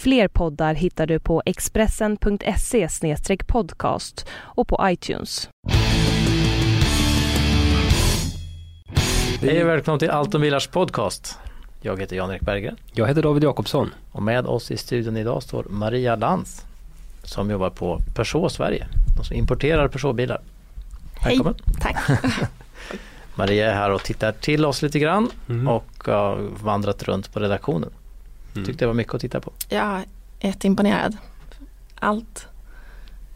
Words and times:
Fler 0.00 0.28
poddar 0.28 0.74
hittar 0.74 1.06
du 1.06 1.18
på 1.18 1.42
expressen.se 1.46 2.88
podcast 3.46 4.26
och 4.32 4.68
på 4.68 4.80
iTunes. 4.84 5.48
Hej 9.40 9.62
och 9.62 9.68
välkommen 9.68 9.98
till 9.98 10.10
Allt 10.10 10.34
om 10.34 10.40
bilars 10.40 10.66
podcast. 10.66 11.38
Jag 11.80 12.00
heter 12.00 12.16
Jan-Erik 12.16 12.42
Berggren 12.42 12.76
Jag 12.92 13.08
heter 13.08 13.22
David 13.22 13.44
Jakobsson. 13.44 13.90
och 14.12 14.22
med 14.22 14.46
oss 14.46 14.70
i 14.70 14.76
studion 14.76 15.16
idag 15.16 15.42
står 15.42 15.64
Maria 15.70 16.16
Lantz 16.16 16.64
som 17.24 17.50
jobbar 17.50 17.70
på 17.70 18.00
Peugeot 18.14 18.52
Sverige. 18.52 18.86
De 19.16 19.24
som 19.24 19.36
importerar 19.36 19.88
Peugeot-bilar. 19.88 20.40
Välkommen! 21.24 21.54
Tack. 21.80 21.96
Maria 23.34 23.70
är 23.70 23.74
här 23.74 23.90
och 23.90 24.02
tittar 24.02 24.32
till 24.32 24.64
oss 24.64 24.82
lite 24.82 24.98
grann 24.98 25.30
Mm. 25.48 25.68
och 25.68 25.86
har 26.04 26.36
vandrat 26.62 27.02
runt 27.02 27.32
på 27.32 27.40
redaktionen. 27.40 27.90
Mm. 28.54 28.66
Tyckte 28.66 28.84
det 28.84 28.86
var 28.86 28.94
mycket 28.94 29.14
att 29.14 29.20
titta 29.20 29.40
på. 29.40 29.52
Är 29.68 30.04
jätteimponerad. 30.40 31.16
Allt 31.94 32.46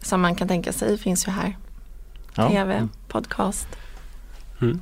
som 0.01 0.21
man 0.21 0.35
kan 0.35 0.47
tänka 0.47 0.73
sig 0.73 0.97
finns 0.97 1.27
ju 1.27 1.31
här. 1.31 1.57
Ja, 2.35 2.49
TV, 2.49 2.87
podcast. 3.07 3.67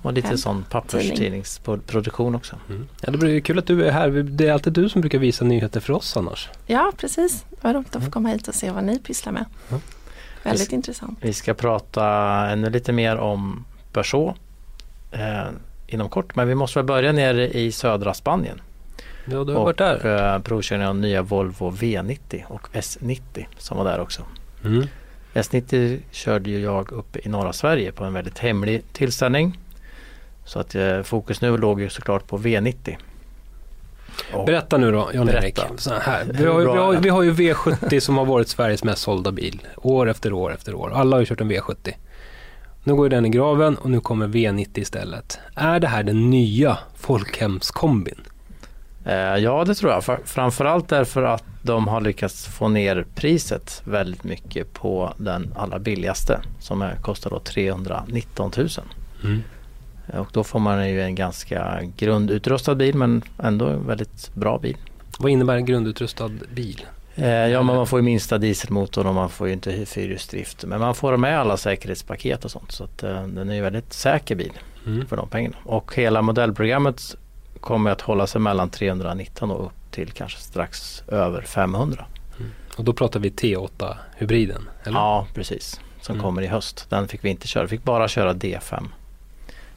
och 0.02 0.14
lite 0.14 0.38
sån 0.38 0.66
papperstidningsproduktion 0.70 2.36
också. 2.36 2.56
Mm. 2.70 2.88
Ja, 3.02 3.12
det 3.12 3.18
blir 3.18 3.40
kul 3.40 3.60
att 3.60 3.68
du 3.68 3.86
är 3.86 3.92
här. 3.92 4.10
Det 4.10 4.48
är 4.48 4.54
alltid 4.54 4.74
du 4.74 4.90
som 4.90 5.02
brukar 5.02 5.20
visa 5.20 5.46
nyheter 5.46 5.80
för 5.80 5.94
oss 5.94 6.18
annars. 6.18 6.50
Ja, 6.66 6.92
precis. 6.98 7.46
Det 7.50 7.64
var 7.64 7.74
roligt 7.74 7.96
att 7.96 8.06
få 8.06 8.12
komma 8.12 8.30
hit 8.30 8.48
och 8.48 8.56
se 8.56 8.72
vad 8.72 8.84
ni 8.84 9.00
pysslar 9.00 9.34
med. 9.34 9.46
Ja. 9.70 9.80
Väldigt 10.44 10.62
Visst. 10.62 10.74
intressant. 10.74 11.20
Vi 11.22 11.34
ska 11.34 11.54
prata 11.54 12.06
ännu 12.50 12.70
lite 12.70 12.92
mer 12.92 13.18
om 13.18 13.66
Peugeot 13.92 14.36
eh, 15.12 15.44
inom 15.88 16.10
kort 16.10 16.36
men 16.36 16.48
vi 16.48 16.56
måste 16.56 16.80
väl 16.80 16.86
börja 16.86 17.12
nere 17.12 17.50
i 17.50 17.72
södra 17.72 18.14
Spanien. 18.14 18.62
Ja, 19.26 19.44
du 19.44 19.52
har 19.54 19.60
och 19.60 19.66
varit 19.66 19.78
där. 19.78 20.34
eh, 20.36 20.40
provkörning 20.42 20.88
av 20.88 20.96
nya 20.96 21.22
Volvo 21.22 21.72
V90 21.72 22.44
och 22.48 22.68
S90 22.74 23.46
som 23.58 23.78
var 23.78 23.86
där 23.86 24.00
också. 24.00 24.22
Mm. 24.66 24.88
S90 25.34 26.00
körde 26.12 26.50
ju 26.50 26.60
jag 26.60 26.92
uppe 26.92 27.20
i 27.24 27.30
norra 27.30 27.54
Sverige 27.54 27.92
på 27.92 28.04
en 28.04 28.14
väldigt 28.14 28.40
hemlig 28.40 28.84
tillställning. 28.94 29.60
Så 30.46 30.60
att 30.60 30.76
eh, 30.76 31.02
fokus 31.02 31.42
nu 31.42 31.58
låg 31.58 31.82
ju 31.82 31.90
såklart 31.90 32.28
på 32.28 32.38
V90. 32.38 32.96
Och, 34.34 34.46
Berätta 34.46 34.78
nu 34.78 34.92
då, 34.92 35.10
Jan-Erik. 35.14 35.60
Vi, 36.34 36.46
har, 36.46 36.60
ju- 36.60 36.66
vi, 36.74 36.78
har, 36.78 36.94
vi 36.94 37.10
har 37.10 37.24
ju 37.24 37.34
V70 37.34 38.00
som 38.00 38.18
har 38.18 38.26
varit 38.26 38.48
Sveriges 38.48 38.84
mest 38.84 39.02
sålda 39.02 39.32
bil. 39.32 39.62
År 39.78 40.10
efter 40.10 40.34
år 40.34 40.54
efter 40.54 40.74
år. 40.76 40.92
Alla 40.94 41.16
har 41.16 41.20
ju 41.22 41.26
kört 41.26 41.42
en 41.42 41.52
V70. 41.52 41.94
Nu 42.84 42.96
går 42.96 43.06
ju 43.06 43.10
den 43.10 43.26
i 43.26 43.30
graven 43.30 43.78
och 43.78 43.90
nu 43.90 44.00
kommer 44.00 44.28
V90 44.28 44.80
istället. 44.80 45.40
Är 45.56 45.80
det 45.80 45.88
här 45.88 46.04
den 46.04 46.30
nya 46.30 46.78
folkhemskombin? 46.96 48.22
Eh, 49.06 49.14
ja 49.16 49.64
det 49.66 49.76
tror 49.76 49.92
jag. 49.92 50.04
Fr- 50.04 50.26
framförallt 50.26 50.88
därför 50.90 51.24
att 51.24 51.44
de 51.62 51.88
har 51.88 52.02
lyckats 52.02 52.46
få 52.48 52.68
ner 52.68 53.06
priset 53.16 53.82
väldigt 53.86 54.24
mycket 54.24 54.74
på 54.74 55.14
den 55.18 55.54
allra 55.56 55.80
billigaste 55.80 56.40
som 56.60 56.90
kostar 57.02 57.30
då 57.30 57.40
319 57.40 58.52
000. 58.58 58.68
Mm. 59.24 59.44
Och 60.20 60.28
då 60.34 60.44
får 60.44 60.60
man 60.60 60.90
ju 60.90 61.02
en 61.02 61.16
ganska 61.16 61.80
grundutrustad 61.98 62.76
bil 62.76 62.96
men 62.96 63.22
ändå 63.44 63.68
en 63.68 63.88
väldigt 63.88 64.36
bra 64.36 64.58
bil. 64.60 64.78
Vad 65.20 65.32
innebär 65.32 65.56
en 65.56 65.66
grundutrustad 65.66 66.32
bil? 66.56 66.86
Eh, 67.16 67.28
ja 67.30 67.62
men 67.64 67.76
man 67.76 67.88
får 67.88 68.00
ju 68.00 68.04
minsta 68.04 68.38
dieselmotorn 68.38 69.08
och 69.08 69.16
man 69.16 69.30
får 69.30 69.48
ju 69.48 69.54
inte 69.54 69.86
fyrhjulsdrift. 69.86 70.64
Men 70.66 70.80
man 70.80 70.96
får 70.96 71.18
med 71.18 71.40
alla 71.40 71.58
säkerhetspaket 71.58 72.46
och 72.46 72.52
sånt. 72.52 72.72
Så 72.72 72.84
att, 72.84 73.04
eh, 73.04 73.24
den 73.28 73.50
är 73.50 73.54
ju 73.56 73.62
väldigt 73.62 73.94
säker 73.94 74.36
bil 74.36 74.52
Mm. 74.86 75.06
för 75.08 75.18
de 75.18 75.28
pengarna. 75.30 75.56
Och 75.64 75.96
hela 75.96 76.22
modellprogrammet 76.22 77.16
kommer 77.64 77.92
att 77.92 78.02
hålla 78.02 78.28
sig 78.28 78.42
mellan 78.42 78.70
319 78.70 79.52
och 79.52 79.66
upp 79.66 79.92
till 79.92 80.12
kanske 80.12 80.40
strax 80.40 81.04
över 81.08 81.42
500. 81.42 82.06
Och 82.78 82.84
då 82.84 82.94
pratar 82.94 83.20
vi 83.20 83.30
T8 83.30 83.96
hybriden, 84.18 84.70
eller? 84.84 84.98
Ja 85.00 85.28
precis. 85.34 85.80
Som 86.02 86.16
Mm. 86.16 86.24
kommer 86.26 86.42
i 86.42 86.48
höst. 86.48 86.86
Den 86.90 87.08
fick 87.08 87.24
vi 87.26 87.30
inte 87.30 87.48
köra. 87.48 87.64
Vi 87.64 87.70
fick 87.70 87.84
bara 87.84 88.08
köra 88.08 88.34
D5 88.34 88.88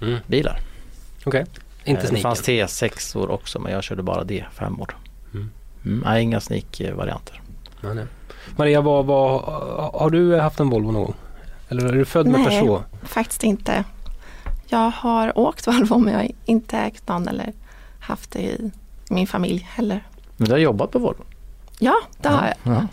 Mm. 0.00 0.18
bilar. 0.26 0.60
Okej. 1.24 1.46
Inte 1.84 1.90
Eh, 1.90 2.02
Det 2.02 2.06
sniken. 2.08 2.22
fanns 2.22 2.42
T6 2.48 3.16
år 3.18 3.30
också 3.30 3.58
men 3.58 3.72
jag 3.72 3.82
körde 3.84 4.02
bara 4.02 4.24
D5 4.24 4.80
år. 4.80 4.96
Mm. 5.34 5.50
Mm, 5.84 6.02
nej, 6.06 6.22
inga 6.22 6.40
sneak-varianter. 6.40 7.40
Nej, 7.80 7.94
nej. 7.94 8.04
Maria, 8.56 8.80
vad, 8.80 9.06
vad, 9.06 9.40
har 10.00 10.10
du 10.10 10.38
haft 10.40 10.60
en 10.60 10.70
Volvo 10.70 10.90
någon 10.90 11.02
gång? 11.02 11.14
Eller 11.68 11.84
är 11.88 11.92
du 11.92 12.04
född 12.04 12.26
med 12.26 12.40
Nej. 12.40 12.48
Peugeot? 12.60 12.82
Faktiskt 13.02 13.44
inte. 13.44 13.84
Jag 14.68 14.90
har 14.90 15.38
åkt 15.38 15.66
Volvo 15.66 15.98
men 15.98 16.12
jag 16.12 16.20
har 16.20 16.28
inte 16.44 16.78
ägt 16.78 17.08
någon 17.08 17.28
eller 17.28 17.52
haft 18.06 18.30
det 18.30 18.38
i 18.38 18.70
min 19.10 19.26
familj 19.26 19.68
heller. 19.70 20.06
Men 20.36 20.48
du 20.48 20.52
har 20.52 20.58
jobbat 20.58 20.90
på 20.90 20.98
Volvo? 20.98 21.24
Ja, 21.78 21.96
det 22.18 22.28
har 22.28 22.46
jag. 22.46 22.74
Ja. 22.74 22.86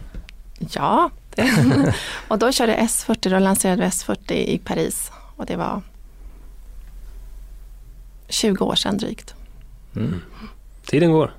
Ja. 0.69 1.09
Och 2.27 2.39
då 2.39 2.51
körde 2.51 2.71
jag 2.71 2.81
S40, 2.81 3.29
då 3.29 3.39
lanserade 3.39 3.81
vi 3.81 3.87
S40 3.87 4.31
i 4.33 4.57
Paris. 4.57 5.11
Och 5.35 5.45
det 5.45 5.55
var 5.55 5.81
20 8.27 8.65
år 8.65 8.75
sedan 8.75 8.97
drygt. 8.97 9.35
Mm. 9.95 10.21
Tiden 10.85 11.11
går. 11.11 11.33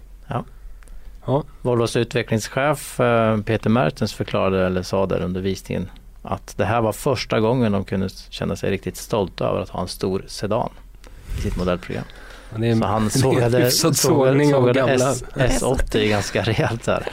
Volvos 1.62 1.96
utvecklingschef 1.96 3.00
eh, 3.00 3.40
Peter 3.40 3.70
Mertens 3.70 4.14
förklarade 4.14 4.66
eller 4.66 4.82
sa 4.82 5.06
där 5.06 5.20
under 5.20 5.40
visningen 5.40 5.90
att 6.22 6.56
det 6.56 6.64
här 6.64 6.80
var 6.80 6.92
första 6.92 7.40
gången 7.40 7.72
de 7.72 7.84
kunde 7.84 8.08
känna 8.08 8.56
sig 8.56 8.70
riktigt 8.70 8.96
stolta 8.96 9.48
över 9.48 9.60
att 9.60 9.68
ha 9.68 9.82
en 9.82 9.88
stor 9.88 10.24
sedan 10.26 10.70
i 11.38 11.40
sitt 11.40 11.56
modellprogram. 11.56 12.04
Är, 12.56 12.74
Så 12.74 12.84
han 12.84 13.02
en 13.04 13.10
sågade, 13.10 13.70
sågade, 13.70 14.44
sågade. 14.46 14.80
S, 14.92 15.24
S80 15.34 16.08
ganska 16.08 16.42
rejält 16.44 16.84
där. 16.84 17.06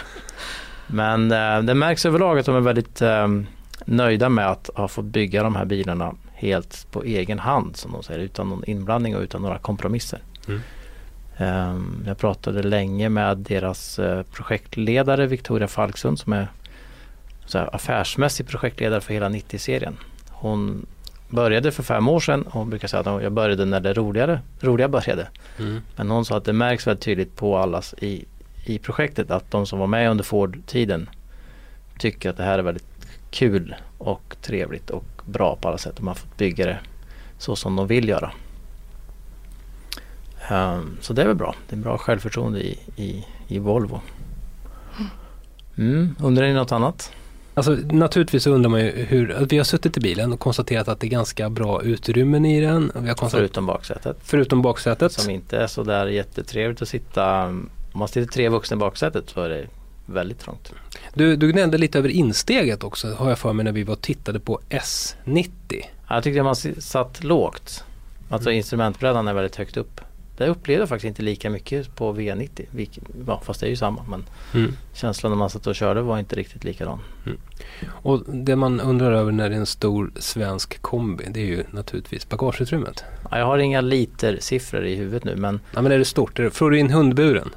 Men 0.88 1.32
eh, 1.32 1.62
det 1.62 1.74
märks 1.74 2.06
överlag 2.06 2.40
att 2.40 2.46
de 2.46 2.56
är 2.56 2.60
väldigt 2.60 3.02
eh, 3.02 3.28
nöjda 3.86 4.30
med 4.30 4.48
att 4.48 4.70
ha 4.76 4.88
fått 4.88 5.06
bygga 5.06 5.44
de 5.44 5.56
här 5.56 5.66
bilarna 5.66 6.16
helt 6.34 6.88
på 6.92 7.04
egen 7.04 7.40
hand 7.40 7.78
som 7.78 7.92
de 7.92 8.04
säger 8.04 8.20
utan 8.20 8.50
någon 8.50 8.64
inblandning 8.66 9.16
och 9.16 9.22
utan 9.22 9.42
några 9.42 9.58
kompromisser. 9.58 10.20
Mm. 10.48 10.62
Ehm, 11.38 12.04
Jag 12.08 12.18
pratade 12.18 12.64
länge 12.64 13.10
med 13.10 13.38
deras 13.38 14.00
eh, 14.00 14.24
projektledare 14.24 15.28
Victoria 15.28 15.68
Falksund 15.68 16.20
som 16.20 16.34
är 16.34 16.48
affärsmässig 17.54 18.48
projektledare 18.48 19.02
för 19.02 19.14
hela 19.14 19.30
90-serien. 19.30 19.98
Hon 20.30 20.86
började 21.32 21.72
för 21.72 21.84
fem 21.84 22.08
år 22.08 22.20
sedan 22.20 22.42
och 22.42 22.68
brukar 22.68 22.88
säga 22.88 23.00
att 23.00 23.24
jag 23.24 23.32
började 23.32 23.66
när 23.66 23.80
det 23.80 23.94
roligare, 23.94 24.42
roliga 24.60 24.88
började. 24.88 25.28
Mm. 25.60 25.82
Men 25.96 26.12
hon 26.12 26.26
sa 26.26 26.38
att 26.38 26.46
det 26.46 26.54
märks 26.54 26.88
väldigt 26.88 27.04
tydligt 27.04 27.36
på 27.36 27.58
allas 27.58 27.96
i, 27.98 28.26
i 28.66 28.80
projektet 28.80 29.32
att 29.32 29.52
de 29.52 29.66
som 29.66 29.80
var 29.80 29.88
med 29.88 30.12
under 30.12 30.24
Ford-tiden 30.24 31.10
tycker 31.98 32.30
att 32.30 32.38
det 32.38 32.44
här 32.44 32.60
är 32.60 32.64
väldigt 32.64 32.86
kul 33.32 33.76
och 33.98 34.36
trevligt 34.42 34.90
och 34.90 35.06
bra 35.26 35.56
på 35.62 35.68
alla 35.68 35.78
sätt. 35.78 35.96
De 35.98 36.08
har 36.08 36.16
fått 36.16 36.38
bygga 36.38 36.66
det 36.66 36.80
så 37.38 37.56
som 37.56 37.76
de 37.76 37.88
vill 37.88 38.10
göra. 38.10 38.32
Ehm, 40.50 40.98
så 41.02 41.14
det 41.14 41.22
är 41.22 41.28
väl 41.28 41.36
bra. 41.36 41.56
Det 41.70 41.76
är 41.76 41.80
bra 41.80 41.98
självförtroende 41.98 42.60
i, 42.60 42.80
i, 42.96 43.26
i 43.48 43.60
Volvo. 43.60 44.02
Mm, 45.78 46.16
undrar 46.20 46.48
ni 46.48 46.54
något 46.54 46.72
annat? 46.72 47.12
Alltså, 47.54 47.72
naturligtvis 47.92 48.48
undrar 48.48 48.70
man 48.70 48.80
ju 48.80 48.92
hur, 48.92 49.46
vi 49.50 49.58
har 49.58 49.64
suttit 49.64 49.98
i 49.98 50.00
bilen 50.00 50.34
och 50.34 50.40
konstaterat 50.40 50.88
att 50.88 51.00
det 51.00 51.08
är 51.08 51.10
ganska 51.10 51.50
bra 51.50 51.82
utrymmen 51.84 52.46
i 52.46 52.62
den. 52.62 52.92
Vi 52.96 53.08
har 53.08 53.16
konstaterat, 53.16 53.32
Förutom 53.32 53.66
baksätet. 53.66 54.18
förutom 54.24 54.62
baksätet. 54.62 55.12
Som 55.12 55.30
inte 55.32 55.58
är 55.58 55.68
så 55.68 55.84
där 55.84 56.08
jättetrevligt 56.08 56.82
att 56.82 56.88
sitta. 56.90 57.44
Om 57.46 57.70
man 57.94 58.08
sitter 58.08 58.32
tre 58.32 58.50
vuxna 58.50 58.76
i 58.76 58.80
baksätet 58.80 59.30
så 59.30 59.42
är 59.42 59.50
det 59.50 59.68
väldigt 60.06 60.40
trångt. 60.40 60.74
Du, 61.14 61.36
du 61.36 61.52
gnällde 61.52 61.78
lite 61.78 61.98
över 61.98 62.10
insteget 62.10 62.84
också, 62.84 63.14
har 63.14 63.30
jag 63.30 63.40
för 63.40 63.54
mig 63.54 63.64
när 63.66 63.72
vi 63.72 63.84
var 63.84 63.94
och 63.94 64.02
tittade 64.02 64.40
på 64.40 64.60
S90. 64.70 65.84
Jag 66.10 66.24
tyckte 66.24 66.44
man 66.44 66.56
satt 66.56 67.24
lågt. 67.24 67.84
Alltså 68.30 68.50
Mm. 68.50 68.58
instrumentbrädan 68.58 69.28
är 69.28 69.34
väldigt 69.34 69.56
högt 69.56 69.78
upp. 69.78 70.02
Det 70.42 70.48
upplevde 70.52 70.82
jag 70.82 70.90
faktiskt 70.90 71.08
inte 71.08 71.22
lika 71.22 71.50
mycket 71.50 71.96
på 71.96 72.14
V90. 72.14 72.66
Vilket, 72.72 73.04
ja, 73.28 73.42
fast 73.46 73.60
det 73.60 73.66
är 73.66 73.70
ju 73.70 73.76
samma. 73.76 74.04
Men 74.10 74.24
Mm. 74.54 74.74
känslan 74.94 75.32
när 75.32 75.38
man 75.38 75.50
satt 75.50 75.68
och 75.68 75.76
körde 75.76 76.02
var 76.02 76.20
inte 76.20 76.36
riktigt 76.36 76.64
likadan. 76.64 77.00
Och 77.92 78.24
det 78.28 78.56
man 78.56 78.80
undrar 78.80 79.12
över 79.12 79.32
när 79.32 79.50
det 79.50 79.56
är 79.56 79.60
en 79.60 79.66
stor 79.66 80.12
svensk 80.16 80.82
kombi, 80.82 81.24
det 81.30 81.40
är 81.42 81.46
ju 81.46 81.64
naturligtvis 81.72 82.30
bagageutrymmet. 82.30 83.04
Ja, 83.32 83.38
jag 83.40 83.46
har 83.46 83.58
inga 83.58 83.82
litersiffror 83.82 84.86
i 84.86 84.96
huvudet 84.96 85.24
nu 85.24 85.36
men 85.36 85.60
Ja 85.76 85.82
men 85.82 85.92
är 85.92 85.98
det 85.98 86.06
stort? 86.06 86.40
Får 86.52 86.70
du 86.72 86.80
in 86.80 86.90
hundburen? 86.90 87.50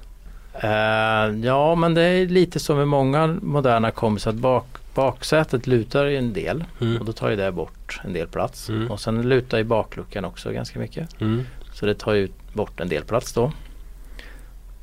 eh, 0.63 1.41
ja 1.45 1.75
men 1.75 1.95
det 1.95 2.03
är 2.03 2.27
lite 2.27 2.59
som 2.61 2.77
med 2.77 2.89
många 2.89 3.27
moderna 3.43 3.91
kombis 3.91 4.27
att 4.27 4.35
bak, 4.35 4.67
baksätet 4.95 5.67
lutar 5.67 6.05
ju 6.05 6.17
en 6.17 6.33
del 6.33 6.65
Mm. 6.81 6.97
och 6.97 7.05
då 7.05 7.13
tar 7.13 7.31
ju 7.31 7.37
det 7.37 7.53
bort 7.53 8.01
en 8.05 8.13
del 8.13 8.27
plats. 8.27 8.69
Mm. 8.69 8.91
Och 8.91 9.01
sen 9.01 9.29
lutar 9.29 9.59
ju 9.59 9.65
bakluckan 9.65 10.25
också 10.25 10.51
ganska 10.53 10.79
mycket. 10.79 11.21
Mm. 11.21 11.43
Så 11.75 11.87
det 11.87 11.95
tar 11.95 12.13
ju 12.15 12.29
bort 12.53 12.81
en 12.81 12.89
del 12.89 13.05
plats 13.05 13.33
då. 13.33 13.53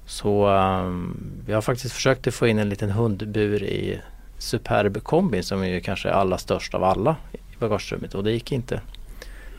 Så 0.05 0.47
ehm, 0.47 1.17
vi 1.45 1.53
har 1.53 1.61
faktiskt 1.61 1.93
försökt 1.95 2.27
att 2.27 2.33
få 2.33 2.47
in 2.47 2.59
en 2.59 2.69
liten 2.69 2.91
hundbur 2.91 3.63
i 3.63 4.01
Superb 4.37 5.03
kombin 5.03 5.43
som 5.43 5.61
är 5.63 5.67
ju 5.67 5.81
kanske 5.81 6.11
alla 6.11 6.37
störst 6.37 6.73
av 6.73 6.83
alla 6.83 7.15
i 7.33 7.37
bagagerummet 7.59 8.15
och 8.15 8.23
det 8.23 8.31
gick 8.31 8.51
inte 8.51 8.81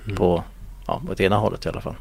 Mm. 0.04 0.16
på, 0.16 0.44
ja, 0.86 1.02
på 1.06 1.12
ett 1.12 1.20
ena 1.20 1.36
hållet 1.36 1.66
i 1.66 1.68
alla 1.68 1.80
fall. 1.80 1.94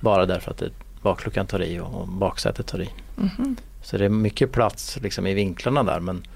Bara 0.00 0.26
därför 0.26 0.50
att 0.50 0.58
det, 0.58 0.70
bakluckan 1.02 1.46
tar 1.46 1.62
i 1.62 1.80
och, 1.80 2.00
och 2.00 2.08
baksätet 2.08 2.66
tar 2.66 2.82
i. 2.82 2.88
Mhm. 3.16 3.56
Så 3.82 3.98
det 3.98 4.04
är 4.04 4.08
mycket 4.08 4.52
plats 4.52 4.98
liksom 5.02 5.26
i 5.26 5.34
vinklarna 5.34 5.82
där 5.82 6.00
men 6.00 6.26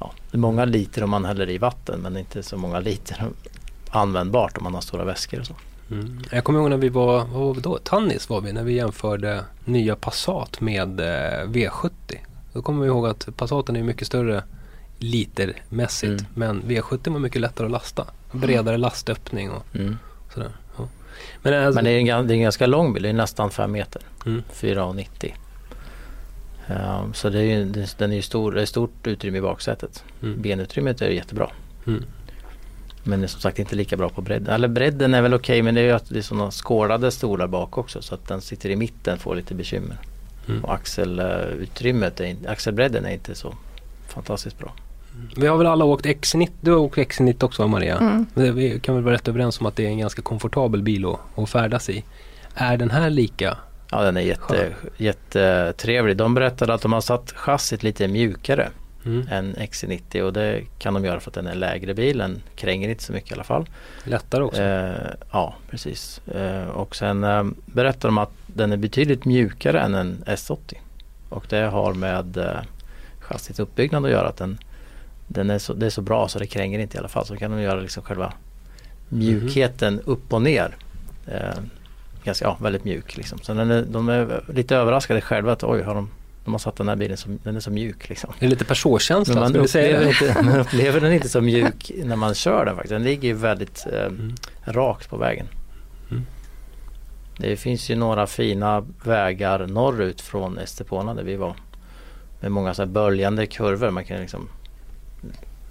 ja, 0.00 0.12
det 0.30 0.36
är 0.36 0.38
många 0.38 0.64
liter 0.64 1.04
om 1.04 1.10
man 1.10 1.24
häller 1.24 1.50
i 1.50 1.58
vatten 1.58 2.00
men 2.00 2.16
inte 2.16 2.42
så 2.42 2.56
många 2.56 2.80
liter 2.80 3.26
användbart 3.90 4.58
om 4.58 4.64
man 4.64 4.74
har 4.74 4.80
stora 4.80 5.04
väskor 5.04 5.40
och 5.40 5.46
så. 5.46 5.54
Mm. 5.90 6.18
Jag 6.32 6.44
kommer 6.44 6.60
ihåg 6.60 6.70
när 6.70 6.76
vi 6.76 6.88
var, 6.88 7.18
vad 7.24 7.28
var 7.46 7.54
vi 7.54 7.60
då? 7.60 7.78
Tannis 7.78 8.28
var 8.28 8.40
vi 8.40 8.52
när 8.52 8.62
vi 8.64 8.72
jämförde 8.72 9.44
nya 9.64 9.96
Passat 9.96 10.60
med 10.60 11.00
eh, 11.00 11.46
V70. 11.48 11.90
Då 12.52 12.62
kommer 12.62 12.80
vi 12.82 12.86
ihåg 12.86 13.06
att 13.06 13.28
Passaten 13.36 13.76
är 13.76 13.82
mycket 13.82 14.06
större 14.06 14.42
litermässigt 14.98 16.20
Mm. 16.20 16.24
men 16.34 16.62
V70 16.62 17.12
var 17.12 17.18
mycket 17.20 17.40
lättare 17.40 17.64
att 17.66 17.70
lasta. 17.72 18.06
Bredare 18.32 18.76
lastöppning 18.76 19.50
och 19.50 19.76
Mm. 19.76 19.96
sådär. 20.34 20.50
Ja. 20.78 20.88
Men, 21.42 21.66
alltså, 21.66 21.74
Men 21.74 21.84
det 21.84 21.90
är, 21.90 21.98
en, 22.18 22.26
det 22.26 22.32
är 22.32 22.36
en 22.36 22.42
ganska 22.42 22.66
lång 22.66 22.92
bil, 22.92 23.02
det 23.02 23.08
är 23.08 23.12
nästan 23.12 23.50
5 23.50 23.72
meter. 23.72 24.02
Mm. 24.26 24.42
4,90. 24.52 25.32
Um, 27.02 27.14
så 27.14 27.28
det 27.30 27.38
är 27.38 27.42
ju, 27.42 27.64
den 27.98 28.12
är 28.12 28.16
ju 28.16 28.22
stor, 28.22 28.52
det 28.52 28.62
är 28.62 28.66
stort 28.66 29.06
utrymme 29.06 29.38
i 29.38 29.40
baksätet. 29.40 30.04
Mm. 30.22 30.42
Benutrymmet 30.42 31.02
är 31.02 31.08
jättebra. 31.10 31.50
Mm. 33.08 33.20
Men 33.20 33.24
är 33.24 33.28
som 33.28 33.40
sagt 33.40 33.58
inte 33.58 33.76
lika 33.76 33.96
bra 33.96 34.08
på 34.08 34.20
bredden. 34.20 34.54
Eller 34.54 34.68
bredden 34.68 35.14
är 35.14 35.22
väl 35.22 35.34
okej 35.34 35.62
men 35.62 35.74
det 35.74 35.80
är 35.80 35.84
ju 35.84 35.92
att 35.92 36.08
det 36.08 36.18
är 36.18 36.22
sådana 36.22 36.50
skålade 36.50 37.10
stolar 37.10 37.46
bak 37.46 37.78
också 37.78 38.02
så 38.02 38.14
att 38.14 38.28
den 38.28 38.40
sitter 38.40 38.70
i 38.70 38.76
mitten 38.76 39.18
får 39.18 39.36
lite 39.36 39.54
bekymmer. 39.54 39.98
Mm. 40.48 40.64
Och 40.64 40.74
axelutrymmet, 40.74 42.20
är 42.20 42.24
inte, 42.24 42.50
axelbredden 42.50 43.04
är 43.04 43.10
inte 43.10 43.34
så 43.34 43.54
fantastiskt 44.08 44.58
bra. 44.58 44.72
Vi 45.36 45.46
har 45.46 45.56
väl 45.56 45.66
alla 45.66 45.84
åkt 45.84 46.06
X90, 46.06 46.50
du 46.60 46.70
har 46.70 46.78
åkt 46.78 46.96
X90 46.96 47.44
också 47.44 47.68
Maria? 47.68 47.96
Mm. 47.96 48.26
Vi 48.34 48.80
kan 48.80 48.94
väl 48.94 49.04
vara 49.04 49.14
rätt 49.14 49.28
överens 49.28 49.60
om 49.60 49.66
att 49.66 49.76
det 49.76 49.84
är 49.84 49.88
en 49.88 49.98
ganska 49.98 50.22
komfortabel 50.22 50.82
bil 50.82 51.06
att, 51.06 51.38
att 51.38 51.50
färdas 51.50 51.90
i. 51.90 52.04
Är 52.54 52.76
den 52.76 52.90
här 52.90 53.10
lika? 53.10 53.56
Ja 53.90 54.02
den 54.02 54.16
är 54.16 54.20
jätte, 54.20 54.74
jättetrevlig. 54.96 56.16
De 56.16 56.34
berättade 56.34 56.74
att 56.74 56.82
de 56.82 56.92
har 56.92 57.00
satt 57.00 57.32
chassit 57.32 57.82
lite 57.82 58.08
mjukare 58.08 58.70
Mm. 59.04 59.28
än 59.30 59.54
XC90 59.54 60.20
och 60.20 60.32
det 60.32 60.62
kan 60.78 60.94
de 60.94 61.04
göra 61.04 61.20
för 61.20 61.30
att 61.30 61.34
den 61.34 61.46
är 61.46 61.54
lägre 61.54 61.94
bil. 61.94 62.18
Den 62.18 62.42
kränger 62.56 62.88
inte 62.88 63.02
så 63.02 63.12
mycket 63.12 63.30
i 63.30 63.34
alla 63.34 63.44
fall. 63.44 63.66
Lättare 64.04 64.42
också? 64.42 64.62
Eh, 64.62 65.10
ja 65.32 65.54
precis. 65.70 66.20
Eh, 66.28 66.68
och 66.68 66.96
sen 66.96 67.24
eh, 67.24 67.44
berättar 67.66 68.08
de 68.08 68.18
att 68.18 68.32
den 68.46 68.72
är 68.72 68.76
betydligt 68.76 69.24
mjukare 69.24 69.80
än 69.80 69.94
en 69.94 70.24
S80. 70.26 70.74
Och 71.28 71.46
det 71.48 71.60
har 71.60 71.94
med 71.94 72.36
eh, 72.36 72.60
chassits 73.20 73.60
uppbyggnad 73.60 74.04
att 74.04 74.10
göra. 74.10 74.28
Att 74.28 74.36
den, 74.36 74.58
den 75.26 75.50
är 75.50 75.58
så, 75.58 75.74
det 75.74 75.86
är 75.86 75.90
så 75.90 76.02
bra 76.02 76.28
så 76.28 76.38
det 76.38 76.46
kränger 76.46 76.78
inte 76.78 76.96
i 76.96 76.98
alla 76.98 77.08
fall. 77.08 77.26
Så 77.26 77.36
kan 77.36 77.50
de 77.50 77.60
göra 77.60 77.80
liksom 77.80 78.02
själva 78.02 78.32
mjukheten 79.08 80.00
upp 80.04 80.32
och 80.32 80.42
ner. 80.42 80.76
Eh, 81.26 81.58
ganska, 82.24 82.44
ja, 82.44 82.56
väldigt 82.60 82.84
mjuk 82.84 83.16
liksom. 83.16 83.38
Så 83.42 83.54
den 83.54 83.70
är, 83.70 83.82
de 83.82 84.08
är 84.08 84.44
lite 84.54 84.76
överraskade 84.76 85.20
själva 85.20 85.52
att 85.52 85.64
oj, 85.64 85.82
har 85.82 85.94
de, 85.94 86.10
de 86.48 86.54
har 86.54 86.58
satt 86.58 86.76
den 86.76 86.88
här 86.88 86.96
bilen 86.96 87.16
som, 87.16 87.38
den 87.42 87.56
är 87.56 87.60
så 87.60 87.70
mjuk 87.70 88.08
liksom. 88.08 88.32
Det 88.38 88.46
är 88.46 88.50
lite 88.50 88.64
Peugeot-känsla, 88.64 89.34
man 89.40 89.56
upplever, 89.56 90.08
inte, 90.08 90.42
man 90.42 90.60
upplever 90.60 91.00
den 91.00 91.12
inte 91.12 91.28
så 91.28 91.40
mjuk 91.40 91.90
när 92.04 92.16
man 92.16 92.34
kör 92.34 92.64
den 92.64 92.74
faktiskt. 92.74 92.90
Den 92.90 93.02
ligger 93.02 93.28
ju 93.28 93.34
väldigt 93.34 93.86
eh, 93.92 94.06
Mm. 94.06 94.34
rakt 94.64 95.10
på 95.10 95.16
vägen. 95.16 95.46
Mm. 96.10 96.22
Det 97.38 97.56
finns 97.56 97.90
ju 97.90 97.96
några 97.96 98.26
fina 98.26 98.86
vägar 99.04 99.66
norrut 99.66 100.20
från 100.20 100.58
Estepona 100.58 101.14
där 101.14 101.22
vi 101.22 101.36
var. 101.36 101.54
Med 102.40 102.52
många 102.52 102.74
så 102.74 102.82
här 102.82 102.86
böljande 102.86 103.46
kurvor. 103.46 103.90
Man 103.90 104.04
kan 104.04 104.20
liksom 104.20 104.48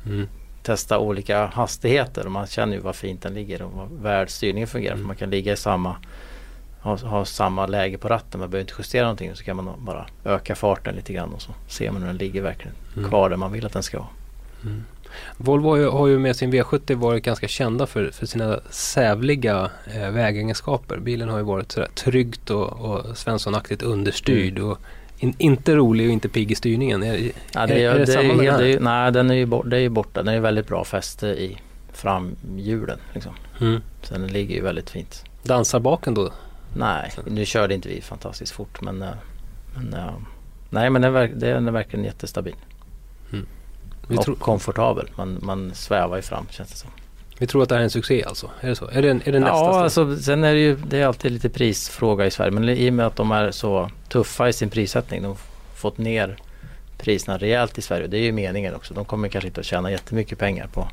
Mm. 0.06 0.28
testa 0.64 1.00
olika 1.00 1.46
hastigheter 1.46 2.26
och 2.26 2.32
man 2.32 2.48
känner 2.48 2.74
ju 2.76 2.80
vad 2.82 2.96
fint 2.96 3.22
den 3.22 3.34
ligger 3.34 3.62
och 3.62 3.72
vad 3.72 4.02
väl 4.02 4.28
styrningen 4.28 4.68
fungerar. 4.68 4.94
Mm. 4.94 5.04
För 5.04 5.08
man 5.08 5.16
kan 5.16 5.30
ligga 5.30 5.54
i 5.54 5.58
samma 5.58 5.96
ha, 6.82 6.98
ha 6.98 7.26
samma 7.26 7.66
läge 7.66 7.98
på 7.98 8.08
ratten. 8.08 8.40
Man 8.40 8.50
behöver 8.50 8.70
inte 8.70 8.74
justera 8.78 9.02
någonting. 9.04 9.36
Så 9.36 9.44
kan 9.44 9.56
man 9.56 9.70
bara 9.78 10.06
öka 10.26 10.56
farten 10.56 10.96
lite 10.96 11.14
grann 11.14 11.34
och 11.34 11.42
så 11.42 11.52
ser 11.68 11.92
man 11.92 12.02
hur 12.02 12.08
den 12.08 12.18
ligger 12.18 12.42
verkligen 12.42 12.76
Mm. 12.98 13.10
kvar 13.10 13.30
där 13.30 13.38
man 13.38 13.52
vill 13.52 13.66
att 13.66 13.74
den 13.74 13.84
ska 13.84 13.98
vara. 13.98 14.08
Volvo 15.38 15.70
har 15.70 15.78
ju, 15.78 15.90
har 15.90 16.08
ju 16.08 16.20
med 16.20 16.36
sin 16.36 16.54
V70 16.54 16.96
varit 16.96 17.24
ganska 17.24 17.48
kända 17.48 17.86
för, 17.86 18.12
för 18.12 18.26
sina 18.26 18.60
sävliga 18.70 19.70
eh, 19.96 20.10
vägegenskaper. 20.10 20.98
Bilen 20.98 21.30
har 21.30 21.38
ju 21.38 21.44
varit 21.44 21.72
sådär 21.72 21.90
tryggt 21.96 22.50
och, 22.50 22.68
och 22.74 23.18
Svenssonaktigt 23.18 23.82
understyrd. 23.84 24.60
Och 24.60 24.78
in, 25.18 25.34
inte 25.38 25.76
rolig 25.76 26.08
och 26.08 26.14
inte 26.14 26.30
pigg 26.30 26.52
i 26.52 26.56
styrningen. 26.56 27.04
Är, 27.04 27.32
Ja, 27.54 27.68
det, 27.68 27.74
är, 27.74 27.90
är, 27.90 27.94
är 27.96 28.00
det, 28.00 28.06
det, 28.06 28.12
samma 28.12 28.34
med 28.34 28.46
den 28.46 28.56
här? 28.56 28.80
nej, 28.80 29.12
den 29.12 29.30
är 29.30 29.36
ju 29.36 29.46
bort, 29.46 29.70
det 29.70 29.78
är 29.78 29.82
ju 29.82 29.90
borta. 29.90 30.24
Den 30.24 30.34
är 30.34 30.40
väldigt 30.40 30.68
bra 30.68 30.84
fäste 30.84 31.28
i 31.28 31.58
framhjulen. 31.94 33.00
Liksom. 33.14 33.32
Mm. 33.62 33.82
Så 34.02 34.14
den 34.14 34.28
ligger 34.28 34.56
ju 34.56 34.62
väldigt 34.62 34.90
fint. 34.90 35.24
Dansar 35.44 35.80
baken 35.80 36.14
då? 36.14 36.32
Nej, 36.78 37.12
nu 37.26 37.46
körde 37.46 37.74
inte 37.74 37.90
vi 37.90 38.02
fantastiskt 38.02 38.52
fort 38.52 38.82
men, 38.82 39.02
eh, 39.02 39.10
men 39.76 39.94
eh, 39.94 40.14
Nej 40.70 40.90
men 40.90 41.02
den 41.02 41.14
verk- 41.14 41.32
den 41.36 41.68
är 41.68 41.72
verkligen 41.72 42.06
jättestabil. 42.06 42.56
Vi, 44.08 44.18
och 44.18 44.24
tro, 44.24 44.36
komfortabel. 44.36 45.10
Man, 45.16 45.40
man 45.42 45.72
svävar 45.76 46.16
ju 46.16 46.22
fram 46.22 46.46
känns 46.50 46.70
det 46.72 46.78
som. 46.78 46.90
vi 47.38 47.48
tror 47.48 47.64
att 47.64 47.70
det 47.70 47.76
här 47.76 47.80
är 47.80 47.84
en 47.84 47.90
succé 47.90 48.24
alltså? 48.24 48.50
Är 48.62 48.70
det 48.70 48.76
så? 48.76 48.88
Är 48.88 49.02
det, 49.02 49.08
är 49.10 49.32
det 49.32 49.40
nästa 49.40 49.56
Ja, 49.56 49.72
steg? 49.74 49.84
alltså, 49.84 50.18
sen 50.24 50.44
är 50.44 50.54
det 50.54 50.60
ju 50.60 50.76
det 50.76 51.02
är 51.02 51.08
alltid 51.08 51.32
lite 51.32 51.50
prisfråga 51.50 52.26
i 52.26 52.32
Sverige. 52.32 52.52
Men 52.52 52.70
i 52.70 52.90
och 52.90 52.94
med 52.94 53.06
att 53.08 53.16
de 53.16 53.32
är 53.32 53.52
så 53.52 53.90
tuffa 54.10 54.50
i 54.50 54.54
sin 54.54 54.70
prissättning. 54.70 55.22
De 55.22 55.28
har 55.28 55.38
fått 55.76 55.98
ner 55.98 56.38
priserna 56.98 57.38
rejält 57.38 57.78
i 57.78 57.82
Sverige. 57.82 58.08
Det 58.08 58.18
är 58.18 58.22
ju 58.24 58.32
meningen 58.32 58.76
också. 58.76 58.94
De 58.94 59.06
kommer 59.06 59.28
kanske 59.30 59.48
inte 59.48 59.60
att 59.60 59.66
tjäna 59.66 59.92
jättemycket 59.92 60.40
pengar 60.40 60.68
på, 60.68 60.88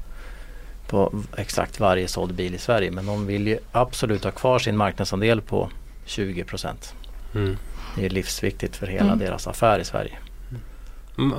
på 0.94 1.12
exakt 1.36 1.80
varje 1.80 2.08
såld 2.08 2.34
bil 2.34 2.54
i 2.54 2.58
Sverige. 2.58 2.90
Men 2.90 3.06
de 3.06 3.26
vill 3.26 3.46
ju 3.48 3.58
absolut 3.72 4.24
ha 4.24 4.30
kvar 4.30 4.58
sin 4.58 4.76
marknadsandel 4.76 5.40
på 5.40 5.70
20 6.04 6.44
procent. 6.44 6.94
Mm. 7.34 7.56
Det 7.96 8.06
är 8.06 8.10
livsviktigt 8.10 8.76
för 8.76 8.86
hela 8.86 9.04
Mm. 9.12 9.18
deras 9.18 9.46
affär 9.46 9.78
i 9.78 9.84
Sverige. 9.84 10.12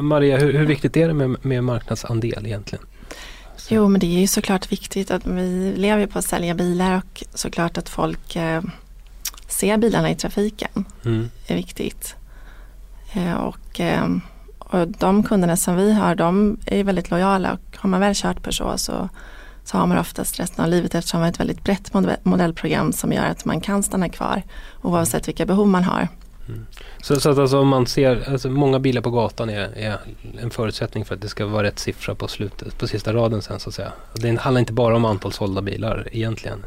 Maria, 0.01 0.37
hur, 0.37 0.53
hur 0.53 0.65
viktigt 0.65 0.97
är 0.97 1.07
det 1.07 1.13
med, 1.13 1.35
med 1.45 1.63
marknadsandel 1.63 2.45
egentligen? 2.45 2.85
Jo, 3.69 3.87
men 3.87 3.99
det 3.99 4.05
är 4.07 4.19
ju 4.19 4.27
såklart 4.27 4.71
viktigt 4.71 5.11
att 5.11 5.25
vi 5.25 5.73
lever 5.77 6.07
på 6.07 6.19
att 6.19 6.25
sälja 6.25 6.53
bilar 6.53 6.97
och 6.97 7.23
såklart 7.33 7.77
att 7.77 7.89
folk 7.89 8.35
eh, 8.35 8.61
ser 9.47 9.77
bilarna 9.77 10.09
i 10.11 10.15
trafiken 10.15 10.85
Mm. 11.05 11.29
är 11.47 11.55
viktigt. 11.55 12.15
Eh, 13.13 13.33
och, 13.33 13.79
eh, 13.79 14.07
och 14.59 14.87
de 14.87 15.23
kunderna 15.23 15.57
som 15.57 15.75
vi 15.75 15.93
har, 15.93 16.15
de 16.15 16.57
är 16.65 16.83
väldigt 16.83 17.11
lojala 17.11 17.53
och 17.53 17.77
har 17.77 17.89
man 17.89 17.99
väl 17.99 18.13
kört 18.15 18.43
Peugeot 18.43 18.79
så, 18.79 19.09
så 19.65 19.77
har 19.77 19.87
man 19.87 19.97
oftast 19.97 20.39
resten 20.39 20.65
av 20.65 20.71
livet 20.71 20.95
eftersom 20.95 21.19
vi 21.19 21.23
har 21.23 21.31
ett 21.31 21.39
väldigt 21.39 21.63
brett 21.63 21.93
mod- 21.93 22.17
modellprogram 22.23 22.93
som 22.93 23.11
gör 23.11 23.25
att 23.25 23.45
man 23.45 23.61
kan 23.61 23.83
stanna 23.83 24.09
kvar 24.09 24.43
oavsett 24.81 25.27
vilka 25.27 25.45
behov 25.45 25.67
man 25.67 25.83
har. 25.83 26.07
Så, 27.01 27.19
så 27.19 27.29
att 27.29 27.37
alltså 27.37 27.63
man 27.63 27.87
ser, 27.87 28.29
alltså 28.29 28.49
många 28.49 28.79
bilar 28.79 29.01
på 29.01 29.11
gatan 29.11 29.49
är, 29.49 29.77
är 29.77 29.97
en 30.41 30.49
förutsättning 30.49 31.05
för 31.05 31.15
att 31.15 31.21
det 31.21 31.27
ska 31.27 31.45
vara 31.45 31.63
rätt 31.63 31.79
siffra 31.79 32.15
på 32.15 32.27
slutet, 32.27 32.77
på 32.77 32.87
sista 32.87 33.13
raden 33.13 33.41
sen 33.41 33.59
så 33.59 33.69
att 33.69 33.75
säga. 33.75 33.91
Det 34.13 34.39
handlar 34.39 34.59
inte 34.59 34.73
bara 34.73 34.95
om 34.95 35.05
antal 35.05 35.31
sålda 35.31 35.61
bilar 35.61 36.07
egentligen. 36.11 36.65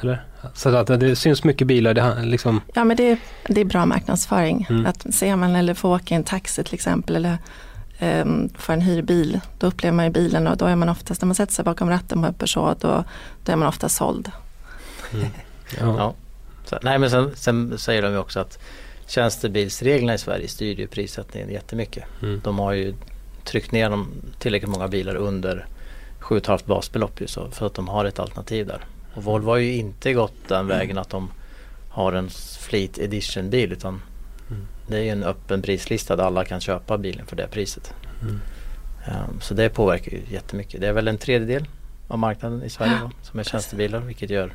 Eller? 0.00 0.24
Så 0.54 0.76
att 0.76 0.86
det 0.86 1.16
syns 1.16 1.44
mycket 1.44 1.66
bilar, 1.66 1.94
det 1.94 2.22
liksom, 2.22 2.60
Ja 2.74 2.84
men 2.84 2.96
det, 2.96 3.18
det 3.46 3.60
är 3.60 3.64
bra 3.64 3.86
marknadsföring. 3.86 4.66
Mm. 4.70 4.86
Att 4.86 5.14
ser 5.14 5.36
man 5.36 5.56
eller 5.56 5.74
får 5.74 5.88
åka 5.88 6.14
i 6.14 6.16
en 6.16 6.24
taxi 6.24 6.64
till 6.64 6.74
exempel 6.74 7.16
eller 7.16 7.38
um, 8.00 8.48
får 8.58 8.72
en 8.72 8.80
hyrbil. 8.80 9.40
Då 9.58 9.66
upplever 9.66 9.96
man 9.96 10.04
ju 10.04 10.10
bilen 10.10 10.46
och 10.46 10.56
då 10.56 10.66
är 10.66 10.76
man 10.76 10.88
oftast, 10.88 11.22
när 11.22 11.26
man 11.26 11.34
sätter 11.34 11.52
sig 11.52 11.64
bakom 11.64 11.90
ratten 11.90 12.20
på 12.20 12.26
en 12.26 12.34
Peugeot 12.34 12.80
då, 12.80 13.04
då 13.44 13.52
är 13.52 13.56
man 13.56 13.68
ofta 13.68 13.88
såld. 13.88 14.30
ja. 15.80 15.96
Ja. 15.98 16.14
Så, 16.64 16.78
nej 16.82 16.98
men 16.98 17.10
sen, 17.10 17.30
sen 17.36 17.78
säger 17.78 18.02
de 18.02 18.12
ju 18.12 18.18
också 18.18 18.40
att 18.40 18.58
tjänstebilsreglerna 19.06 20.14
i 20.14 20.18
Sverige 20.18 20.48
styr 20.48 20.80
ju 20.80 20.86
prissättningen 20.86 21.50
jättemycket. 21.50 22.04
Mm. 22.22 22.40
De 22.44 22.58
har 22.58 22.72
ju 22.72 22.94
tryckt 23.44 23.72
ner 23.72 23.90
de 23.90 24.08
tillräckligt 24.38 24.70
många 24.70 24.88
bilar 24.88 25.14
under 25.14 25.66
7,5 26.20 26.60
basbelopp 26.66 27.20
ju, 27.20 27.26
så 27.26 27.50
för 27.50 27.66
att 27.66 27.74
de 27.74 27.88
har 27.88 28.04
ett 28.04 28.18
alternativ 28.18 28.66
där. 28.66 28.84
Och 29.14 29.24
Volvo 29.24 29.50
har 29.50 29.56
ju 29.56 29.74
inte 29.74 30.12
gått 30.12 30.48
den 30.48 30.66
vägen 30.66 30.98
att 30.98 31.10
de 31.10 31.30
har 31.88 32.12
en 32.12 32.30
Fleet 32.60 32.98
Edition 32.98 33.50
bil 33.50 33.72
utan 33.72 33.90
Mm. 33.90 34.00
Det 34.90 34.98
är 34.98 35.02
ju 35.02 35.08
en 35.08 35.24
öppen 35.24 35.62
prislista 35.62 36.16
där 36.16 36.24
alla 36.24 36.44
kan 36.44 36.60
köpa 36.60 36.98
bilen 36.98 37.26
för 37.26 37.36
det 37.36 37.46
priset. 37.46 37.94
Mm. 38.22 38.40
Um, 39.08 39.40
så 39.40 39.54
det 39.54 39.68
påverkar 39.68 40.12
ju 40.12 40.20
jättemycket. 40.30 40.80
Det 40.80 40.88
är 40.88 40.92
väl 40.92 41.08
en 41.08 41.18
tredjedel 41.18 41.68
av 42.08 42.18
marknaden 42.18 42.62
i 42.62 42.70
Sverige 42.70 42.98
då, 43.02 43.10
som 43.22 43.40
är 43.40 43.44
tjänstebilar 43.44 44.00
vilket 44.00 44.30
gör 44.30 44.52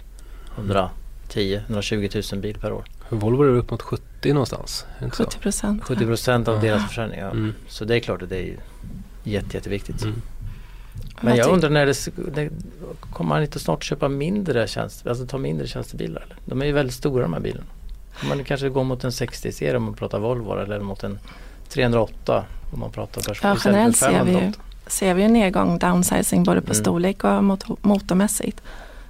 110-120 1.30 2.34
000 2.34 2.42
bil 2.42 2.60
per 2.60 2.72
år. 2.74 2.86
Volvo 3.10 3.44
är 3.44 3.48
upp 3.48 3.72
mot 3.72 3.82
70 3.82 4.34
någonstans. 4.34 4.86
är 4.96 5.00
det 5.00 5.06
inte 5.06 5.18
så? 5.18 5.24
70 5.24 5.40
procent. 5.40 5.84
70 5.84 6.06
procent 6.06 6.48
av 6.48 6.56
Ja. 6.56 6.62
deras 6.62 6.88
försäljning. 6.88 7.20
Ja. 7.20 7.32
Mm. 7.32 7.54
Så 7.68 7.86
det 7.86 7.96
är 7.96 8.00
klart 8.00 8.22
att 8.22 8.30
det 8.30 8.38
är 8.38 8.58
jätte, 9.24 9.58
jätteviktigt. 9.58 10.04
Mm. 10.04 10.22
Men 11.22 11.36
jag 11.36 11.50
undrar 11.50 11.70
när 11.70 11.86
det, 11.86 11.96
det 12.36 12.50
kommer 13.00 13.30
man 13.30 13.42
inte 13.42 13.60
snart 13.60 13.84
köpa 13.84 14.10
mindre 14.10 14.68
tjänster, 14.68 15.10
alltså 15.10 15.28
ta 15.28 15.38
mindre 15.38 15.68
tjänstebilar? 15.68 16.22
Eller? 16.22 16.36
De 16.46 16.62
är 16.62 16.66
ju 16.66 16.72
väldigt 16.72 16.96
stora 16.96 17.24
de 17.24 17.34
här 17.34 17.40
bilarna. 17.40 17.66
Man 18.24 18.44
kanske 18.44 18.70
gå 18.70 18.84
mot 18.84 19.04
en 19.04 19.10
60-serie 19.10 19.76
om 19.78 19.84
man 19.84 19.94
pratar 19.94 20.20
Volvo 20.20 20.60
eller 20.60 20.80
mot 20.80 21.04
en 21.04 21.20
308 21.70 22.44
om 22.74 22.80
man 22.80 22.92
pratar 22.92 23.22
person 23.22 23.50
Ja, 23.50 23.58
generellt 23.66 23.98
ser 23.98 24.10
vi 24.24 24.32
ju 24.32 24.38
508. 24.38 24.60
ser 24.88 25.14
vi 25.14 25.24
en 25.24 25.34
nedgång, 25.34 25.80
downsizing 25.80 26.44
både 26.44 26.62
på 26.62 26.72
Mm. 26.74 26.76
storlek 26.84 27.24
och 27.24 27.44
mot, 27.44 27.84
motormässigt. 27.84 28.62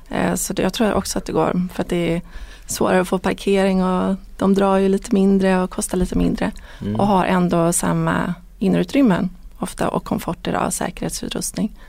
Eh, 0.09 0.33
så 0.35 0.53
det, 0.53 0.61
jag 0.61 0.73
tror 0.73 0.93
också 0.93 1.17
att 1.17 1.25
det 1.25 1.31
går 1.33 1.67
för 1.73 1.81
att 1.83 1.89
det 1.89 2.15
är 2.15 2.21
svårare 2.67 3.01
att 3.01 3.07
få 3.07 3.17
parkering 3.19 3.83
och 3.83 4.15
de 4.37 4.53
drar 4.53 4.77
ju 4.77 4.89
lite 4.89 5.13
mindre 5.13 5.61
och 5.63 5.69
kostar 5.69 5.97
lite 5.97 6.17
mindre 6.17 6.51
Mm. 6.81 6.95
och 6.99 7.07
har 7.07 7.25
ändå 7.25 7.73
samma 7.73 8.33
innerutrymmen 8.59 9.29
ofta 9.59 9.87
och 9.89 10.03
komfort 10.03 10.47
idag, 10.47 10.73
säkerhetsutrustning. 10.73 11.79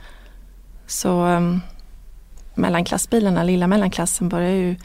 Så 0.87 1.25
um, 1.25 1.61
mellanklassbilarna, 2.55 3.43
lilla 3.43 3.67
mellanklassen 3.67 4.29
börjar 4.29 4.51
ju 4.51 4.75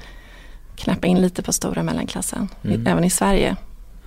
knäppa 0.83 1.07
in 1.07 1.21
lite 1.21 1.43
på 1.43 1.53
stora 1.53 1.83
mellanklassen, 1.83 2.49
Mm. 2.65 2.87
även 2.87 3.05
i 3.05 3.11
Sverige. 3.11 3.57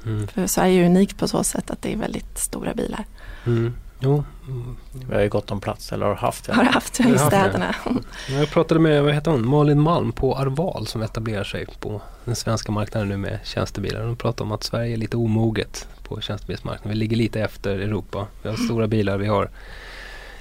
Mm. 0.05 0.27
För 0.27 0.47
Sverige 0.47 0.81
är 0.81 0.85
unikt 0.85 1.17
på 1.17 1.27
så 1.27 1.43
sätt 1.43 1.71
att 1.71 1.81
det 1.81 1.93
är 1.93 1.97
väldigt 1.97 2.37
stora 2.37 2.73
bilar. 2.73 3.05
Mm. 3.45 3.73
Jo, 3.99 4.23
mm. 4.47 4.75
Vi 5.09 5.15
har 5.15 5.21
ju 5.21 5.29
gott 5.29 5.51
om 5.51 5.61
plats, 5.61 5.91
eller 5.91 6.05
har 6.05 6.15
haft 6.15 6.45
det. 6.45 6.53
Har 6.53 6.63
haft 6.63 6.99
Vi 6.99 7.03
i 7.03 7.07
har 7.11 7.17
haft 7.17 7.31
det. 7.31 7.37
städerna. 7.39 7.75
Jag 8.29 8.49
pratade 8.49 8.79
med 8.79 9.03
vad 9.03 9.13
heter 9.13 9.31
hon? 9.31 9.47
Malin 9.49 9.81
Malm 9.81 10.11
på 10.11 10.35
Arval 10.37 10.87
som 10.87 11.01
etablerar 11.01 11.43
sig 11.43 11.65
på 11.79 12.01
den 12.25 12.35
svenska 12.35 12.71
marknaden 12.71 13.09
nu 13.09 13.17
med 13.17 13.39
tjänstebilar. 13.43 14.01
De 14.01 14.15
pratar 14.15 14.45
om 14.45 14.51
att 14.51 14.63
Sverige 14.63 14.93
är 14.93 14.97
lite 14.97 15.17
omoget 15.17 15.87
på 16.03 16.21
tjänstebilsmarknaden. 16.21 16.89
Vi 16.89 16.95
ligger 16.95 17.17
lite 17.17 17.41
efter 17.41 17.71
Europa. 17.79 18.27
Vi 18.43 18.49
har 18.49 18.55
stora 18.57 18.87
bilar, 18.87 19.17
vi 19.17 19.27
har 19.27 19.49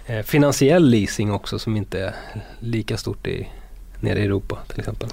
eh, 0.06 0.22
finansiell 0.22 0.88
leasing 0.90 1.32
också 1.32 1.58
som 1.58 1.76
inte 1.76 2.00
är 2.00 2.14
lika 2.60 2.96
stort 2.96 3.26
i, 3.26 3.48
nere 4.00 4.18
i 4.18 4.24
Europa 4.24 4.58
till 4.68 4.78
exempel. 4.78 5.08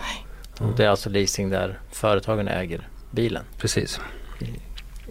Mm. 0.64 0.76
Det 0.78 0.86
är 0.86 0.90
alltså 0.90 1.10
leasing 1.10 1.50
där 1.50 1.80
företagen 1.92 2.48
äger 2.48 2.88
bilen 3.12 3.44
Precis, 3.58 4.00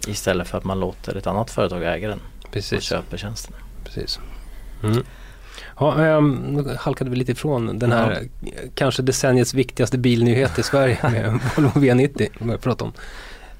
istället 0.07 0.47
för 0.47 0.57
att 0.57 0.63
man 0.63 0.79
låter 0.79 1.15
ett 1.15 1.27
annat 1.27 1.51
företag 1.51 1.83
äga 1.83 2.07
den 2.07 2.19
och 2.43 2.51
precis. 2.51 2.83
köper 2.83 3.17
tjänsten. 3.17 3.53
precis. 3.83 4.19
Mm. 4.83 5.03
Ja, 5.79 6.19
nu 6.19 6.75
halkade 6.79 7.09
vi 7.09 7.15
lite 7.15 7.31
ifrån 7.31 7.79
den 7.79 7.91
här 7.91 8.11
eh, 8.11 8.51
kanske 8.75 9.01
decenniets 9.01 9.53
viktigaste 9.53 9.97
bilnyhet 9.97 10.59
i 10.59 10.63
Sverige 10.63 10.97
med 11.03 11.39
Volvo 11.55 11.69
V90. 11.69 12.29
Vi 12.39 12.45
börjar 12.45 12.57
prata 12.57 12.85
om 12.85 12.93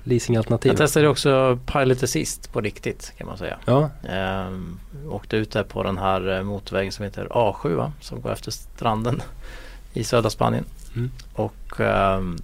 leasingalternativ. 0.04 0.70
Jag 0.70 0.78
testade 0.78 1.08
också 1.08 1.60
Pilot 1.66 2.04
Assist 2.04 2.54
på 2.54 2.62
riktigt 2.62 3.14
kan 3.18 3.28
man 3.28 3.38
säga. 3.38 3.58
Ja, 3.66 3.90
Ehm, 4.10 4.80
åkte 5.10 5.38
ut 5.38 5.52
där 5.52 5.64
på 5.64 5.84
den 5.84 5.98
här 5.98 6.38
eh, 6.38 6.44
motorvägen 6.44 6.92
som 6.92 7.06
heter 7.06 7.28
A7 7.28 7.76
va? 7.76 7.94
som 8.02 8.22
går 8.22 8.32
efter 8.32 8.52
stranden 8.52 9.22
i 9.94 10.04
södra 10.04 10.30
Spanien. 10.30 10.66
Mm. 10.96 11.12
Och 11.34 11.80
ehm, 11.80 12.38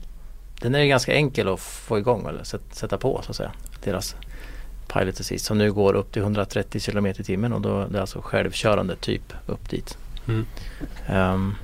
den 0.61 0.75
är 0.75 0.85
ganska 0.85 1.13
enkel 1.13 1.47
att 1.47 1.59
få 1.59 1.97
igång 1.97 2.27
eller 2.27 2.43
sätt- 2.43 2.61
sätta 2.75 2.97
på 2.97 3.21
så 3.23 3.29
att 3.31 3.35
säga. 3.35 3.51
Deras 3.83 4.15
Pilot 4.93 5.19
Assist 5.19 5.45
som 5.45 5.57
nu 5.57 5.73
går 5.73 5.93
upp 5.93 6.11
till 6.11 6.21
130 6.21 6.81
km 6.81 7.05
i 7.05 7.13
timmen 7.13 7.53
och 7.53 7.61
då 7.61 7.85
det 7.87 7.97
är 7.97 8.01
alltså 8.01 8.21
självkörande 8.21 8.95
typ 8.95 9.33
upp 9.45 9.69
dit. 9.69 9.97
Mm. 10.27 10.45
Ehm, 11.07 11.55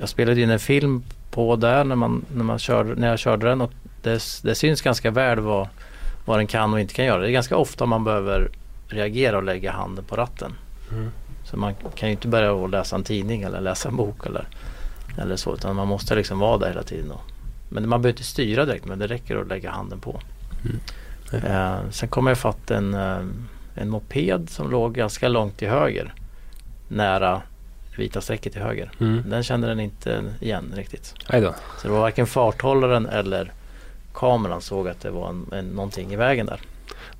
jag 0.00 0.08
spelade 0.08 0.40
in 0.40 0.50
en 0.50 0.58
film 0.58 1.02
på 1.30 1.56
där 1.56 1.84
när, 1.84 1.96
man, 1.96 2.24
när, 2.34 2.44
man 2.44 2.58
körde, 2.58 2.94
när 2.94 3.08
jag 3.08 3.18
körde 3.18 3.48
den 3.48 3.60
och 3.60 3.72
det, 4.02 4.22
det 4.42 4.54
syns 4.54 4.82
ganska 4.82 5.10
väl 5.10 5.40
vad, 5.40 5.68
vad 6.24 6.38
den 6.38 6.46
kan 6.46 6.72
och 6.72 6.80
inte 6.80 6.94
kan 6.94 7.04
göra. 7.04 7.20
Det 7.20 7.28
är 7.28 7.32
ganska 7.32 7.56
ofta 7.56 7.86
man 7.86 8.04
behöver 8.04 8.50
reagera 8.88 9.36
och 9.36 9.42
lägga 9.42 9.72
handen 9.72 10.04
på 10.04 10.16
ratten. 10.16 10.52
Mm. 10.92 11.10
Så 11.44 11.56
man 11.56 11.74
kan 11.94 12.08
ju 12.08 12.12
inte 12.12 12.28
börja 12.28 12.66
läsa 12.66 12.96
en 12.96 13.04
tidning 13.04 13.42
eller 13.42 13.60
läsa 13.60 13.88
en 13.88 13.96
bok 13.96 14.26
eller, 14.26 14.48
eller 15.18 15.36
så 15.36 15.54
utan 15.54 15.76
man 15.76 15.88
måste 15.88 16.14
liksom 16.14 16.38
vara 16.38 16.58
där 16.58 16.68
hela 16.68 16.82
tiden. 16.82 17.10
Och, 17.10 17.22
men 17.68 17.88
man 17.88 18.02
behöver 18.02 18.18
inte 18.18 18.28
styra 18.28 18.64
direkt 18.64 18.84
men 18.84 18.98
det 18.98 19.06
räcker 19.06 19.36
att 19.36 19.48
lägga 19.48 19.70
handen 19.70 20.00
på. 20.00 20.20
Mm. 20.64 20.80
Eh, 21.44 21.90
sen 21.90 22.08
kom 22.08 22.26
jag 22.26 22.38
fatt 22.38 22.70
en, 22.70 22.94
eh, 22.94 23.20
en 23.74 23.88
moped 23.88 24.50
som 24.50 24.70
låg 24.70 24.94
ganska 24.94 25.28
långt 25.28 25.56
till 25.56 25.68
höger. 25.68 26.14
Nära 26.88 27.42
vita 27.98 28.20
strecket 28.20 28.52
till 28.52 28.62
höger. 28.62 28.90
Mm. 29.00 29.30
Den 29.30 29.42
kände 29.42 29.66
den 29.66 29.80
inte 29.80 30.24
igen 30.40 30.72
riktigt. 30.76 31.14
Då. 31.30 31.54
Så 31.78 31.88
det 31.88 31.92
var 31.92 32.00
varken 32.00 32.26
farthållaren 32.26 33.06
eller 33.06 33.52
kameran 34.14 34.60
såg 34.60 34.88
att 34.88 35.00
det 35.00 35.10
var 35.10 35.28
en, 35.28 35.46
en, 35.52 35.64
någonting 35.64 36.12
i 36.12 36.16
vägen 36.16 36.46
där. 36.46 36.60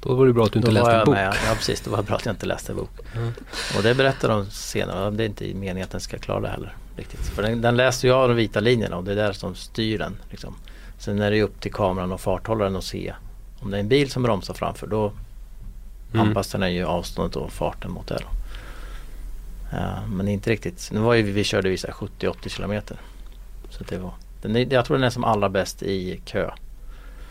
Då 0.00 0.14
var 0.14 0.26
det 0.26 0.32
bra 0.32 0.44
att 0.44 0.52
du 0.52 0.58
inte 0.58 0.70
Då 0.70 0.74
läste 0.74 0.92
en 0.92 1.04
bok. 1.04 1.14
Med, 1.14 1.36
ja 1.46 1.54
precis, 1.54 1.80
det 1.80 1.90
var 1.90 2.02
bra 2.02 2.16
att 2.16 2.26
jag 2.26 2.32
inte 2.32 2.46
läste 2.46 2.72
en 2.72 2.76
bok. 2.76 2.90
Mm. 3.16 3.32
Och 3.76 3.82
det 3.82 3.94
berättar 3.94 4.28
de 4.28 4.46
senare. 4.46 5.10
Det 5.10 5.24
är 5.24 5.26
inte 5.26 5.44
meningen 5.44 5.84
att 5.84 5.90
den 5.90 6.00
ska 6.00 6.18
klara 6.18 6.40
det 6.40 6.48
heller. 6.48 6.76
Riktigt. 6.98 7.20
För 7.20 7.42
den, 7.42 7.60
den 7.60 7.76
läser 7.76 8.08
ju 8.08 8.14
av 8.14 8.28
de 8.28 8.36
vita 8.36 8.60
linjerna 8.60 8.96
och 8.96 9.04
det 9.04 9.12
är 9.12 9.16
där 9.16 9.32
som 9.32 9.54
styr 9.54 9.98
den. 9.98 10.16
Liksom. 10.30 10.54
Sen 10.98 11.20
är 11.22 11.30
det 11.30 11.36
ju 11.36 11.42
upp 11.42 11.60
till 11.60 11.72
kameran 11.72 12.12
och 12.12 12.20
farthållaren 12.20 12.76
att 12.76 12.84
se. 12.84 13.14
Om 13.60 13.70
det 13.70 13.76
är 13.76 13.80
en 13.80 13.88
bil 13.88 14.10
som 14.10 14.22
bromsar 14.22 14.54
framför 14.54 14.86
då 14.86 15.12
Mm. 16.14 16.26
anpassar 16.28 16.58
den 16.58 16.74
ju 16.74 16.84
avståndet 16.84 17.36
och 17.36 17.52
farten 17.52 17.90
mot 17.90 18.06
det. 18.06 18.14
Då. 18.14 18.26
Ja, 19.72 20.06
men 20.08 20.28
inte 20.28 20.50
riktigt. 20.50 20.88
Nu 20.92 21.00
var 21.00 21.14
ju 21.14 21.22
vi, 21.22 21.32
vi 21.32 21.44
körde 21.44 21.68
vi 21.68 21.76
så 21.76 21.86
här 21.86 21.94
70-80 21.94 22.48
kilometer. 22.48 22.96
Så 23.70 23.84
det 23.84 23.98
var, 23.98 24.12
den 24.42 24.56
är, 24.56 24.72
jag 24.72 24.84
tror 24.84 24.96
den 24.96 25.04
är 25.06 25.10
som 25.10 25.24
allra 25.24 25.48
bäst 25.48 25.82
i 25.82 26.20
kö. 26.24 26.50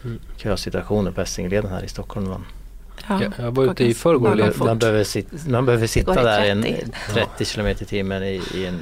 Mm. 0.04 0.20
Kösituationer 0.38 1.12
på 1.12 1.22
Essingeleden 1.22 1.72
här 1.72 1.84
i 1.84 1.88
Stockholm. 1.88 2.30
Man, 2.30 2.46
Ja, 3.10 3.22
Jag, 3.40 3.52
var 3.52 3.72
ute 3.72 3.84
i 3.86 3.94
förrgår 3.94 4.52
fort. 4.52 4.66
man, 4.68 4.80
behöver 4.80 5.04
sit, 5.04 5.48
man 5.48 5.66
behöver 5.66 5.88
sitta 5.88 6.24
där 6.24 6.44
i 6.46 6.50
en 6.50 6.62
30. 6.64 6.86
30 7.14 7.46
kilometer 7.46 7.84
i 7.84 7.86
timmen 7.86 8.24
i, 8.24 8.42
i 8.56 8.66
en, 8.66 8.80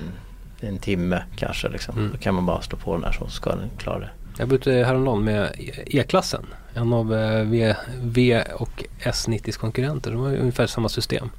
en 0.60 0.78
timme 0.78 1.24
kanske. 1.36 1.70
Liksom. 1.70 1.98
Mm. 1.98 2.12
Då 2.12 2.18
kan 2.18 2.36
man 2.36 2.46
bara 2.46 2.62
slå 2.62 2.78
på 2.78 2.94
den 2.94 3.02
där 3.02 3.12
så 3.12 3.28
ska 3.28 3.50
den 3.56 3.70
klara 3.78 4.00
det. 4.00 4.10
Jag 4.38 4.54
ute 4.54 4.72
häromdagen 4.72 5.24
med 5.24 5.50
E-klassen. 5.88 6.46
En 6.74 6.94
av 6.94 7.14
eh, 7.14 7.42
v, 7.44 7.76
v 8.02 8.44
och 8.56 8.84
S90s 9.04 9.58
konkurrenter. 9.60 10.12
De 10.12 10.20
har 10.22 10.36
ungefär 10.36 10.68
samma 10.68 10.90
system. 10.90 11.30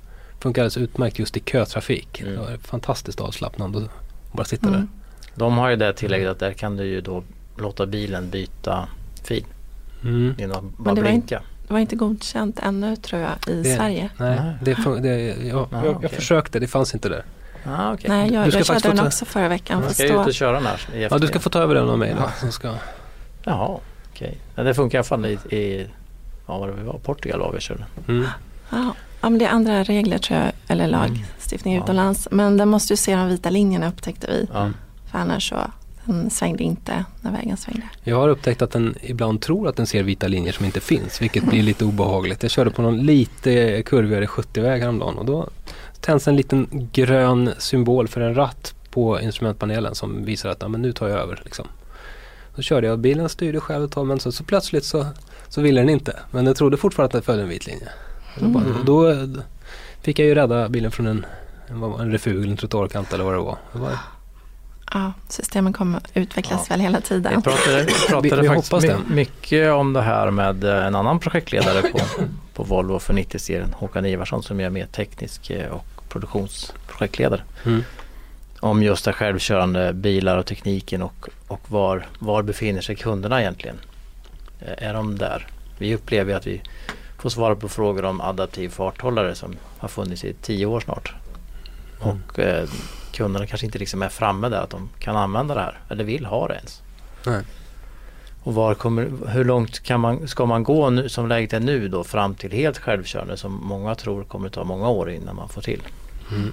Funkar 0.40 0.62
alldeles 0.62 0.76
utmärkt 0.76 1.18
just 1.18 1.36
i 1.36 1.40
kötrafik. 1.40 2.20
Mm. 2.20 2.32
Det 2.32 2.38
var 2.40 2.56
fantastiskt 2.56 3.20
avslappnande 3.20 3.78
att 3.78 3.90
bara 4.32 4.44
sitta 4.44 4.66
Mm. 4.68 4.80
där. 4.80 4.86
De 5.34 5.58
har 5.58 5.70
ju 5.70 5.76
det 5.76 5.92
tillägget 5.92 6.28
att 6.28 6.38
där 6.38 6.52
kan 6.52 6.76
du 6.76 6.84
ju 6.84 7.00
då 7.00 7.22
låta 7.58 7.86
bilen 7.86 8.30
byta 8.30 8.88
fil 9.24 9.44
Mm. 10.02 10.34
genom 10.38 10.56
att 10.56 10.76
bara 10.78 10.94
det 10.94 11.00
var 11.02 11.08
blinka. 11.08 11.42
Det 11.66 11.72
var 11.72 11.80
inte 11.80 11.96
godkänt 11.96 12.58
ännu 12.62 12.96
tror 12.96 13.20
jag 13.22 13.30
i 13.48 13.62
Det- 13.62 13.76
Sverige. 13.76 14.10
Nej, 14.16 14.40
det, 14.62 14.76
det, 15.02 15.18
jag, 15.46 15.68
jag, 15.72 15.98
jag 16.02 16.10
försökte. 16.10 16.58
Det 16.58 16.66
fanns 16.66 16.94
inte 16.94 17.08
där. 17.08 17.24
Ah, 17.68 17.92
okay. 17.94 18.08
Nej, 18.10 18.32
jag, 18.32 18.44
Du 18.44 18.50
ska 18.50 18.58
jag 18.58 18.66
körde 18.66 18.80
faktiskt 18.80 18.96
den 18.96 19.06
också 19.06 19.24
förra 19.24 19.48
veckan. 19.48 19.78
Jag 19.78 19.86
Fast 19.88 20.00
ska 20.00 20.20
ut 20.20 20.26
och 20.26 20.34
köra 20.34 20.52
den 20.52 20.66
här 20.66 20.80
Ja, 21.10 21.18
du 21.18 21.26
ska 21.26 21.40
få 21.40 21.50
ta 21.50 21.58
över 21.58 21.74
den 21.74 21.88
av 21.88 21.98
mig 21.98 22.14
då. 22.18 22.22
Ja. 22.22 22.30
Som 22.40 22.52
ska, 22.52 22.74
Jaha, 23.44 23.78
okej. 24.12 24.38
Ja, 24.54 24.62
det 24.62 24.74
funkar 24.74 24.98
i 24.98 25.00
alla 25.00 25.04
fall 25.04 25.26
i, 25.26 25.56
i 25.56 25.86
ja, 26.46 26.58
vad 26.58 26.68
det 26.68 26.82
var, 26.84 26.98
Portugal 26.98 27.40
var 27.40 27.52
vi 27.52 27.60
körde. 27.60 27.84
mm. 28.08 28.26
ja, 28.70 28.94
men 29.20 29.38
det 29.38 29.44
är 29.44 29.50
andra 29.50 29.82
regler 29.84 30.18
tror 30.18 30.38
jag, 30.40 30.52
eller 30.68 30.86
lagstiftning 30.88 31.74
Mm. 31.74 31.80
Ja. 31.80 31.84
utomlands. 31.84 32.28
Men 32.30 32.56
den 32.56 32.68
måste 32.68 32.92
ju 32.92 32.96
se 32.96 33.16
de 33.16 33.28
vita 33.28 33.50
linjerna 33.50 33.88
upptäckte 33.88 34.26
vi. 34.26 34.46
Ja. 34.52 34.70
För 35.10 35.18
annars 35.18 35.48
så, 35.48 35.56
den 36.04 36.30
svängde 36.30 36.62
inte 36.64 37.04
när 37.20 37.32
vägen 37.32 37.56
svängde. 37.56 37.82
Jag 38.04 38.16
har 38.16 38.28
upptäckt 38.28 38.62
att 38.62 38.70
den 38.70 38.94
ibland 39.02 39.40
tror 39.40 39.68
att 39.68 39.76
den 39.76 39.86
ser 39.86 40.02
vita 40.02 40.28
linjer 40.28 40.52
som 40.52 40.64
inte 40.64 40.80
finns. 40.80 41.22
Vilket 41.22 41.44
blir 41.44 41.62
lite 41.62 41.84
obehagligt. 41.84 42.42
Jag 42.42 42.50
körde 42.52 42.70
på 42.70 42.82
någon 42.82 42.98
lite 42.98 43.82
kurvigare 43.82 44.26
70-väg 44.26 44.80
häromdagen. 44.82 45.18
Och 45.18 45.24
då 45.24 45.48
tänds 46.00 46.28
en 46.28 46.36
liten 46.36 46.88
grön 46.92 47.50
symbol 47.58 48.08
för 48.08 48.20
en 48.20 48.34
ratt 48.34 48.74
på 48.90 49.20
instrumentpanelen 49.20 49.94
som 49.94 50.24
visar 50.24 50.48
att 50.50 50.62
ja, 50.62 50.68
men 50.68 50.82
nu 50.82 50.92
tar 50.92 51.08
jag 51.08 51.18
över. 51.20 51.40
Liksom. 51.44 51.66
Så 52.56 52.62
körde 52.62 52.86
jag 52.86 52.92
och 52.92 52.98
bilen 52.98 53.28
styrde 53.28 53.60
själv 53.60 53.84
ett 53.84 53.90
tag 53.92 54.06
men 54.06 54.20
så, 54.20 54.32
så 54.32 54.44
plötsligt 54.44 54.84
så, 54.84 55.06
så 55.48 55.60
ville 55.60 55.80
den 55.80 55.88
inte. 55.90 56.16
Men 56.30 56.46
jag 56.46 56.56
trodde 56.56 56.76
fortfarande 56.76 57.06
att 57.06 57.12
den 57.12 57.22
följde 57.22 57.42
en 57.42 57.48
vit 57.48 57.66
linje. 57.66 57.88
Och 58.36 58.42
Då, 58.42 58.48
bara, 58.48 58.64
Mm. 58.64 58.76
då 58.84 59.10
eh, 59.10 59.16
fick 60.02 60.18
jag 60.18 60.26
ju 60.28 60.34
rädda 60.34 60.68
bilen 60.68 60.90
från 60.90 61.06
en, 61.06 61.26
en, 62.00 62.12
refug 62.12 62.36
eller 62.36 62.50
en 62.50 62.56
trottoarkant 62.56 63.12
eller 63.12 63.24
vad 63.24 63.34
det 63.34 63.38
var. 63.38 63.56
Det 63.72 63.78
var 63.78 63.90
Ja, 64.94 65.12
systemen 65.28 65.72
kommer 65.72 66.00
utvecklas 66.14 66.66
Ja. 66.68 66.74
väl 66.74 66.80
hela 66.80 67.00
tiden. 67.00 67.42
pratade, 67.42 67.82
vi 67.84 67.92
pratade 68.08 68.22
Vi- 68.22 68.42
vi 68.42 68.48
faktiskt 68.48 68.72
hoppas 68.72 68.82
my, 68.84 68.88
det. 68.88 69.14
mycket 69.14 69.72
om 69.72 69.92
det 69.92 70.02
här 70.02 70.30
med 70.30 70.64
en 70.64 70.94
annan 70.94 71.18
projektledare 71.18 71.82
på, 71.82 72.00
på 72.56 72.62
Volvo 72.62 72.98
för 72.98 73.14
90-serien, 73.14 73.72
Håkan 73.72 74.06
Ivarsson 74.06 74.42
som 74.42 74.60
är 74.60 74.70
mer 74.70 74.86
teknisk 74.86 75.50
eh, 75.50 75.70
och 75.70 75.84
produktionsprojektledare. 76.08 77.42
mm. 77.66 77.82
Om 78.60 78.82
just 78.82 79.04
det 79.04 79.12
självkörande 79.12 79.92
bilar 79.92 80.38
och 80.38 80.46
tekniken 80.46 81.02
och, 81.02 81.28
och 81.48 81.60
var, 81.70 82.06
var 82.18 82.42
befinner 82.42 82.80
sig 82.80 82.96
kunderna 82.96 83.40
egentligen? 83.40 83.76
Eh, 84.60 84.88
Är 84.88 84.94
de 84.94 85.18
där? 85.18 85.46
Vi 85.78 85.94
upplever 85.94 86.34
att 86.34 86.46
vi 86.46 86.62
får 87.18 87.30
svara 87.30 87.56
på 87.56 87.68
frågor 87.68 88.04
om 88.04 88.20
adaptiv 88.20 88.68
farthållare 88.68 89.34
som 89.34 89.56
har 89.78 89.88
funnits 89.88 90.24
i 90.24 90.32
tio 90.42 90.66
år 90.66 90.80
snart. 90.80 91.14
Mm. 92.02 92.16
Och 92.16 92.38
eh, 92.38 92.68
kunderna 93.12 93.46
kanske 93.46 93.66
inte 93.66 93.78
liksom 93.78 94.02
är 94.02 94.08
framme 94.08 94.48
där 94.48 94.60
att 94.60 94.70
de 94.70 94.88
kan 94.98 95.16
använda 95.16 95.54
det 95.54 95.60
här 95.60 95.78
eller 95.88 96.04
vill 96.04 96.26
ha 96.26 96.48
det 96.48 96.54
ens. 96.54 96.82
Nej. 97.26 97.42
Och 98.46 98.54
var 98.54 98.74
kommer, 98.74 99.10
hur 99.28 99.44
långt 99.44 99.80
kan 99.80 100.00
man, 100.00 100.28
ska 100.28 100.46
man 100.46 100.62
gå 100.62 100.90
nu, 100.90 101.08
som 101.08 101.28
läget 101.28 101.52
är 101.52 101.60
nu 101.60 101.88
då 101.88 102.04
fram 102.04 102.34
till 102.34 102.52
helt 102.52 102.78
självkörande 102.78 103.36
som 103.36 103.60
många 103.62 103.94
tror 103.94 104.24
kommer 104.24 104.48
ta 104.48 104.64
många 104.64 104.88
år 104.88 105.10
innan 105.10 105.36
man 105.36 105.48
får 105.48 105.62
till. 105.62 105.82
Mm. 106.30 106.52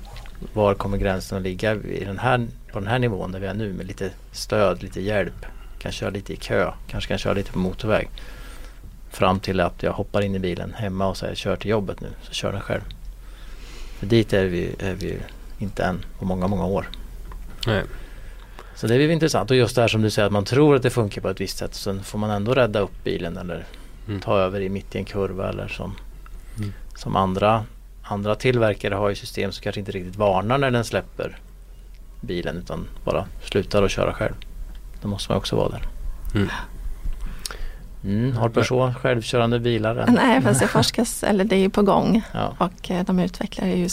var 0.54 0.74
kommer 0.74 0.98
gränsen 0.98 1.38
att 1.38 1.44
ligga 1.44 1.76
i 1.76 2.04
den 2.06 2.20
här, 2.20 2.48
på 2.72 2.80
den 2.80 2.88
här 2.88 3.00
nivån 3.00 3.32
där 3.32 3.40
vi 3.40 3.48
är 3.48 3.54
nu 3.54 3.74
med 3.74 3.88
lite 3.88 4.12
stöd, 4.32 4.84
lite 4.84 5.02
hjälp. 5.02 5.46
Kan 5.80 5.92
köra 5.92 6.10
lite 6.10 6.34
i 6.34 6.36
kö, 6.36 6.72
kanske 6.88 7.08
kan 7.08 7.18
köra 7.18 7.34
lite 7.34 7.52
på 7.52 7.60
motorväg. 7.60 8.10
Fram 9.10 9.40
till 9.40 9.60
att 9.60 9.84
jag 9.84 9.94
hoppar 9.94 10.22
in 10.22 10.36
i 10.36 10.40
bilen 10.40 10.74
hemma 10.74 11.08
och 11.08 11.18
säger 11.18 11.36
kör 11.36 11.56
till 11.56 11.70
jobbet 11.70 12.02
nu, 12.02 12.10
så 12.22 12.34
kör 12.34 12.52
den 12.52 12.62
själv. 12.62 12.84
För 14.00 14.06
dit 14.06 14.34
är 14.34 14.46
vi, 14.46 14.76
är 14.80 14.94
vi 14.94 15.18
inte 15.60 15.84
än 15.84 16.06
på 16.20 16.26
många, 16.26 16.48
många 16.48 16.66
år. 16.66 16.90
Nej. 17.68 17.84
Så 18.76 18.88
det 18.88 18.96
är 18.96 19.00
ju 19.00 19.14
intressant 19.14 19.52
och 19.52 19.58
just 19.58 19.76
det 19.76 19.82
här 19.82 19.88
som 19.88 20.02
du 20.02 20.10
säger 20.10 20.26
att 20.26 20.32
man 20.32 20.46
tror 20.46 20.76
att 20.76 20.84
det 20.84 20.90
funkar 20.90 21.22
på 21.22 21.30
ett 21.30 21.42
visst 21.42 21.58
sätt. 21.58 21.76
Sen 21.76 22.04
får 22.04 22.20
man 22.20 22.30
ändå 22.30 22.54
rädda 22.54 22.80
upp 22.80 23.04
bilen 23.04 23.38
eller 23.38 23.66
Mm. 24.08 24.22
ta 24.22 24.38
över 24.40 24.62
i 24.62 24.70
mitt 24.70 24.96
i 24.96 24.98
en 24.98 25.06
kurva 25.06 25.50
eller 25.50 25.68
som, 25.68 25.96
Mm. 26.58 26.74
som 26.96 27.16
andra, 27.16 27.64
andra 28.04 28.36
tillverkare 28.36 28.96
har 28.96 29.10
ju 29.10 29.16
system 29.16 29.52
som 29.52 29.64
kanske 29.64 29.80
inte 29.80 29.92
riktigt 29.92 30.16
varnar 30.16 30.58
när 30.58 30.72
den 30.72 30.84
släpper 30.86 31.38
bilen 32.22 32.58
utan 32.58 32.88
bara 33.06 33.26
slutar 33.44 33.84
att 33.84 33.92
köra 33.92 34.14
själv. 34.14 34.34
Då 35.02 35.08
måste 35.08 35.32
man 35.32 35.38
också 35.38 35.56
vara 35.56 35.70
där. 35.70 35.82
Mm. 36.36 36.50
Mm, 38.04 38.36
har 38.38 38.50
Peugeot 38.50 38.96
självkörande 38.98 39.60
bilar 39.60 39.96
än? 39.96 40.14
Nej, 40.14 40.42
fast 40.42 40.60
det 40.60 40.68
forskas, 40.68 41.24
eller 41.24 41.44
det 41.44 41.56
är 41.56 41.60
ju 41.60 41.70
på 41.70 41.82
gång 41.82 42.22
Ja. 42.34 42.54
och 42.58 42.92
eh, 42.92 43.06
de 43.06 43.20
utvecklar 43.20 43.68
ju 43.68 43.90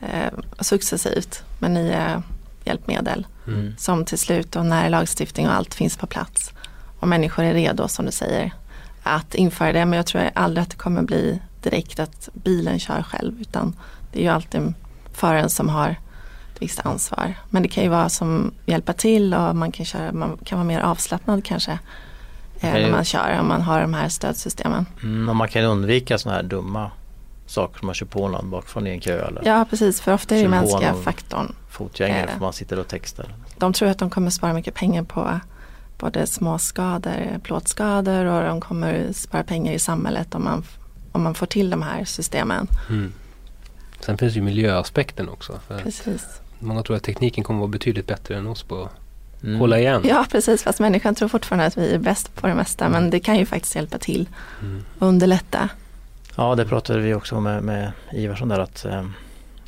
eh, 0.00 0.32
successivt 0.60 1.42
med 1.58 1.70
nya 1.70 2.22
hjälpmedel 2.66 3.26
Mm. 3.46 3.74
som 3.78 4.04
till 4.04 4.18
slut 4.18 4.56
och 4.56 4.66
när 4.66 4.90
lagstiftning 4.90 5.48
och 5.48 5.54
allt 5.54 5.74
finns 5.74 5.96
på 5.96 6.06
plats 6.06 6.52
och 7.00 7.08
människor 7.08 7.44
är 7.44 7.54
redo 7.54 7.88
som 7.88 8.06
du 8.06 8.12
säger 8.12 8.52
att 9.02 9.34
införa 9.34 9.72
det. 9.72 9.84
Men 9.84 9.96
jag 9.96 10.06
tror 10.06 10.30
aldrig 10.34 10.62
att 10.62 10.70
det 10.70 10.76
kommer 10.76 11.02
bli 11.02 11.40
direkt 11.62 12.00
att 12.00 12.28
bilen 12.32 12.78
kör 12.78 13.02
själv 13.02 13.40
utan 13.40 13.76
det 14.12 14.18
är 14.18 14.22
ju 14.22 14.28
alltid 14.28 14.74
föraren 15.12 15.50
som 15.50 15.68
har 15.68 15.88
ett 15.90 16.62
visst 16.62 16.86
ansvar. 16.86 17.34
Men 17.50 17.62
det 17.62 17.68
kan 17.68 17.84
ju 17.84 17.90
vara 17.90 18.08
som 18.08 18.54
hjälpa 18.66 18.92
till 18.92 19.34
och 19.34 19.56
man 19.56 19.72
kan, 19.72 19.86
köra, 19.86 20.12
man 20.12 20.38
kan 20.44 20.58
vara 20.58 20.66
mer 20.66 20.80
avslappnad 20.80 21.44
kanske 21.44 21.78
eh, 22.60 22.72
när 22.72 22.90
man 22.90 23.04
kör 23.04 23.38
om 23.40 23.48
man 23.48 23.62
har 23.62 23.80
de 23.80 23.94
här 23.94 24.08
stödsystemen. 24.08 24.86
Mm, 25.02 25.28
och 25.28 25.36
man 25.36 25.48
kan 25.48 25.64
undvika 25.64 26.18
sådana 26.18 26.36
här 26.36 26.44
dumma 26.48 26.90
saker 27.46 27.78
som 27.78 27.86
man 27.86 27.94
kör 27.94 28.06
på 28.06 28.28
någon 28.28 28.50
bakifrån 28.50 28.86
i 28.86 28.90
en 28.90 29.00
kö 29.00 29.26
eller 29.26 29.42
Ja 29.44 29.66
precis, 29.70 30.00
för 30.00 30.12
ofta 30.14 30.36
är 30.36 30.42
det 30.42 30.48
mänskliga 30.48 30.94
faktorn. 30.94 31.54
fotgängare 31.70 32.20
Eh. 32.22 32.30
för 32.32 32.40
man 32.40 32.52
sitter 32.52 32.78
och 32.78 32.88
textar. 32.88 33.34
De 33.58 33.72
tror 33.72 33.88
att 33.88 33.98
de 33.98 34.10
kommer 34.10 34.30
spara 34.30 34.52
mycket 34.52 34.74
pengar 34.74 35.02
på 35.02 35.40
både 35.98 36.26
småskador, 36.26 37.38
plåtskador 37.42 38.24
och 38.24 38.42
de 38.42 38.60
kommer 38.60 39.12
spara 39.12 39.42
pengar 39.42 39.72
i 39.72 39.78
samhället 39.78 40.34
om 40.34 40.44
man, 40.44 40.64
om 41.12 41.22
man 41.22 41.34
får 41.34 41.46
till 41.46 41.70
de 41.70 41.82
här 41.82 42.04
systemen. 42.04 42.66
Mm. 42.88 43.12
Sen 44.00 44.18
finns 44.18 44.36
ju 44.36 44.40
miljöaspekten 44.42 45.28
också. 45.28 45.60
För 45.68 45.78
Precis. 45.78 46.24
många 46.58 46.82
tror 46.82 46.96
att 46.96 47.02
tekniken 47.02 47.44
kommer 47.44 47.60
vara 47.60 47.68
betydligt 47.70 48.06
bättre 48.06 48.36
än 48.36 48.46
oss 48.46 48.62
på 48.62 48.82
att 48.82 48.90
Mm. 49.44 49.60
hålla 49.60 49.78
igen. 49.78 50.02
Ja 50.04 50.26
precis, 50.30 50.62
fast 50.62 50.80
människan 50.80 51.14
tror 51.14 51.28
fortfarande 51.28 51.66
att 51.66 51.76
vi 51.78 51.94
är 51.94 51.98
bäst 51.98 52.34
på 52.34 52.46
det 52.46 52.54
mesta 52.54 52.88
men 52.88 53.10
det 53.10 53.20
kan 53.20 53.36
ju 53.38 53.46
faktiskt 53.46 53.74
hjälpa 53.74 53.98
till 53.98 54.28
Mm. 54.62 54.84
och 54.98 55.06
underlätta. 55.08 55.68
Ja, 56.36 56.54
det 56.54 56.64
pratade 56.64 57.00
vi 57.00 57.14
också 57.14 57.40
med, 57.40 57.62
med 57.62 57.92
Ivarsson 58.12 58.48
där 58.48 58.58
att 58.60 58.84
eh, 58.84 59.04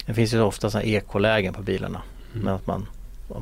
det 0.07 0.15
finns 0.15 0.35
ju 0.35 0.41
ofta 0.41 0.71
sådana 0.71 0.85
ekolägen 0.85 1.55
på 1.55 1.63
bilarna. 1.63 2.03
Mm. 2.35 2.45
Men 2.45 2.55
att, 2.55 2.67
man, 2.67 2.87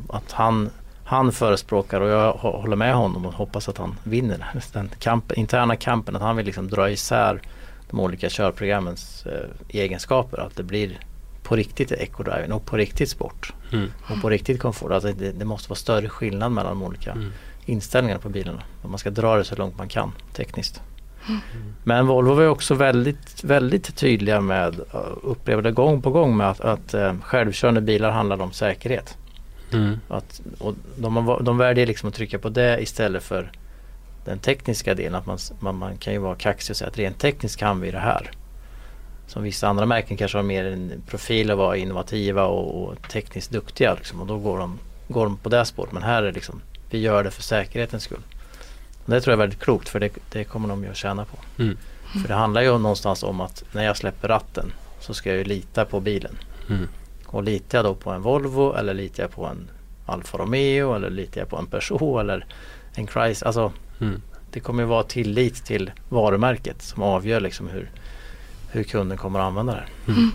att 0.09 0.33
han, 0.33 0.71
han 1.05 1.33
förespråkar 1.33 2.01
och 2.01 2.09
jag 2.09 2.33
hå- 2.35 2.61
håller 2.63 2.77
med 2.77 2.95
honom 2.95 3.27
och 3.27 3.33
hoppas 3.35 3.69
att 3.69 3.79
han 3.79 3.95
vinner 4.05 4.47
den 4.73 4.91
kampen, 4.99 5.39
interna 5.39 5.77
kampen. 5.77 6.17
Att 6.17 6.23
han 6.23 6.37
vill 6.37 6.47
liksom 6.47 6.69
dra 6.69 6.91
isär 6.91 7.41
de 7.91 8.01
olika 8.01 8.29
körprogrammens 8.29 9.27
eh, 9.27 9.49
egenskaper. 9.81 10.39
Att 10.41 10.57
det 10.57 10.63
blir 10.63 10.99
på 11.43 11.57
riktigt 11.57 11.93
ecodriving 11.93 12.53
och 12.53 12.67
på 12.67 12.77
riktigt 12.77 13.11
sport. 13.11 13.53
Mm. 13.73 13.91
Och 14.11 14.21
på 14.21 14.31
riktigt 14.31 14.61
komfort. 14.61 14.93
Alltså 14.93 15.13
det, 15.13 15.33
det 15.33 15.45
måste 15.45 15.69
vara 15.71 15.77
större 15.79 16.09
skillnad 16.09 16.53
mellan 16.53 16.73
de 16.79 16.83
olika 16.87 17.13
Mm. 17.13 17.33
inställningarna 17.65 18.21
på 18.21 18.29
bilarna. 18.29 18.63
Man 18.83 18.99
ska 18.99 19.11
dra 19.11 19.37
det 19.37 19.45
så 19.45 19.57
långt 19.57 19.79
man 19.79 19.89
kan 19.89 20.13
tekniskt. 20.33 20.81
Men 21.85 22.07
Volvo 22.07 22.35
var 22.35 22.47
också 22.47 22.75
väldigt, 22.75 23.45
väldigt 23.45 23.97
tydliga 23.97 24.41
med, 24.41 24.81
upplevde 25.23 25.73
gång 25.73 26.03
på 26.03 26.11
gång 26.11 26.37
med 26.37 26.51
att, 26.51 26.61
att 26.61 26.95
eh, 26.95 27.15
självkörande 27.23 27.81
bilar 27.81 28.11
handlar 28.11 28.41
om 28.41 28.53
säkerhet. 28.53 29.17
Mm. 29.73 30.01
Att, 30.09 30.41
och 30.59 30.75
de, 30.97 31.39
de 31.41 31.59
väljer 31.59 31.87
liksom 31.87 32.09
att 32.09 32.15
trycka 32.15 32.39
på 32.39 32.49
det 32.49 32.83
istället 32.83 33.23
för 33.23 33.53
den 34.25 34.39
tekniska 34.39 34.95
delen. 34.95 35.15
Att 35.15 35.27
man, 35.27 35.39
man, 35.61 35.77
man 35.77 35.97
kan 35.97 36.13
ju 36.13 36.19
vara 36.19 36.35
kaxig 36.35 36.73
och 36.73 36.77
säga 36.77 36.89
att 36.89 36.99
rent 36.99 37.19
tekniskt 37.19 37.57
kan 37.57 37.81
vi 37.81 37.91
det 37.91 37.99
här. 37.99 38.31
Som 39.27 39.43
vissa 39.43 39.69
andra 39.69 39.87
märken 39.87 40.17
kanske 40.17 40.39
har 40.39 40.43
mer 40.43 40.65
en 40.65 41.03
profil 41.07 41.51
att 41.51 41.59
vara 41.59 41.77
innovativa 41.77 42.45
och, 42.45 42.85
och 42.85 43.09
tekniskt 43.09 43.51
duktiga. 43.51 43.95
Liksom, 43.95 44.21
och 44.21 44.27
då 44.27 44.39
går 44.39 44.59
de, 44.59 44.79
går 45.09 45.25
de 45.25 45.37
på 45.37 45.49
det 45.49 45.65
spåret. 45.65 45.93
Men 45.93 46.03
här 46.03 46.23
är 46.23 46.33
liksom, 46.33 46.61
vi 46.91 46.99
gör 46.99 47.25
det 47.25 47.31
för 47.31 47.43
säkerhetens 47.43 48.03
skull. 48.03 48.23
Det 49.07 49.21
tror 49.21 49.33
jag 49.33 49.37
är 49.37 49.43
väldigt 49.43 49.61
klokt 49.61 49.89
för 49.89 50.01
det, 50.01 50.11
det 50.33 50.45
kommer 50.45 50.69
de 50.69 50.85
ju 50.85 50.91
att 50.91 50.97
tjäna 50.97 51.25
på. 51.25 51.39
Mm. 51.63 51.77
För 52.23 52.29
det 52.29 52.35
handlar 52.35 52.63
ju 52.63 52.79
någonstans 52.79 53.23
om 53.23 53.41
att 53.41 53.65
när 53.73 53.85
jag 53.85 53.97
släpper 53.97 54.29
ratten 54.29 54.73
så 55.01 55.15
ska 55.15 55.29
jag 55.29 55.39
ju 55.39 55.45
lita 55.45 55.85
på 55.85 56.01
bilen. 56.01 56.39
Mm. 56.69 56.89
Och 57.27 57.43
litar 57.43 57.79
jag 57.79 57.85
då 57.85 57.95
på 57.95 58.11
en 58.11 58.23
Volvo 58.23 58.75
eller 58.75 58.95
litar 58.95 59.23
jag 59.23 59.31
på 59.31 59.47
en 59.47 59.69
Alfa 60.07 60.39
Romeo 60.39 60.95
eller 60.95 61.11
litar 61.11 61.41
jag 61.41 61.49
på 61.49 61.57
en 61.57 61.67
Peugeot 61.67 62.21
eller 62.21 62.47
en 62.95 63.07
Chrysler. 63.07 63.47
Alltså 63.47 63.73
Mm. 64.01 64.23
det 64.51 64.61
kommer 64.61 64.83
ju 64.83 64.89
vara 64.89 65.03
tillit 65.03 65.65
till 65.65 65.91
varumärket 66.09 66.83
som 66.83 67.03
avgör 67.03 67.41
liksom 67.41 67.69
hur, 67.69 67.91
hur 68.71 68.83
kunden 68.85 69.19
kommer 69.19 69.39
att 69.41 69.45
använda 69.47 69.73
det. 69.75 70.13
Mm. 70.13 70.31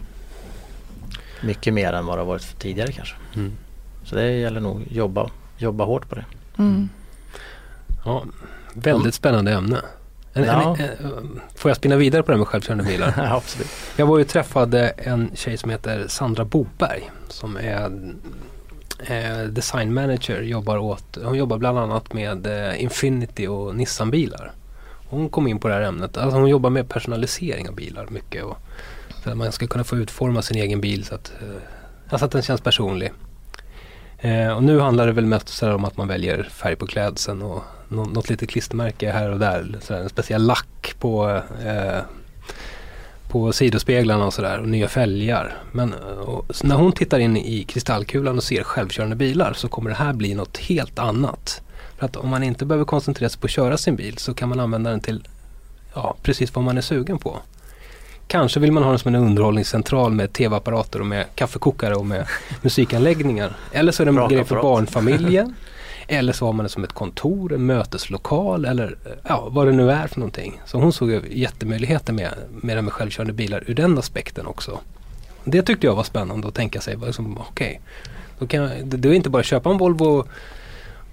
Mycket 1.44 1.74
mer 1.74 1.94
än 1.94 2.06
vad 2.06 2.18
det 2.18 2.22
har 2.22 2.28
varit 2.28 2.44
för 2.44 2.58
tidigare 2.58 2.92
kanske. 2.92 3.16
Mm. 3.36 3.52
Så 4.04 4.16
det 4.16 4.32
gäller 4.32 4.60
nog 4.60 4.82
att 4.82 4.92
jobba, 4.92 5.30
jobba 5.58 5.84
hårt 5.86 6.10
på 6.10 6.16
det. 6.16 6.26
Mm. 6.58 6.90
Ja, 8.06 8.24
väldigt 8.82 9.14
spännande 9.16 9.52
ämne. 9.52 9.82
En, 10.34 10.44
Ja. 10.44 10.78
en, 10.80 11.06
en, 11.06 11.42
får 11.56 11.70
jag 11.72 11.78
spinna 11.78 11.96
vidare 11.96 12.24
på 12.24 12.32
det 12.32 12.38
med 12.38 12.48
självkörande 12.48 12.84
bilar? 12.92 13.14
Ja, 13.18 13.36
absolut. 13.36 13.68
Jag 13.96 14.06
var 14.06 14.18
ju 14.18 14.24
träffade 14.24 14.88
en 14.90 15.32
tjej 15.36 15.58
som 15.58 15.70
heter 15.70 16.06
Sandra 16.08 16.46
Boberg 16.46 17.12
som 17.30 17.58
är 17.58 17.92
eh, 19.00 19.44
design 19.48 19.94
manager. 19.94 20.42
Jobbar 20.42 20.78
åt, 20.78 21.18
hon 21.24 21.36
jobbar 21.38 21.58
bland 21.58 21.80
annat 21.80 22.14
med 22.14 22.48
eh, 22.48 22.84
Infinity 22.84 23.48
och 23.48 23.76
Nissan-bilar. 23.76 24.52
Hon 25.10 25.30
kom 25.30 25.48
in 25.48 25.60
på 25.60 25.68
det 25.68 25.74
här 25.74 25.82
ämnet. 25.82 26.18
Alltså 26.18 26.40
hon 26.40 26.50
jobbar 26.50 26.70
med 26.70 26.90
personalisering 26.90 27.70
av 27.70 27.76
bilar 27.76 28.08
mycket. 28.10 28.44
Och, 28.44 28.58
för 29.24 29.32
att 29.32 29.38
man 29.38 29.52
ska 29.52 29.68
kunna 29.68 29.84
få 29.84 29.98
utforma 29.98 30.42
sin 30.42 30.58
egen 30.58 30.82
bil 30.82 31.06
så 31.06 31.16
att, 31.16 31.32
eh, 31.42 31.48
alltså 32.10 32.26
att 32.26 32.32
den 32.32 32.42
känns 32.42 32.62
personlig. 32.62 33.12
Eh, 34.20 34.52
och 34.56 34.64
nu 34.64 34.80
handlar 34.80 35.06
det 35.08 35.12
väl 35.14 35.26
mest 35.26 35.48
så 35.50 35.74
om 35.74 35.86
att 35.86 35.98
man 35.98 36.08
väljer 36.08 36.44
färg 36.44 36.76
på 36.76 36.88
klädseln 36.88 37.42
och 37.42 37.64
nå- 37.88 38.06
något 38.06 38.30
litet 38.30 38.50
klistermärke 38.50 39.12
här 39.12 39.30
och 39.32 39.40
där. 39.40 39.76
Så 39.82 39.94
här, 39.94 40.02
en 40.02 40.10
speciell 40.10 40.46
lack 40.46 40.94
på 41.00 41.42
eh, 41.66 42.00
på 43.28 43.52
sidospeglarna 43.54 44.26
och 44.26 44.34
sådär 44.34 44.60
och 44.60 44.68
nya 44.70 44.88
fälgar. 44.88 45.58
Men 45.72 45.94
eh, 45.94 46.00
och, 46.00 46.46
när 46.64 46.76
hon 46.76 46.92
tittar 46.92 47.20
in 47.20 47.38
i 47.38 47.64
kristallkulan 47.64 48.38
och 48.38 48.44
ser 48.44 48.64
självkörande 48.64 49.16
bilar 49.16 49.54
så 49.54 49.68
kommer 49.68 49.90
det 49.90 49.96
här 49.96 50.14
bli 50.14 50.34
något 50.34 50.58
helt 50.58 51.00
annat. 51.00 51.62
För 51.98 52.06
att 52.06 52.16
om 52.16 52.30
man 52.30 52.44
inte 52.44 52.66
behöver 52.66 52.86
koncentrera 52.86 53.30
sig 53.30 53.42
på 53.42 53.46
att 53.46 53.52
köra 53.52 53.78
sin 53.78 53.96
bil 53.96 54.18
så 54.18 54.34
kan 54.34 54.50
man 54.50 54.60
använda 54.60 54.90
den 54.90 55.00
till 55.00 55.28
ja, 55.94 56.16
precis 56.22 56.56
vad 56.56 56.64
man 56.64 56.78
är 56.78 56.82
sugen 56.82 57.18
på. 57.18 57.38
Kanske 58.28 58.60
vill 58.60 58.72
man 58.72 58.84
ha 58.84 58.90
den 58.90 59.00
som 59.00 59.16
en 59.16 59.22
underhållningscentral 59.22 60.14
med 60.14 60.34
tv-apparater 60.34 61.00
och 61.00 61.06
med 61.06 61.26
kaffekokare 61.36 61.96
och 61.96 62.06
med 62.06 62.28
musikanläggningar. 62.62 63.58
Eller 63.72 63.92
så 63.92 64.04
är 64.04 64.06
det 64.06 64.22
en 64.22 64.30
grej 64.30 64.46
för 64.46 64.62
barnfamiljen. 64.62 65.56
Eller 66.08 66.34
så 66.34 66.46
har 66.46 66.54
man 66.54 66.64
det 66.64 66.70
som 66.70 66.84
ett 66.84 66.94
kontor, 66.94 67.54
en 67.54 67.66
möteslokal 67.66 68.66
eller 68.66 68.98
ja, 69.24 69.48
vad 69.52 69.68
det 69.68 69.72
nu 69.72 69.92
är 69.92 70.08
för 70.08 70.20
någonting. 70.20 70.62
Så 70.66 70.78
hon 70.78 70.94
såg 70.94 71.10
ju 71.12 71.22
jättemöjligheter 71.30 72.14
med, 72.14 72.34
med 72.50 72.78
det 72.78 72.82
med 72.82 72.94
självkörande 72.94 73.34
bilar 73.34 73.64
ur 73.68 73.76
den 73.76 73.98
aspekten 73.98 74.46
också. 74.48 74.80
Det 75.44 75.62
tyckte 75.62 75.88
jag 75.88 75.96
var 75.96 76.04
spännande 76.04 76.48
att 76.48 76.54
tänka 76.54 76.82
sig. 76.82 76.96
vad 76.96 77.16
som, 77.16 77.38
Okej, 77.38 77.82
då 78.40 78.48
kan 78.48 78.64
jag, 78.64 78.86
det 78.86 79.10
är 79.10 79.14
inte 79.14 79.30
bara 79.30 79.40
att 79.40 79.46
köpa 79.46 79.70
en 79.70 79.78
Volvo, 79.78 80.26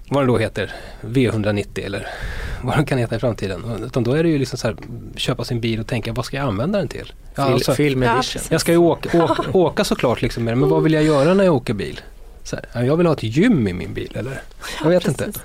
vad 0.09 0.23
det 0.23 0.27
då 0.27 0.37
heter, 0.37 0.73
V190 1.01 1.85
eller 1.85 2.07
vad 2.63 2.75
den 2.77 2.85
kan 2.85 2.97
heta 2.97 3.15
i 3.15 3.19
framtiden. 3.19 3.63
Utan 3.85 4.03
då 4.03 4.13
är 4.13 4.23
det 4.23 4.29
ju 4.29 4.37
liksom 4.37 4.57
så 4.57 4.67
här, 4.67 4.77
köpa 5.15 5.43
sin 5.43 5.61
bil 5.61 5.79
och 5.79 5.87
tänka 5.87 6.13
vad 6.13 6.25
ska 6.25 6.37
jag 6.37 6.47
använda 6.47 6.79
den 6.79 6.87
till? 6.87 7.13
Ja, 7.35 7.43
alltså, 7.43 7.73
film 7.73 8.03
edition. 8.03 8.41
jag 8.49 8.61
ska 8.61 8.71
ju 8.71 8.77
åka, 8.77 9.23
åka, 9.23 9.43
åka 9.53 9.83
såklart 9.83 10.21
liksom 10.21 10.43
med 10.43 10.51
den, 10.51 10.59
men 10.59 10.69
vad 10.69 10.83
vill 10.83 10.93
jag 10.93 11.03
göra 11.03 11.33
när 11.33 11.43
jag 11.43 11.55
åker 11.55 11.73
bil? 11.73 12.01
Så 12.45 12.55
här, 12.55 12.65
ja, 12.73 12.83
jag 12.83 12.97
vill 12.97 13.05
ha 13.05 13.13
ett 13.13 13.23
gym 13.23 13.67
i 13.67 13.73
min 13.73 13.93
bil 13.93 14.11
eller? 14.15 14.41
Jag 14.83 14.89
vet 14.89 15.07
inte. 15.07 15.23
Precis. 15.25 15.41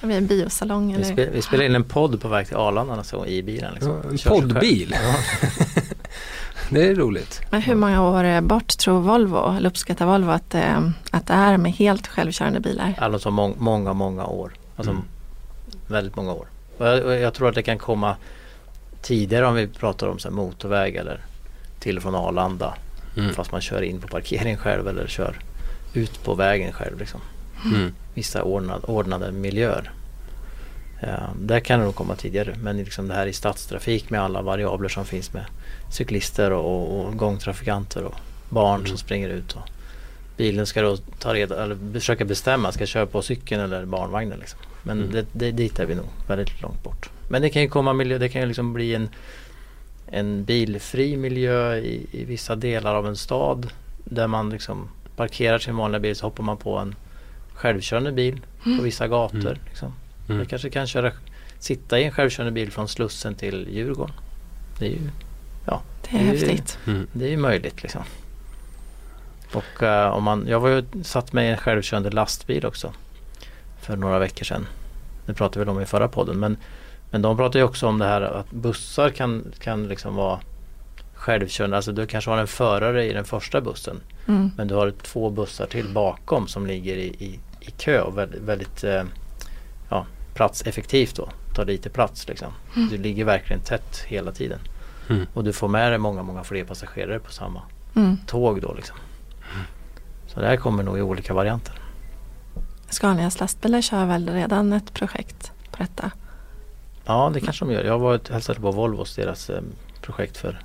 Det 0.00 0.06
blir 0.06 0.16
en 0.16 0.26
biosalong 0.26 0.88
Vi, 0.88 0.94
eller? 0.94 1.04
spel, 1.12 1.30
vi 1.32 1.42
spelade 1.42 1.66
in 1.66 1.74
en 1.74 1.84
podd 1.84 2.20
på 2.20 2.28
väg 2.28 2.46
till 2.46 2.56
Arlanda 2.56 3.04
så, 3.04 3.26
i 3.26 3.42
bilen. 3.42 3.72
Liksom. 3.74 3.90
Ja, 4.04 4.10
en 4.10 4.18
poddbil. 4.18 4.96
Ja. 5.02 5.14
Det 6.70 6.88
är 6.88 6.94
roligt. 6.94 7.40
Men 7.50 7.62
hur 7.62 7.74
många 7.74 8.02
år 8.02 8.24
eh, 8.24 8.40
bort 8.40 8.78
tror 8.78 9.00
Volvo, 9.00 9.56
eller 9.56 9.70
uppskattar 9.70 10.06
Volvo 10.06 10.30
att, 10.30 10.54
eh, 10.54 10.88
att 11.10 11.26
det 11.26 11.32
är 11.34 11.56
med 11.56 11.72
helt 11.72 12.06
självkörande 12.06 12.60
bilar? 12.60 12.94
Alltså 12.98 13.30
mång, 13.30 13.54
många, 13.58 13.92
många 13.92 14.26
år. 14.26 14.52
Alltså 14.76 14.90
Mm. 14.90 15.04
väldigt 15.86 16.16
många 16.16 16.32
år. 16.32 16.46
Och 16.78 16.86
jag, 16.86 17.04
och 17.04 17.14
jag 17.14 17.34
tror 17.34 17.48
att 17.48 17.54
det 17.54 17.62
kan 17.62 17.78
komma 17.78 18.16
tidigare 19.02 19.46
om 19.46 19.54
vi 19.54 19.66
pratar 19.66 20.06
om 20.08 20.18
så 20.18 20.28
här, 20.28 20.34
motorväg 20.34 20.96
eller 20.96 21.20
till 21.80 21.96
och 21.96 22.02
från 22.02 22.14
Arlanda. 22.14 22.74
Mm. 23.16 23.34
Fast 23.34 23.52
man 23.52 23.60
kör 23.60 23.82
in 23.82 24.00
på 24.00 24.08
parkeringen 24.08 24.58
själv 24.58 24.88
eller 24.88 25.06
kör 25.06 25.36
ut 25.94 26.24
på 26.24 26.34
vägen 26.34 26.72
själv. 26.72 26.98
Liksom. 26.98 27.20
Mm. 27.74 27.92
Vissa 28.14 28.42
ordnad, 28.42 28.84
ordnade 28.86 29.32
miljöer. 29.32 29.90
Eh, 31.02 31.28
där 31.40 31.60
kan 31.60 31.78
det 31.78 31.84
nog 31.84 31.94
komma 31.94 32.16
tidigare 32.16 32.54
men 32.62 32.76
liksom 32.76 33.08
det 33.08 33.14
här 33.14 33.26
i 33.26 33.32
stadstrafik 33.32 34.10
med 34.10 34.20
alla 34.20 34.42
variabler 34.42 34.88
som 34.88 35.04
finns 35.04 35.32
med 35.32 35.44
cyklister 35.90 36.50
och, 36.50 36.82
och, 37.00 37.06
och 37.06 37.16
gångtrafikanter 37.16 38.04
och 38.04 38.14
barn 38.48 38.74
Mm. 38.80 38.86
som 38.86 38.98
springer 38.98 39.28
ut. 39.28 39.52
Och 39.52 39.62
bilen 40.36 40.66
ska 40.66 40.82
då 40.82 40.96
ta 40.96 41.34
reda, 41.34 41.62
eller 41.64 41.92
försöka 41.92 42.24
bestämma, 42.24 42.72
ska 42.72 42.80
jag 42.82 42.88
köra 42.88 43.06
på 43.06 43.22
cykeln 43.22 43.60
eller 43.62 43.84
barnvagnen. 43.84 44.38
Liksom. 44.38 44.60
Men 44.82 44.98
Mm. 44.98 45.12
det, 45.12 45.26
det, 45.32 45.50
dit 45.50 45.78
är 45.78 45.86
vi 45.86 45.94
nog 45.94 46.06
väldigt 46.28 46.62
långt 46.62 46.82
bort. 46.82 47.10
Men 47.28 47.42
det 47.42 47.50
kan 47.50 47.62
ju 47.62 47.68
komma 47.68 47.92
miljö, 47.92 48.18
det 48.18 48.28
kan 48.28 48.40
ju 48.40 48.46
liksom 48.48 48.72
bli 48.72 48.94
en, 48.94 49.08
en 50.06 50.44
bilfri 50.44 51.16
miljö 51.16 51.76
i, 51.76 52.06
i 52.12 52.24
vissa 52.24 52.56
delar 52.56 52.94
av 52.94 53.06
en 53.06 53.16
stad 53.16 53.66
där 54.04 54.26
man 54.26 54.50
liksom 54.50 54.88
parkerar 55.16 55.58
sin 55.58 55.76
vanliga 55.76 56.00
bil 56.00 56.16
så 56.16 56.26
hoppar 56.26 56.44
man 56.44 56.56
på 56.56 56.78
en 56.78 56.94
självkörande 57.54 58.12
bil 58.12 58.40
på 58.64 58.82
vissa 58.82 59.08
gator. 59.08 59.38
Mm. 59.40 59.58
Liksom. 59.68 59.92
Mm. 60.26 60.36
Man 60.38 60.46
kanske 60.46 60.70
kan 60.70 60.86
köra, 60.86 61.12
sitta 61.58 61.98
i 62.00 62.04
en 62.04 62.12
självkörande 62.12 62.52
bil 62.52 62.72
från 62.72 62.88
Slussen 62.88 63.34
till 63.34 63.68
Djurgården. 63.70 64.14
Det 64.78 64.86
är 64.86 64.90
ju, 64.90 64.98
Det 65.64 65.70
är 65.70 65.80
Det 66.10 66.16
är- 66.16 66.20
häftigt. 66.24 66.78
Mm. 66.86 67.06
det 67.12 67.24
är 67.24 67.30
ju 67.30 67.36
möjligt 67.36 67.82
liksom. 67.82 68.02
Och 69.52 69.82
eh, 69.82 70.08
om 70.10 70.24
man, 70.24 70.46
jag 70.48 70.60
var 70.60 70.68
ju 70.68 70.84
satt 71.02 71.32
med 71.32 71.44
i 71.48 71.50
en 71.50 71.56
självkörande 71.56 72.10
lastbil 72.10 72.66
också 72.66 72.92
för 73.80 73.96
några 73.96 74.18
veckor 74.18 74.44
sedan. 74.44 74.66
Det 75.26 75.34
pratade 75.34 75.64
vi 75.64 75.70
om 75.70 75.80
i 75.80 75.86
förra 75.86 76.08
podden 76.08 76.38
men, 76.38 76.56
men 77.10 77.22
de 77.22 77.36
pratar 77.36 77.58
ju 77.58 77.64
också 77.64 77.86
om 77.86 77.98
det 77.98 78.04
här 78.04 78.22
att 78.22 78.50
bussar 78.50 79.10
kan, 79.10 79.52
kan 79.58 79.88
liksom 79.88 80.14
vara 80.14 80.40
självkörande. 81.24 81.76
Alltså 81.76 81.92
du 81.92 82.06
kanske 82.06 82.30
har 82.30 82.38
en 82.38 82.46
förare 82.46 83.04
i 83.04 83.12
den 83.12 83.24
första 83.24 83.60
bussen 83.60 84.00
Mm. 84.26 84.50
men 84.56 84.68
du 84.68 84.74
har 84.74 84.90
två 85.02 85.30
bussar 85.30 85.66
till 85.66 85.88
bakom 85.88 86.48
som 86.48 86.66
ligger 86.66 86.96
i, 86.96 87.06
i, 87.06 87.38
i 87.60 87.70
kö 87.70 88.00
och 88.00 88.18
väldigt, 88.18 88.42
väldigt 88.42 88.84
eh, 88.84 89.02
ja, 89.90 90.06
platseffektivt 90.34 91.16
då. 91.16 91.28
Tar 91.54 91.64
lite 91.64 91.90
plats 91.90 92.28
liksom. 92.28 92.52
Du 92.90 92.98
ligger 92.98 93.24
verkligen 93.24 93.62
tätt 93.62 94.04
hela 94.06 94.32
tiden. 94.32 94.58
Mm. 95.10 95.26
Och 95.34 95.44
du 95.44 95.52
får 95.52 95.68
med 95.68 95.92
dig 95.92 95.98
många, 95.98 96.22
många 96.22 96.44
fler 96.44 96.64
passagerare 96.64 97.18
på 97.18 97.32
samma 97.32 97.62
Mm. 97.96 98.16
tåg 98.26 98.62
då 98.62 98.74
liksom. 98.74 98.96
Så 100.26 100.40
det 100.40 100.46
här 100.46 100.56
kommer 100.56 100.82
nog 100.82 100.98
i 100.98 101.02
olika 101.02 101.34
varianter. 101.34 101.74
Scanias 102.90 103.40
lastbilar 103.40 103.80
kör 103.82 104.06
väl 104.06 104.28
redan 104.28 104.72
ett 104.72 104.94
projekt 104.94 105.52
på 105.70 105.76
detta? 105.82 106.10
Ja 107.04 107.30
det 107.34 107.40
kanske 107.40 107.64
de 107.64 107.72
gör. 107.72 107.84
Jag 107.84 107.92
har 107.92 107.98
varit 107.98 108.28
hälsat 108.28 108.56
på 108.60 108.70
Volvos 108.70 109.16
deras 109.16 109.50
eh, 109.50 109.62
projekt 110.02 110.36
för 110.36 110.60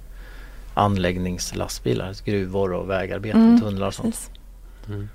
anläggningslastbilar. 0.73 2.15
Gruvor 2.25 2.73
och 2.73 2.89
vägarbeten, 2.89 3.41
Mm, 3.49 3.61
tunnlar 3.61 3.87
och 3.87 3.93
sånt. 3.93 4.31
Mm. 4.87 5.09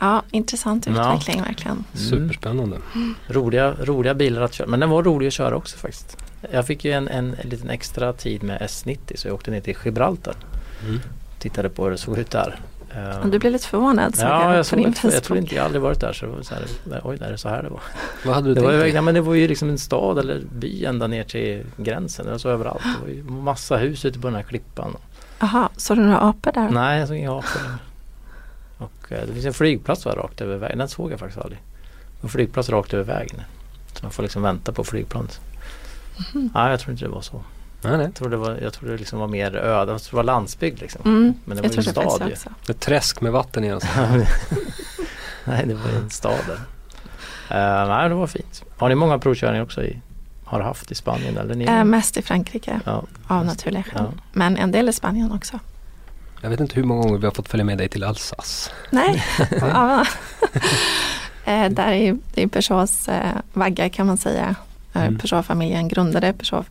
Ja, 0.00 0.22
intressant 0.30 0.86
Ja. 0.86 1.14
utveckling 1.14 1.42
verkligen. 1.42 1.84
Superspännande. 1.94 2.78
Roliga, 3.28 3.74
roliga 3.80 4.14
bilar 4.14 4.42
att 4.42 4.54
köra. 4.54 4.66
Men 4.68 4.80
den 4.80 4.90
var 4.90 5.02
rolig 5.02 5.26
att 5.26 5.32
köra 5.32 5.56
också 5.56 5.76
faktiskt. 5.78 6.16
Jag 6.52 6.66
fick 6.66 6.84
ju 6.84 6.92
en, 6.92 7.08
en, 7.08 7.34
en 7.42 7.48
liten 7.48 7.70
extra 7.70 8.12
tid 8.12 8.42
med 8.42 8.60
S90 8.62 8.98
så 9.16 9.28
jag 9.28 9.34
åkte 9.34 9.50
ner 9.50 9.60
till 9.60 9.76
Gibraltar. 9.84 10.34
Mm. 10.84 11.00
Tittade 11.38 11.68
på 11.68 11.84
hur 11.84 11.90
det 11.90 11.98
såg 11.98 12.18
ut 12.18 12.30
där. 12.30 12.60
Du 13.24 13.38
blev 13.38 13.52
lite 13.52 13.66
förvånad 13.66 14.14
Ja, 14.18 14.54
jag, 14.56 14.66
såg 14.66 14.80
jag 14.80 14.96
tror 14.96 15.10
Facebook. 15.10 15.38
inte 15.38 15.54
jag 15.54 15.64
aldrig 15.64 15.82
varit 15.82 16.00
där 16.00 16.12
så 16.12 16.26
det 16.26 16.32
var 16.32 16.42
så 16.42 16.54
här, 16.54 17.00
oj, 17.04 17.18
är 17.20 17.30
det 17.32 17.38
så 17.38 17.48
här 17.48 17.62
det 17.62 17.68
var? 17.68 17.80
Vad 18.26 18.34
hade 18.34 18.48
du 18.48 18.54
Det 18.54 18.60
var, 18.60 18.70
tänkt 18.70 18.86
ja, 18.86 18.92
dig? 18.92 19.02
men 19.02 19.14
det 19.14 19.20
var 19.20 19.34
ju 19.34 19.48
liksom 19.48 19.68
en 19.68 19.78
stad 19.78 20.18
eller 20.18 20.40
by 20.58 20.84
ända 20.84 21.06
ner 21.06 21.24
till 21.24 21.64
gränsen. 21.76 22.24
Det 22.26 22.30
var 22.30 22.38
så 22.38 22.48
överallt. 22.48 22.82
Det 22.82 23.06
var 23.06 23.14
ju 23.14 23.22
massa 23.24 23.76
hus 23.76 24.04
ute 24.04 24.18
på 24.18 24.26
den 24.26 24.36
här 24.36 24.42
klippan. 24.42 24.96
Jaha, 25.40 25.68
såg 25.76 25.96
du 25.96 26.02
några 26.02 26.18
apor 26.20 26.52
där? 26.52 26.70
Nej, 26.70 26.98
jag 26.98 27.08
såg 27.08 27.16
inga 27.16 27.32
apor. 27.38 27.62
Och 28.78 29.12
eh, 29.12 29.26
det 29.26 29.32
finns 29.32 29.46
en 29.46 29.54
flygplats 29.54 30.04
va, 30.04 30.12
rakt 30.16 30.40
över 30.40 30.56
vägen. 30.56 30.78
Den 30.78 30.88
såg 30.88 31.12
jag 31.12 31.18
faktiskt 31.18 31.40
aldrig. 31.42 31.60
En 32.22 32.28
flygplats 32.28 32.68
rakt 32.68 32.94
över 32.94 33.04
vägen. 33.04 33.40
Så 33.92 33.98
man 34.02 34.10
får 34.12 34.22
liksom 34.22 34.42
vänta 34.42 34.72
på 34.72 34.84
flygplanet. 34.84 35.40
Mhm. 36.34 36.50
Nej, 36.54 36.70
jag 36.70 36.80
tror 36.80 36.92
inte 36.92 37.04
det 37.04 37.10
var 37.10 37.20
så. 37.20 37.42
Nej, 37.82 37.96
nej. 37.96 38.06
Jag 38.06 38.14
tror 38.14 38.28
det 38.28 38.36
var, 38.36 38.58
jag 38.62 38.72
tror 38.72 38.90
det 38.90 38.96
liksom 38.96 39.18
var 39.18 39.28
mer 39.28 39.56
öde. 39.56 39.92
Jag 39.92 40.02
tror 40.02 40.10
det 40.10 40.16
var 40.16 40.24
landsbygd 40.24 40.80
liksom. 40.80 41.02
Mm, 41.04 41.34
Men 41.44 41.56
det 41.56 41.62
var 41.62 41.70
ju 41.70 41.76
en 41.76 41.84
stad 41.84 42.28
ju. 42.28 42.72
Ett 42.72 42.80
träsk 42.80 43.20
med 43.20 43.32
vatten 43.32 43.64
i 43.64 43.72
alltså. 43.72 43.88
Nej, 45.44 45.66
det 45.66 45.74
var 45.74 45.90
ju 45.90 45.96
en 45.96 46.10
stad 46.10 46.38
där. 46.46 46.60
Eh, 47.50 47.88
nej, 47.88 48.08
det 48.08 48.14
var 48.14 48.26
fint. 48.26 48.64
Har 48.76 48.88
ni 48.88 48.94
många 48.94 49.18
provkörningar 49.18 49.64
också 49.64 49.82
i, 49.82 50.00
har 50.44 50.60
haft 50.60 50.92
i 50.92 50.94
Spanien 50.94 51.36
eller? 51.36 51.54
Ni? 51.54 51.64
Äh, 51.64 51.84
mest 51.84 52.16
i 52.16 52.22
Frankrike 52.22 52.80
ja. 52.84 53.02
av 53.26 53.46
naturliga 53.46 53.82
skäl. 53.82 53.92
Ja. 53.94 54.22
Men 54.32 54.56
en 54.56 54.72
del 54.72 54.88
i 54.88 54.92
Spanien 54.92 55.32
också. 55.32 55.58
Jag 56.40 56.50
vet 56.50 56.60
inte 56.60 56.74
hur 56.74 56.84
många 56.84 57.02
gånger 57.02 57.18
vi 57.18 57.26
har 57.26 57.34
fått 57.34 57.48
följa 57.48 57.64
med 57.64 57.78
dig 57.78 57.88
till 57.88 58.04
Alsace. 58.04 58.70
Nej, 58.90 59.24
ja. 59.60 60.04
eh, 61.44 61.68
där 61.70 61.92
är 61.92 62.18
det 62.34 62.42
är 62.42 62.46
Peugeots 62.46 63.08
eh, 63.08 63.36
vagga 63.52 63.88
kan 63.88 64.06
man 64.06 64.18
säga. 64.18 64.54
Mm. 64.92 65.18
Peugeot-familjen 65.18 65.88
grundade 65.88 66.32
Peugeot 66.32 66.66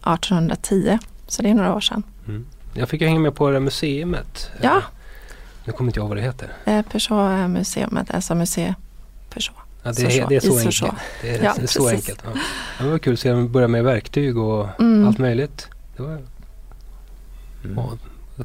1810. 0.00 0.98
Så 1.26 1.42
det 1.42 1.48
är 1.50 1.54
några 1.54 1.74
år 1.74 1.80
sedan. 1.80 2.02
Mm. 2.28 2.46
Jag 2.74 2.88
fick 2.88 3.00
ju 3.00 3.06
hänga 3.06 3.20
med 3.20 3.34
på 3.34 3.46
det 3.46 3.52
där 3.52 3.60
museumet. 3.60 4.50
Ja. 4.62 4.76
Eh, 4.76 4.82
Nu 5.64 5.72
kommer 5.72 5.88
inte 5.90 5.98
jag 5.98 6.02
ihåg 6.02 6.08
vad 6.08 6.16
det 6.18 6.22
heter. 6.22 6.52
Eh, 6.64 6.82
Peugeot-museumet, 6.82 8.10
alltså 8.14 8.34
musei 8.34 8.74
Peugeot. 9.30 9.56
Ja, 9.82 9.92
det, 9.92 10.02
är, 10.02 10.10
så, 10.22 10.28
det 10.28 10.36
är 10.36 10.40
så 10.40 10.56
enkelt. 10.58 10.74
så. 10.74 10.94
Det 11.22 11.30
är 11.36 11.44
Ja, 11.44 11.52
det 11.56 11.62
är 11.62 11.66
så 11.66 11.88
enkelt. 11.88 12.22
Ja. 12.24 12.30
Ja, 12.78 12.84
Det 12.84 12.90
var 12.90 12.98
kul 12.98 13.12
att 13.12 13.18
se 13.20 13.30
dem 13.32 13.52
börja 13.52 13.68
med 13.68 13.84
verktyg 13.84 14.38
och 14.38 14.68
Mm. 14.80 15.08
allt 15.08 15.18
möjligt. 15.18 15.68
Det 15.96 16.02
var 16.02 16.18
Mm. 17.64 17.78
och 17.78 17.98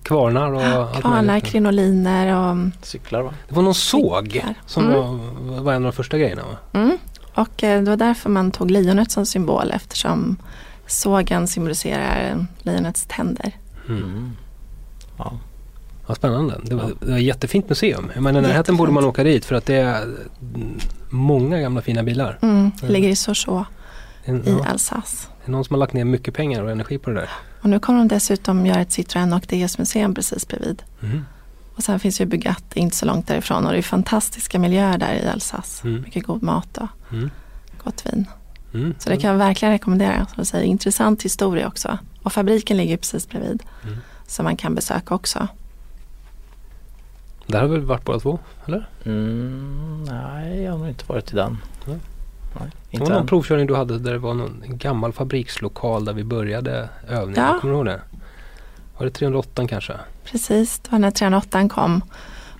kvarnar 0.03 0.51
och 0.53 0.63
allt 0.63 1.01
Kvarnar, 1.01 1.21
möjligt. 1.21 1.45
krinoliner 1.51 2.35
och 2.51 2.57
Cyklar 2.85 3.21
va? 3.21 3.33
Det 3.49 3.55
var 3.55 3.63
någon 3.63 3.73
såg 3.75 4.25
Cyklar. 4.31 4.53
som 4.65 4.83
Mm. 4.83 4.97
var, 4.97 5.61
var 5.61 5.73
en 5.73 5.77
av 5.85 5.91
de 5.91 5.95
första 5.95 6.17
grejerna 6.17 6.41
va? 6.43 6.79
Mm. 6.79 6.97
Och 7.33 7.63
eh, 7.63 7.81
det 7.83 7.89
var 7.89 7.97
därför 7.97 8.29
man 8.29 8.51
tog 8.51 8.71
lejonet 8.71 9.11
som 9.11 9.25
symbol 9.25 9.71
eftersom 9.71 10.37
sågen 10.87 11.47
symboliserar 11.47 12.45
lejonets 12.61 13.05
tänder. 13.09 13.51
Mm. 13.89 14.31
Ja. 15.17 15.39
Ja, 16.07 16.15
spännande. 16.15 16.59
Det 16.63 16.75
var, 16.75 16.91
det 16.99 17.11
var 17.11 17.17
ett 17.17 17.23
jättefint 17.23 17.69
museum. 17.69 18.11
Jag 18.13 18.23
menar, 18.23 18.41
närheten 18.41 18.77
borde 18.77 18.91
man 18.91 19.03
åka 19.03 19.23
dit 19.23 19.45
för 19.45 19.55
att 19.55 19.65
det 19.65 19.75
är 19.75 20.03
mm, 20.03 20.79
många 21.09 21.59
gamla 21.59 21.81
fina 21.81 22.03
bilar. 22.03 22.39
Mm. 22.41 22.55
Mm. 22.55 22.71
ligger 22.93 23.09
i 23.09 23.15
Sochaux 23.15 23.69
En, 24.23 24.47
i 24.47 24.51
ja, 24.51 24.65
Alsace. 24.71 25.27
det 25.45 25.49
är 25.49 25.51
någon 25.51 25.65
som 25.65 25.73
har 25.73 25.79
lagt 25.79 25.93
ner 25.93 26.05
mycket 26.05 26.33
pengar 26.33 26.63
och 26.63 26.71
energi 26.71 26.97
på 26.97 27.09
det 27.09 27.15
där. 27.15 27.29
Och 27.61 27.69
nu 27.69 27.79
kommer 27.79 27.99
de 27.99 28.07
dessutom 28.07 28.65
göra 28.65 28.81
ett 28.81 28.89
Citroën 28.89 29.35
och 29.35 29.41
DS 29.67 29.77
museum 29.77 30.13
precis 30.15 30.47
bredvid. 30.47 30.83
Mhm. 30.99 31.25
Och 31.75 31.83
sen 31.83 31.99
finns 31.99 32.21
ju 32.21 32.25
Bugatti 32.25 32.79
inte 32.79 32.95
så 32.95 33.05
långt 33.05 33.27
därifrån 33.27 33.65
och 33.65 33.71
det 33.71 33.77
är 33.77 33.81
fantastiska 33.81 34.59
miljöer 34.59 34.97
där 34.97 35.13
i 35.13 35.27
Alsace. 35.27 35.87
Mm. 35.87 36.01
Mycket 36.01 36.23
god 36.23 36.43
mat 36.43 36.77
och 36.77 36.87
Mm. 37.13 37.29
gott 37.83 38.03
vin. 38.05 38.25
Mm. 38.73 38.93
Så 38.99 39.09
det 39.09 39.17
kan 39.17 39.29
jag 39.31 39.37
verkligen 39.37 39.71
rekommendera. 39.71 40.25
Som 40.35 40.45
säger, 40.45 40.65
intressant 40.65 41.23
historia 41.23 41.67
också. 41.67 41.97
Och 42.23 42.33
fabriken 42.33 42.77
ligger 42.77 42.97
precis 42.97 43.29
bredvid. 43.29 43.63
Mm. 43.83 43.97
Som 44.27 44.43
man 44.43 44.57
kan 44.57 44.75
besöka 44.75 45.15
också. 45.15 45.47
Där 47.47 47.61
har 47.61 47.67
vi 47.67 47.77
varit 47.77 48.05
båda 48.05 48.19
två, 48.19 48.39
eller? 48.65 48.87
Mm, 49.05 50.03
nej, 50.03 50.61
jag 50.61 50.71
har 50.71 50.79
nog 50.79 50.87
inte 50.89 51.03
varit 51.07 51.33
i 51.33 51.35
den. 51.35 51.57
Nej. 51.85 51.97
Nej, 52.59 52.69
Det 52.91 52.99
var 52.99 53.09
någon 53.09 53.17
än. 53.17 53.27
provkörning 53.27 53.67
du 53.67 53.75
hade 53.75 53.99
där 53.99 54.11
det 54.11 54.17
var 54.17 54.33
någon 54.33 54.63
en 54.63 54.77
gammal 54.77 55.13
fabrikslokal 55.13 56.05
där 56.05 56.13
vi 56.13 56.23
började 56.23 56.89
övningen. 57.09 57.43
Ja. 57.43 57.57
Kommer 57.61 57.73
du 57.73 57.77
ihåg 57.77 57.85
det? 57.85 58.01
Var 58.97 59.05
det 59.05 59.11
308 59.11 59.67
kanske? 59.67 59.93
Precis, 60.23 60.79
det 60.79 60.91
var 60.91 60.99
när 60.99 61.11
308 61.11 61.69
kom. 61.69 62.01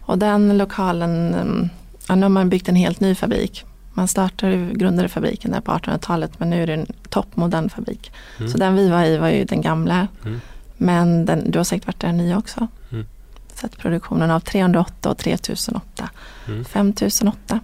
Och 0.02 0.18
den 0.18 0.58
lokalen, 0.58 1.34
mm, 1.34 1.70
ja, 2.08 2.16
nu 2.16 2.22
har 2.22 2.30
man 2.30 2.50
byggt 2.50 2.70
en 2.70 2.76
helt 2.76 3.00
ny 3.00 3.16
fabrik. 3.16 3.66
Man 3.94 4.08
startade, 4.08 4.56
grundade 4.74 5.10
fabriken 5.10 5.52
där 5.52 5.62
på 5.62 5.72
1800-talet 5.72 6.40
men 6.40 6.50
nu 6.50 6.64
är 6.64 6.68
det 6.68 6.74
en 6.74 6.88
toppmodern 7.10 7.70
fabrik. 7.70 8.12
Mm. 8.40 8.52
Så 8.52 8.58
den 8.58 8.76
vi 8.76 8.90
var 8.90 9.04
i 9.04 9.18
var 9.18 9.30
ju 9.30 9.46
den 9.46 9.62
gamla. 9.62 10.08
Mm. 10.26 10.42
Men 10.78 11.26
den, 11.26 11.52
du 11.52 11.60
har 11.60 11.64
säkert 11.64 11.88
varit 11.88 12.00
där 12.00 12.12
ny 12.12 12.36
också. 12.36 12.68
Mm. 12.92 13.06
Sett 13.54 13.78
produktionen 13.78 14.32
av 14.32 14.40
308 14.40 15.10
och 15.10 15.18
3008. 15.18 16.10
Mm. 16.48 16.66
5008. 16.66 17.60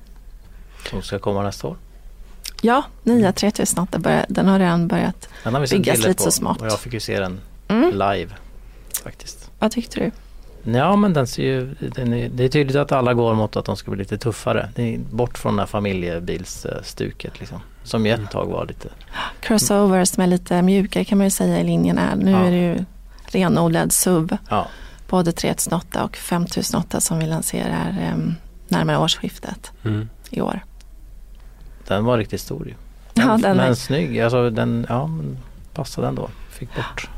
Som 0.90 1.02
ska 1.02 1.20
komma 1.20 1.44
nästa 1.44 1.68
år. 1.68 1.78
Ja, 2.62 2.84
nya 3.04 3.32
3008 3.34 4.00
börjar, 4.00 4.26
den 4.30 4.48
har 4.48 4.60
redan 4.60 4.88
börjat. 4.88 5.30
Den 5.44 5.54
har 5.54 5.62
vi 5.62 5.68
Byggas 5.68 5.98
lite 5.98 6.14
på 6.14 6.24
så 6.24 6.32
smått. 6.32 6.62
och 6.62 6.68
jag 6.68 6.80
fick 6.80 6.94
ju 6.94 7.00
se 7.00 7.20
den 7.20 7.40
Mm. 7.68 7.92
live 7.92 8.32
faktiskt. 9.04 9.52
Vad 9.60 9.72
tyckte 9.72 10.00
du? 10.00 10.12
Ja 10.64 10.96
men 10.96 11.14
den 11.14 11.28
ser 11.28 11.44
ju, 11.44 11.76
den 11.80 12.14
är, 12.14 12.30
det 12.30 12.44
är 12.44 12.50
tydligt 12.50 12.76
att 12.78 12.92
alla 12.92 13.14
går 13.14 13.36
mot 13.36 13.56
att 13.56 13.66
de 13.66 13.76
ska 13.78 13.92
bli 13.92 14.00
lite 14.00 14.18
tuffare. 14.18 14.70
Det 14.76 14.94
är 14.96 14.98
bort 15.12 15.38
från 15.38 15.56
det 15.56 15.62
här 15.62 15.68
familjebilsstuket 15.68 17.40
liksom. 17.40 17.60
Som 17.84 18.06
ju 18.06 18.12
ett 18.14 18.32
tag 18.32 18.46
var 18.46 18.66
lite. 18.66 18.90
Crossovers 19.40 20.18
med 20.18 20.30
lite 20.30 20.62
mjukare 20.62 21.06
kan 21.06 21.18
man 21.18 21.28
ju 21.28 21.32
säga 21.32 21.60
i 21.60 21.64
linjerna. 21.64 22.16
Nu 22.16 22.32
Ja. 22.32 22.38
är 22.46 22.52
det 22.52 22.58
ju 22.58 22.86
renodlad 23.26 23.92
SUV. 23.92 24.38
Ja, 24.50 24.68
Både 25.10 25.32
3008 25.32 26.04
och 26.04 26.16
5008 26.18 27.02
som 27.02 27.20
vi 27.20 27.26
lanserar 27.26 28.12
um, 28.14 28.36
närmare 28.68 28.98
årsskiftet 28.98 29.72
Mm. 29.86 30.10
i 30.30 30.42
år. 30.42 30.60
den 31.88 32.06
var 32.06 32.18
riktigt 32.18 32.42
stor 32.42 32.68
ju. 32.68 32.74
Ja, 33.14 33.26
Men, 33.28 33.42
den 33.42 33.58
men 33.58 33.70
är- 33.72 33.74
snygg, 33.74 34.20
alltså 34.20 34.50
den, 34.50 34.86
ja 34.90 35.10
passade 35.74 36.08
ändå. 36.08 36.30
Fick 36.50 36.76
bort, 36.76 37.10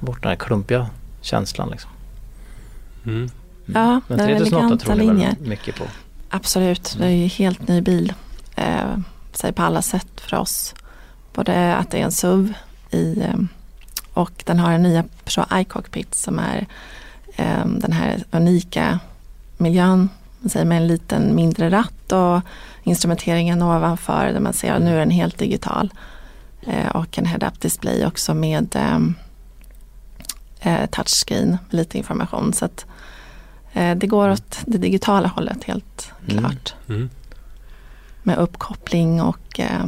bort 0.00 0.22
den 0.22 0.28
här 0.28 0.36
klumpiga 0.36 0.86
känslan 1.20 1.68
liksom. 1.70 1.90
Mm. 3.06 3.30
Ja, 3.66 4.00
Men 4.06 4.18
det 4.18 4.24
är 4.24 4.38
3008 4.38 4.56
eleganta 4.56 4.84
tror 4.84 4.94
ni 4.94 5.24
väl 5.24 5.36
mycket 5.40 5.76
på? 5.76 5.84
Absolut, 6.28 6.96
det 6.98 7.06
är 7.06 7.10
ju 7.10 7.26
helt 7.26 7.68
ny 7.68 7.80
bil. 7.80 8.12
Eh, 8.56 8.96
säger 9.32 9.52
på 9.52 9.62
alla 9.62 9.82
sätt 9.82 10.20
för 10.20 10.36
oss. 10.36 10.74
Både 11.32 11.76
att 11.76 11.90
det 11.90 11.98
är 11.98 12.04
en 12.04 12.12
SUV 12.12 12.52
i, 12.90 13.20
eh, 13.20 13.34
och 14.14 14.42
den 14.46 14.58
har 14.58 14.72
en 14.72 14.82
nya 14.82 15.04
Peugeot 15.24 15.48
iCockpit 15.52 16.14
som 16.14 16.38
är 16.38 16.66
eh, 17.36 17.66
den 17.66 17.92
här 17.92 18.24
unika 18.30 18.98
miljön. 19.56 20.08
Man 20.40 20.50
säger 20.50 20.66
med 20.66 20.76
en 20.76 20.86
liten 20.86 21.34
mindre 21.34 21.70
ratt 21.70 22.12
och 22.12 22.40
instrumenteringen 22.82 23.62
ovanför 23.62 24.32
där 24.32 24.40
man 24.40 24.52
ser 24.52 24.72
att 24.72 24.82
nu 24.82 24.94
är 24.94 24.98
den 24.98 25.10
helt 25.10 25.38
digital. 25.38 25.92
Eh, 26.66 26.88
och 26.88 27.18
en 27.18 27.26
head-up 27.26 27.60
display 27.60 28.06
också 28.06 28.34
med 28.34 28.76
eh, 28.76 28.98
eh, 30.60 30.86
touchscreen 30.86 31.48
med 31.48 31.74
lite 31.74 31.98
information. 31.98 32.52
Så 32.52 32.64
att 32.64 32.86
det 33.74 34.06
går 34.06 34.28
åt 34.28 34.58
det 34.66 34.78
digitala 34.78 35.28
hållet 35.28 35.64
helt 35.64 36.10
Mm. 36.28 36.38
klart. 36.38 36.74
Mm. 36.88 37.10
Med 38.22 38.38
uppkoppling 38.38 39.22
och 39.22 39.60
eh, 39.60 39.86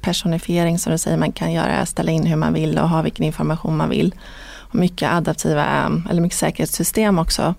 personifiering 0.00 0.78
som 0.78 0.92
du 0.92 0.98
säger. 0.98 1.16
Man 1.16 1.32
kan 1.32 1.52
göra, 1.52 1.86
ställa 1.86 2.12
in 2.12 2.26
hur 2.26 2.36
man 2.36 2.52
vill 2.52 2.78
och 2.78 2.88
ha 2.88 3.02
vilken 3.02 3.24
information 3.24 3.76
man 3.76 3.88
vill. 3.88 4.14
Och 4.56 4.74
mycket 4.74 5.10
adaptiva, 5.12 5.64
eh, 5.64 5.90
eller 6.10 6.20
mycket 6.20 6.38
säkerhetssystem 6.38 7.18
också. 7.18 7.54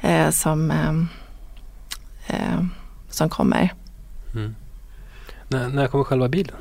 Eh, 0.00 0.30
som, 0.30 0.70
eh, 0.70 0.94
eh, 2.36 2.64
som 3.10 3.28
kommer. 3.28 3.72
Mm. 4.34 4.54
När, 5.48 5.68
när 5.68 5.86
kommer 5.86 6.04
själva 6.04 6.28
bilen? 6.28 6.54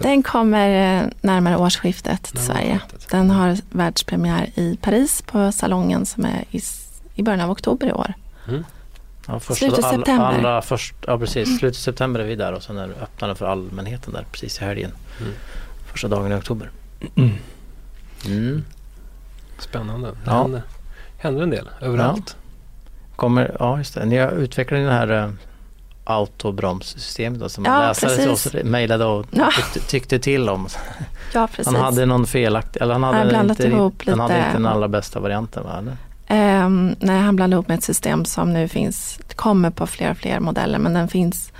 Den 0.00 0.22
kommer 0.22 0.98
eh, 1.00 1.08
närmare 1.20 1.56
årsskiftet 1.56 2.22
till 2.22 2.34
Närmare 2.34 2.54
Sverige. 2.56 2.74
årsskiftet. 2.76 3.10
Den 3.10 3.30
har 3.30 3.56
världspremiär 3.70 4.50
i 4.54 4.78
Paris 4.82 5.22
på 5.22 5.52
salongen 5.52 6.06
som 6.06 6.24
är 6.24 6.44
i, 6.50 6.60
i 7.18 7.22
början 7.22 7.40
av 7.40 7.50
oktober 7.50 7.86
i 7.86 7.92
år. 7.92 8.14
Ja, 9.26 9.40
första, 9.40 9.54
Slutet 9.54 9.84
all- 9.84 9.94
september. 9.94 10.24
Allra 10.26 10.62
först, 10.62 10.94
ja 11.06 11.18
precis, 11.18 11.58
slutet 11.58 11.78
av 11.78 11.82
september 11.82 12.20
är 12.20 12.24
vi 12.24 12.34
där 12.36 12.52
och 12.52 12.62
sen 12.62 12.78
är 12.78 12.88
det 12.88 12.94
öppnande 13.02 13.34
för 13.34 13.46
allmänheten 13.46 14.12
där 14.12 14.26
precis 14.32 14.60
i 14.60 14.64
helgen. 14.64 14.90
Mm. 15.20 15.32
Första 15.86 16.08
dagen 16.08 16.32
i 16.32 16.34
oktober. 16.34 16.70
Mm. 18.26 18.64
Spännande. 19.58 20.08
Det 20.10 20.16
Ja. 20.26 20.42
händer, 20.42 20.62
händer 21.18 21.42
en 21.42 21.50
del 21.50 21.68
överallt. 21.80 22.36
Kommer, 23.16 23.56
ja 23.58 23.78
just 23.78 23.94
det, 23.94 24.04
ni 24.04 24.16
har 24.18 24.30
utvecklat 24.30 24.80
den 24.80 24.92
här 24.92 25.10
uh, 25.26 25.30
autobromssystemet 26.04 27.40
då, 27.40 27.48
som 27.48 27.64
Ja, 27.64 27.80
läsare 27.80 28.16
till 28.16 28.30
oss 28.30 28.48
mejlade 28.64 29.04
och 29.04 29.26
Ja. 29.30 29.50
tyckte, 29.56 29.80
tyckte 29.90 30.18
till 30.18 30.48
om. 30.48 30.68
Ja, 31.34 31.46
precis. 31.52 31.66
Han 31.66 31.76
hade 31.84 32.06
någon 32.06 32.26
felaktig, 32.26 32.82
eller 32.82 32.92
han 32.92 33.02
Han 33.02 33.14
hade, 33.14 33.28
blandat 33.28 33.60
inte, 33.60 33.68
ihop 33.76 34.02
han 34.06 34.20
hade 34.20 34.38
inte 34.38 34.52
den 34.52 34.66
allra 34.66 34.88
bästa 34.88 35.20
varianten 35.20 35.64
va? 35.64 35.78
Eller? 35.78 35.96
Ehm, 36.28 36.94
nej, 37.00 37.18
han 37.20 37.36
blandade 37.36 37.56
ihop 37.56 37.68
med 37.68 37.78
ett 37.78 37.84
system 37.84 38.24
som 38.24 38.52
nu 38.52 38.68
finns, 38.68 39.18
kommer 39.36 39.70
på 39.70 39.86
fler 39.86 40.10
och 40.10 40.16
fler 40.16 40.40
modeller 40.40 40.78
men 40.78 40.94
den 40.94 41.08
finns 41.08 41.52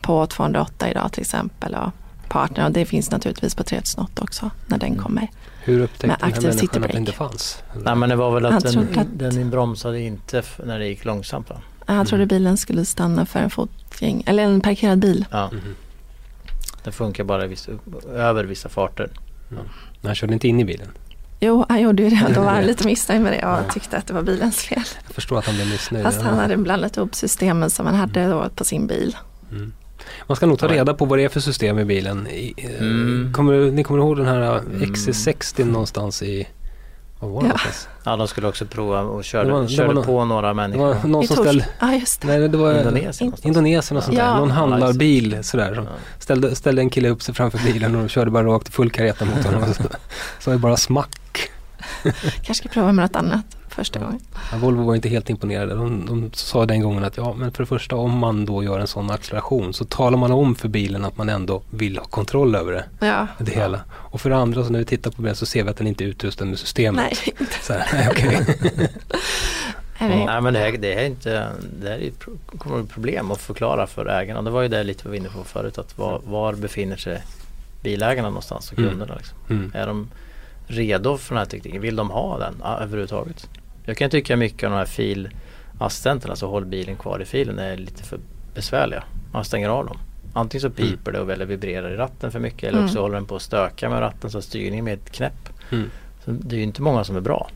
på 0.00 0.26
208 0.26 0.90
idag 0.90 1.12
till 1.12 1.20
exempel 1.20 1.74
och 1.74 1.90
partner 2.28 2.64
och 2.64 2.72
det 2.72 2.84
finns 2.86 3.10
naturligtvis 3.10 3.54
på 3.54 3.62
3008 3.62 4.22
också 4.22 4.50
när 4.66 4.78
den 4.78 4.88
Mm. 4.92 5.02
kommer. 5.02 5.28
Hur 5.64 5.80
upptäckte 5.80 6.06
Med 6.06 6.16
den 6.20 6.32
här 6.32 6.40
människan 6.42 6.84
att 6.84 6.92
det 6.92 6.98
inte 6.98 7.12
fanns? 7.12 7.62
Nej 7.84 7.94
men 7.96 8.08
det 8.08 8.16
var 8.16 8.30
väl 8.34 8.46
att 8.46 8.64
den, 8.64 8.88
att- 8.98 9.18
den 9.18 9.50
bromsade 9.50 10.00
inte 10.00 10.42
när 10.64 10.78
det 10.78 10.86
gick 10.86 11.04
långsamt 11.04 11.50
va? 11.50 11.56
Han 11.86 12.06
trodde 12.06 12.26
bilen 12.26 12.56
skulle 12.56 12.84
stanna 12.84 13.26
för 13.26 13.40
en 13.40 13.50
fotgäng, 13.50 14.22
eller 14.26 14.42
en 14.42 14.60
parkerad 14.60 14.98
bil. 14.98 15.24
Ja, 15.30 15.50
Mhm. 15.52 15.74
den 16.84 16.92
funkar 16.92 17.24
bara 17.24 17.46
vissa, 17.46 17.72
över 18.14 18.44
vissa 18.44 18.68
farter. 18.68 19.10
Men 19.48 19.60
han 20.04 20.14
körde 20.14 20.32
inte 20.32 20.48
in 20.48 20.60
i 20.60 20.64
bilen. 20.64 20.88
Jo, 21.40 21.64
han 21.68 21.80
gjorde 21.82 22.02
ju 22.02 22.10
det. 22.10 22.32
Då 22.34 22.40
var 22.40 22.50
han 22.52 22.64
lite 22.66 22.84
missnöjd 22.86 23.20
med 23.22 23.32
det 23.32 23.46
och 23.46 23.72
tyckte 23.74 23.96
att 23.96 24.06
det 24.06 24.14
var 24.14 24.22
bilens 24.22 24.56
fel. 24.58 24.82
Jag 25.06 25.14
förstår 25.14 25.38
att 25.38 25.46
han 25.46 25.54
blev 25.54 25.66
missnöjd. 25.70 26.04
Fast 26.04 26.22
han 26.22 26.38
hade 26.38 26.56
blandat 26.56 26.96
ihop 26.96 27.14
systemen 27.14 27.70
som 27.70 27.86
han 27.86 27.94
hade 27.94 28.26
då 28.26 28.48
på 28.54 28.64
sin 28.64 28.86
bil. 28.86 29.16
Mm. 29.50 29.72
Man 30.26 30.36
ska 30.36 30.46
nog 30.46 30.58
ta 30.58 30.68
reda 30.68 30.94
på 30.94 31.04
vad 31.04 31.18
det 31.18 31.24
är 31.24 31.28
för 31.28 31.40
system 31.40 31.78
i 31.78 31.84
bilen. 31.84 32.26
Eh, 32.26 32.80
Mm. 32.80 33.32
kommer, 33.32 33.70
ni 33.70 33.84
kommer 33.84 34.00
ihåg 34.00 34.16
den 34.16 34.26
här 34.26 34.58
Mm. 34.58 34.82
XC60 34.82 35.64
någonstans 35.64 36.22
i... 36.22 36.46
Var 37.18 37.28
det 37.28 37.34
Ja. 37.34 37.42
någonstans? 37.42 37.88
Ja, 38.04 38.16
de 38.16 38.28
skulle 38.28 38.48
också 38.48 38.66
prova 38.66 39.00
och 39.00 39.24
körde, 39.24 39.48
Det 39.48 39.52
var- 39.52 39.62
det 39.62 39.68
körde 39.68 39.86
var 39.86 39.94
nå- 39.94 40.02
på 40.04 40.24
några 40.24 40.48
Det 40.48 40.54
människor. 40.54 40.94
var 40.94 41.04
någon 41.08 41.26
som 41.26 41.36
ställde... 41.36 41.66
Ja, 41.80 41.92
just 41.94 42.20
det. 42.20 42.26
Nej, 42.26 42.48
det 42.48 42.56
var 42.58 42.70
Indonesien 42.78 43.02
någonstans. 43.26 43.44
Indonesien 43.46 43.96
och 43.96 44.04
sånt 44.04 44.16
där. 44.16 44.36
Någon 44.36 44.50
handlarbil 44.50 45.44
sådär. 45.44 45.74
Som 45.74 45.84
Ja. 45.84 45.90
ställde, 46.18 46.54
ställde 46.56 46.82
en 46.82 46.90
kille 46.90 47.08
upp 47.08 47.22
sig 47.22 47.34
framför 47.34 47.58
bilen 47.58 47.94
och 47.96 48.10
körde 48.10 48.30
bara 48.30 48.44
rakt 48.46 48.68
full 48.74 48.90
kareta 48.90 49.24
mot 49.24 49.44
honom. 49.44 49.64
Så, 49.74 49.82
så 50.40 50.50
var 50.50 50.52
det 50.52 50.58
bara 50.58 50.76
smack. 50.76 51.50
Kanske 52.42 52.54
ska 52.54 52.68
prova 52.68 52.92
med 52.92 53.02
något 53.04 53.16
annat 53.16 53.44
första 53.76 53.98
gången. 53.98 54.20
Ja, 54.52 54.58
Volvo 54.58 54.82
var 54.84 54.94
inte 54.94 55.08
helt 55.08 55.30
imponerade. 55.30 55.74
De, 55.74 56.06
de 56.06 56.30
sa 56.32 56.66
den 56.66 56.80
gången 56.80 57.04
att 57.04 57.16
ja, 57.16 57.34
men 57.38 57.52
för 57.52 57.62
det 57.62 57.66
första 57.66 57.96
om 57.96 58.18
man 58.18 58.46
då 58.46 58.64
gör 58.64 58.78
en 58.80 58.86
sån 58.86 59.10
acceleration 59.10 59.74
så 59.74 59.84
talar 59.84 60.18
man 60.18 60.32
om 60.32 60.54
för 60.54 60.68
bilen 60.68 61.04
att 61.04 61.16
man 61.16 61.28
ändå 61.28 61.62
vill 61.70 61.98
ha 61.98 62.04
kontroll 62.04 62.54
över 62.54 62.72
det. 62.72 62.84
Ja, 63.06 63.26
det 63.38 63.52
hela. 63.52 63.80
Och 63.92 64.20
för 64.20 64.30
det 64.30 64.36
andra 64.36 64.64
så 64.64 64.70
när 64.70 64.78
vi 64.78 64.84
tittar 64.84 65.10
på 65.10 65.22
bilen 65.22 65.36
så 65.36 65.46
ser 65.46 65.64
vi 65.64 65.70
att 65.70 65.76
den 65.76 65.86
inte 65.86 66.04
är 66.04 66.08
utrustad 66.08 66.44
med 66.44 66.58
systemet. 66.58 67.04
nej. 67.38 67.48
Så 67.62 67.72
här, 67.72 67.86
nej, 67.92 68.58
det- 68.76 68.90
Nej 70.00 70.26
men 70.42 70.54
det 70.54 70.60
här, 70.60 70.72
det 70.72 70.94
här 70.94 71.02
är 71.02 71.06
inte, 71.06 71.48
det 71.80 71.88
här 71.88 71.96
är 71.98 72.08
ett 72.08 72.58
kommer 72.58 72.80
ett 72.80 72.88
problem 72.90 73.30
att 73.30 73.40
förklara 73.40 73.86
för 73.86 74.06
ägarna. 74.06 74.42
Det 74.42 74.50
var 74.50 74.62
ju 74.62 74.68
det 74.68 74.84
lite 74.84 75.02
vi 75.04 75.08
var 75.08 75.16
inne 75.16 75.28
på 75.28 75.44
förut 75.44 75.78
att 75.78 75.98
var, 75.98 76.20
var 76.24 76.54
befinner 76.54 76.96
sig 76.96 77.22
bilägarna 77.82 78.28
någonstans 78.28 78.72
och 78.72 78.78
Mm. 78.78 78.90
kunderna 78.90 79.14
liksom. 79.16 79.38
Mm. 79.50 79.72
Är 79.74 79.86
de 79.86 80.08
redo 80.66 81.16
för 81.18 81.34
den 81.34 81.38
här 81.38 81.46
tekniken? 81.50 81.80
Vill 81.80 81.96
de 81.96 82.10
ha 82.10 82.38
den 82.38 82.54
ja, 82.62 82.78
överhuvudtaget? 82.78 83.48
Jag 83.86 83.96
kan 83.96 84.10
tycka 84.10 84.36
mycket 84.36 84.64
av 84.64 84.70
de 84.70 84.76
här 84.76 84.84
filassistenterna, 84.84 86.32
alltså 86.32 86.46
håll 86.46 86.64
bilen 86.64 86.96
kvar 86.96 87.22
i 87.22 87.24
filen, 87.24 87.58
är 87.58 87.76
lite 87.76 88.02
för 88.02 88.18
besvärliga. 88.54 89.04
Man 89.32 89.44
stänger 89.44 89.68
av 89.68 89.86
dem. 89.86 89.98
Antingen 90.32 90.62
så 90.62 90.70
piper 90.70 91.12
det 91.12 91.20
och 91.20 91.32
eller 91.32 91.46
vibrerar 91.46 91.90
i 91.90 91.96
ratten 91.96 92.32
för 92.32 92.40
mycket 92.40 92.64
eller 92.64 92.78
också 92.84 92.92
Mm. 92.94 93.02
håller 93.02 93.14
den 93.14 93.26
på 93.26 93.36
att 93.36 93.42
stöka 93.42 93.88
med 93.90 94.00
ratten 94.00 94.30
så 94.30 94.42
styrningen 94.42 94.84
med 94.84 94.94
ett 94.94 95.10
knäpp. 95.12 95.48
Mm. 95.72 95.90
Så 96.24 96.30
det 96.30 96.56
är 96.56 96.58
ju 96.58 96.62
inte 96.64 96.82
många 96.82 97.04
som 97.04 97.16
är 97.16 97.20
bra. 97.20 97.50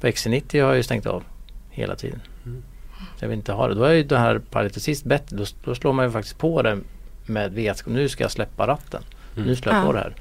På 0.00 0.06
XC90 0.06 0.60
har 0.62 0.68
jag 0.68 0.76
ju 0.76 0.82
stängt 0.82 1.06
av 1.06 1.22
hela 1.70 1.96
tiden. 1.96 2.20
Mm. 2.46 2.62
Jag 3.20 3.28
vill 3.28 3.38
inte 3.38 3.52
ha 3.52 3.68
det. 3.68 3.74
Då 3.74 3.84
är 3.84 3.92
ju 3.92 4.02
det 4.04 4.18
här 4.18 4.38
Pilot 4.38 4.76
Assist 4.76 5.04
bättre. 5.04 5.36
Då, 5.36 5.44
då 5.64 5.74
slår 5.74 5.92
man 5.92 6.04
ju 6.04 6.10
faktiskt 6.10 6.38
på 6.38 6.62
det 6.62 6.78
med 7.26 7.52
vetskap. 7.52 7.92
Nu 7.92 8.08
ska 8.08 8.24
jag 8.24 8.30
släppa 8.30 8.66
ratten. 8.66 9.02
Mm. 9.36 9.48
Nu 9.48 9.56
slår 9.56 9.74
jag 9.74 9.82
Ja. 9.82 9.86
på 9.86 9.92
det 9.92 9.98
här. 9.98 10.14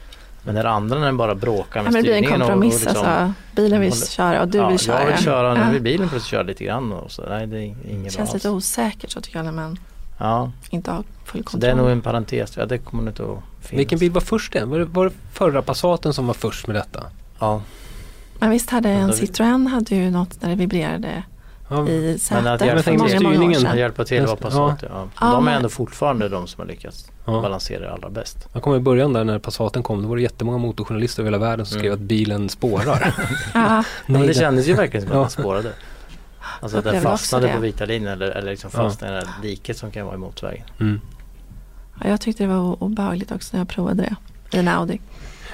Men 0.45 0.55
när 0.55 0.65
andra 0.65 0.99
när 0.99 1.05
den 1.05 1.17
bara 1.17 1.35
bråkar 1.35 1.79
Ja, 1.79 1.83
med 1.83 1.93
men 1.93 2.03
det 2.03 2.07
blir 2.09 2.11
en 2.17 2.17
styrningen 2.23 2.41
och, 2.41 2.47
och 2.47 2.53
kompromiss. 2.53 2.85
liksom, 2.85 3.05
alltså, 3.05 3.33
bilen 3.55 3.81
vill 3.81 3.89
håller- 3.89 4.05
köra 4.05 4.41
och 4.41 4.47
du 4.47 4.57
ja, 4.57 4.69
vill 4.69 4.79
köra. 4.79 4.99
Jag 4.99 5.07
vill 5.07 5.17
köra, 5.23 5.53
nu 5.53 5.59
Ja. 5.59 5.69
vill 5.69 5.81
bilen 5.81 6.09
plötsligt 6.09 6.29
köra 6.31 6.43
lite 6.43 6.63
grann 6.63 6.91
och 6.91 7.11
så. 7.11 7.21
Nej 7.29 7.47
det 7.47 7.57
är 7.57 7.61
inget 7.61 7.77
Det 7.83 7.93
bra 8.01 8.09
känns 8.09 8.33
lite 8.33 8.49
alls. 8.49 8.55
osäkert 8.55 9.11
så 9.11 9.21
tycker 9.21 9.37
jag 9.39 9.45
när 9.45 9.51
man 9.51 9.79
Ja, 10.17 10.51
inte 10.69 10.91
har 10.91 11.03
full 11.25 11.39
så 11.43 11.43
kontroll. 11.43 11.59
det 11.61 11.69
är 11.69 11.75
nog 11.75 11.89
en 11.89 12.01
parentes. 12.01 12.57
Ja, 12.57 12.65
det 12.65 12.77
kommer 12.77 13.07
inte 13.07 13.23
att 13.23 13.29
finnas. 13.61 13.79
Vilken 13.79 13.99
bil 13.99 14.11
var 14.11 14.21
först 14.21 14.55
än? 14.55 14.69
Var 14.69 14.79
det, 14.79 14.85
var 14.85 15.05
det 15.05 15.11
förra 15.33 15.61
Passaten 15.61 16.13
som 16.13 16.27
var 16.27 16.33
först 16.33 16.67
med 16.67 16.75
detta? 16.75 17.03
Ja, 17.39 17.61
Men 18.39 18.49
visst 18.49 18.69
hade 18.69 18.89
Ja, 18.89 18.95
en 18.99 19.11
Citroën 19.11 19.67
hade 19.67 19.95
ju 19.95 20.11
något 20.11 20.41
där 20.41 20.49
det 20.49 20.55
vibrerade 20.55 21.23
Ja, 21.67 21.87
i 21.89 22.19
men 22.31 22.47
att 22.47 22.59
för 22.59 22.65
hjälpa 22.65 22.91
många, 22.91 23.19
många 23.39 23.49
år 23.49 23.53
sedan. 23.53 23.77
hjälpa 23.77 24.05
till 24.05 24.21
det, 24.21 24.35
Passat. 24.35 24.53
Ja. 24.81 24.87
Ja. 24.89 25.07
Ja, 25.21 25.25
De 25.31 25.35
är 25.35 25.41
men- 25.41 25.53
ändå 25.53 25.69
fortfarande 25.69 26.29
de 26.29 26.47
som 26.47 26.59
har 26.61 26.67
lyckats 26.67 27.11
ja. 27.25 27.41
balansera 27.41 27.79
det 27.79 27.91
allra 27.93 28.09
bäst. 28.09 28.47
Jag 28.53 28.63
kommer 28.63 28.77
i 28.77 28.79
början 28.79 29.13
där 29.13 29.23
när 29.23 29.39
Passaten 29.39 29.83
kom, 29.83 30.01
då 30.01 30.07
var 30.09 30.15
det 30.15 30.21
jättemånga 30.21 30.57
motorjournalister 30.57 31.21
över 31.23 31.31
hela 31.31 31.45
världen 31.45 31.65
som 31.65 31.79
skrev 31.79 31.91
Mm. 31.91 32.03
att 32.03 32.07
bilen 32.07 32.49
spårar. 32.49 33.15
Ja, 33.53 33.83
Men 34.05 34.27
det 34.27 34.33
kändes 34.33 34.67
ju 34.67 34.73
verkligen 34.73 35.05
som 35.05 35.11
att 35.11 35.21
man 35.21 35.29
spårade. 35.29 35.71
Alltså 36.61 36.77
att 36.77 36.83
den 36.83 37.01
fastnade 37.01 37.47
det. 37.47 37.53
på 37.53 37.59
vita 37.59 37.85
linjen 37.85 38.11
eller, 38.13 38.27
eller 38.29 38.51
liksom 38.51 38.69
Ja. 38.73 38.79
fastnade 38.79 39.17
i 39.17 39.19
det 39.19 39.27
här 39.27 39.41
diket 39.41 39.77
som 39.77 39.91
kan 39.91 40.05
vara 40.05 40.15
i 40.15 40.17
motorvägen. 40.17 40.65
Mm. 40.79 41.01
Ja, 42.03 42.09
jag 42.09 42.21
tyckte 42.21 42.43
det 42.43 42.47
var 42.47 42.83
obehagligt 42.83 43.31
också 43.31 43.49
när 43.57 43.59
jag 43.61 43.67
provade 43.69 44.03
det 44.03 44.15
i 44.57 44.59
en 44.59 44.67
Audi. 44.67 44.99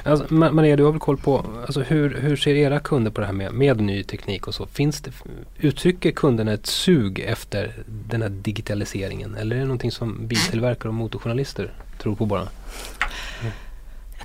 Alltså, 0.05 0.25
Ma- 0.25 0.51
Maria, 0.51 0.75
du 0.75 0.83
har 0.83 0.91
väl 0.91 0.99
koll 0.99 1.17
på 1.17 1.45
alltså, 1.65 1.81
hur, 1.81 2.17
hur 2.21 2.35
ser 2.35 2.55
era 2.55 2.79
kunder 2.79 3.11
på 3.11 3.21
det 3.21 3.27
här 3.27 3.33
med, 3.33 3.53
med 3.53 3.81
ny 3.81 4.03
teknik 4.03 4.47
och 4.47 4.53
så? 4.55 4.65
Finns 4.65 5.01
det, 5.01 5.11
uttrycker 5.59 6.11
kunderna 6.11 6.51
ett 6.53 6.65
sug 6.67 7.19
efter 7.19 7.73
den 7.87 8.21
här 8.21 8.29
digitaliseringen? 8.29 9.35
Eller 9.35 9.55
är 9.55 9.59
det 9.59 9.65
någonting 9.65 9.91
som 9.91 10.27
biltillverkare 10.27 10.87
och 10.87 10.93
motorjournalister 10.93 11.73
tror 12.01 12.15
på 12.15 12.25
bara? 12.25 12.47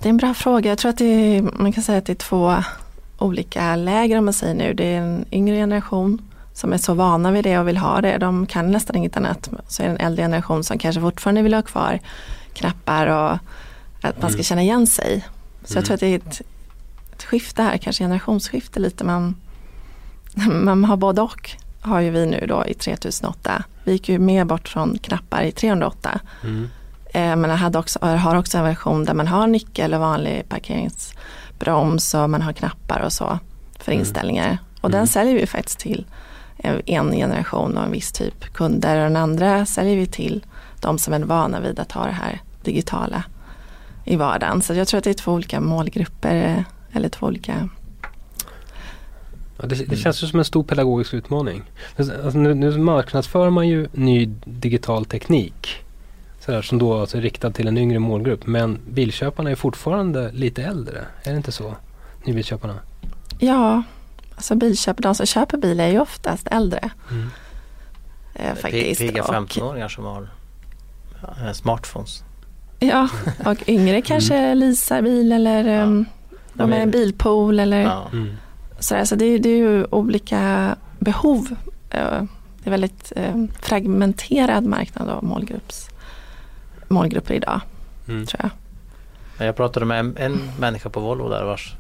Det 0.03 0.09
är 0.09 0.11
en 0.11 0.17
bra 0.17 0.35
fråga. 0.35 0.71
Jag 0.71 0.79
tror 0.79 0.91
att 0.91 0.99
det 0.99 1.43
man 1.53 1.73
kan 1.73 1.83
säga 1.83 1.99
att 1.99 2.07
det 2.07 2.13
är 2.13 2.15
två 2.15 2.57
olika 3.19 3.77
läger 3.77 4.19
om 4.19 4.25
man 4.25 4.35
säger 4.35 4.55
nu. 4.55 4.75
Det 4.75 4.85
är 4.85 4.99
en 5.01 5.25
yngre 5.33 5.57
generation 5.57 6.23
som 6.53 6.73
är 6.73 6.79
så 6.79 6.95
vana 6.95 7.31
vid 7.31 7.45
det 7.45 7.59
och 7.59 7.69
vill 7.69 7.77
ha 7.77 8.01
det. 8.01 8.19
De 8.19 8.47
kan 8.47 8.71
nästan 8.71 8.97
inget 8.97 9.17
annat. 9.17 9.51
Så 9.69 9.83
är 9.83 9.87
det 9.87 9.93
en 9.93 10.01
äldre 10.07 10.23
generation 10.25 10.65
som 10.65 10.79
kanske 10.79 11.01
fortfarande 11.01 11.43
vill 11.43 11.55
ha 11.55 11.63
kvar 11.63 12.01
knappar 12.53 13.07
och 13.07 13.39
att 14.09 14.23
man 14.23 14.31
ska 14.31 14.37
Mm. 14.39 14.43
känna 14.45 14.63
igen 14.63 14.87
sig. 14.87 15.25
Så 15.67 15.73
Mm. 15.73 15.79
jag 15.81 15.85
tror 15.85 15.95
att 15.95 16.01
det 16.01 16.07
är 16.07 16.17
ett, 16.17 16.41
ett 17.13 17.23
skifte 17.23 17.63
här, 17.63 17.77
kanske 17.79 18.05
generationsskifte 18.05 18.81
lite. 18.81 19.05
Man, 19.05 19.35
man 20.65 20.85
har 20.85 20.97
både 20.97 21.23
och 21.23 21.51
har 21.81 22.01
ju 22.01 22.11
vi 22.11 22.27
nu 22.27 22.47
då 22.49 22.65
i 22.67 22.75
3008. 22.75 23.63
Vi 23.85 23.93
gick 23.93 24.09
ju 24.09 24.19
mer 24.19 24.45
bort 24.45 24.69
från 24.69 24.99
knappar 24.99 25.43
i 25.43 25.53
308. 25.53 26.21
Mm. 26.45 26.69
Eh, 27.15 27.37
Men 27.37 27.51
jag 27.51 27.57
hade 27.57 27.79
också, 27.79 27.99
har 28.07 28.37
också 28.37 28.59
en 28.59 28.65
version 28.65 29.05
där 29.05 29.15
man 29.15 29.27
har 29.27 29.47
nyckel 29.47 29.95
och 29.95 30.01
vanlig 30.01 30.49
parkeringsbroms 30.49 32.15
och 32.15 32.31
man 32.31 32.43
har 32.43 32.53
knappar 32.53 33.01
och 33.01 33.13
så. 33.13 33.39
för 33.79 33.93
Mm. 33.93 34.01
inställningar. 34.01 34.59
Och 34.81 34.91
Mm. 34.91 34.99
den 34.99 35.07
säljer 35.07 35.35
vi 35.35 35.47
faktiskt 35.47 35.79
till 35.79 36.07
en 36.87 37.13
generation 37.13 37.77
och 37.79 37.85
en 37.85 37.91
viss 37.91 38.13
typ 38.13 38.53
kunder. 38.53 38.97
Och 38.97 39.03
den 39.03 39.17
andra 39.17 39.67
säljer 39.67 39.97
vi 39.97 40.07
till 40.07 40.45
de 40.81 40.99
som 40.99 41.15
är 41.15 41.19
vana 41.21 41.61
vid 41.61 41.79
att 41.81 41.93
ha 41.93 42.07
det 42.07 42.13
här 42.13 42.41
digitala 42.65 43.25
i 44.07 44.17
vardagen. 44.17 44.63
Så 44.63 44.75
jag 44.75 44.89
tror 44.89 44.99
att 44.99 45.05
det 45.05 45.11
är 45.11 45.15
två 45.15 45.33
olika 45.33 45.61
målgrupper 45.61 46.35
eh, 46.35 46.97
eller 46.97 47.09
två 47.09 47.27
olika 47.27 47.69
Ja, 49.61 49.67
det, 49.67 49.75
det 49.85 49.97
känns 49.97 50.23
ju 50.23 50.27
som 50.27 50.39
en 50.39 50.45
stor 50.45 50.63
pedagogisk 50.63 51.15
utmaning. 51.15 51.63
Alltså 51.99 52.39
nu, 52.39 52.55
nu 52.55 52.79
marknadsför 52.79 53.51
man 53.51 53.69
ju 53.69 53.89
ny 53.93 54.27
digital 54.45 55.05
teknik. 55.05 55.85
Sådär, 56.41 56.63
som 56.63 56.79
då 56.79 57.01
alltså 57.01 57.17
är 57.19 57.23
riktad 57.23 57.51
till 57.51 57.69
en 57.69 57.79
yngre 57.79 57.99
målgrupp. 57.99 58.47
Men 58.47 58.79
bilköparna 58.91 59.51
är 59.51 59.55
fortfarande 59.55 60.33
lite 60.33 60.63
äldre. 60.63 61.05
Är 61.23 61.31
det 61.31 61.37
inte 61.37 61.53
så? 61.53 61.77
Nybilköparna. 62.25 62.75
Ja, 63.39 63.83
alltså 64.35 64.55
bilköp, 64.55 64.97
de 64.99 65.15
som 65.15 65.27
köper 65.27 65.59
bil 65.59 65.81
är 65.81 65.89
ju 65.89 66.01
oftast 66.01 66.47
äldre. 66.51 66.91
Mm. 67.11 67.29
Eh, 68.35 68.55
faktiskt. 68.55 69.01
Pigga 69.01 69.23
Och- 69.23 69.35
15-åringar 69.35 69.89
som 69.89 70.05
har 70.05 70.29
ja, 71.23 71.55
smartphones. 71.55 72.25
Ja, 72.79 73.09
och 73.47 73.69
yngre 73.69 74.03
kanske 74.03 74.55
leasar 74.55 75.03
bil 75.03 75.33
eller 75.33 75.65
Ja. 75.65 75.83
um, 75.83 76.05
Ja, 76.59 76.65
är 76.65 76.73
en 76.81 76.91
bilpool 76.91 77.61
eller 77.61 77.81
Ja. 77.83 78.09
Mm. 78.13 78.29
sådär. 78.79 79.05
Så 79.05 79.15
det, 79.15 79.25
är- 79.25 79.39
det 79.39 79.49
är 79.49 79.57
ju 79.57 79.85
olika 79.91 80.77
behov. 80.99 81.57
Eh, 81.91 82.23
Det 82.59 82.69
är 82.69 82.71
väldigt 82.71 83.13
eh, 83.17 83.45
fragmenterad 83.63 84.65
marknad 84.65 85.09
av 85.09 85.25
målgrupps, 85.25 85.89
målgrupper 86.89 87.35
idag, 87.35 87.61
Mm. 88.09 88.27
tror 88.27 88.41
jag. 88.43 88.51
Men 89.39 89.47
Jag 89.47 89.57
pratade 89.57 89.87
med 89.87 89.99
en, 90.01 90.17
en 90.17 90.41
människa 90.61 90.89
på 90.91 91.01
Volvo 91.01 91.29
där 91.29 91.45
vars 91.45 91.75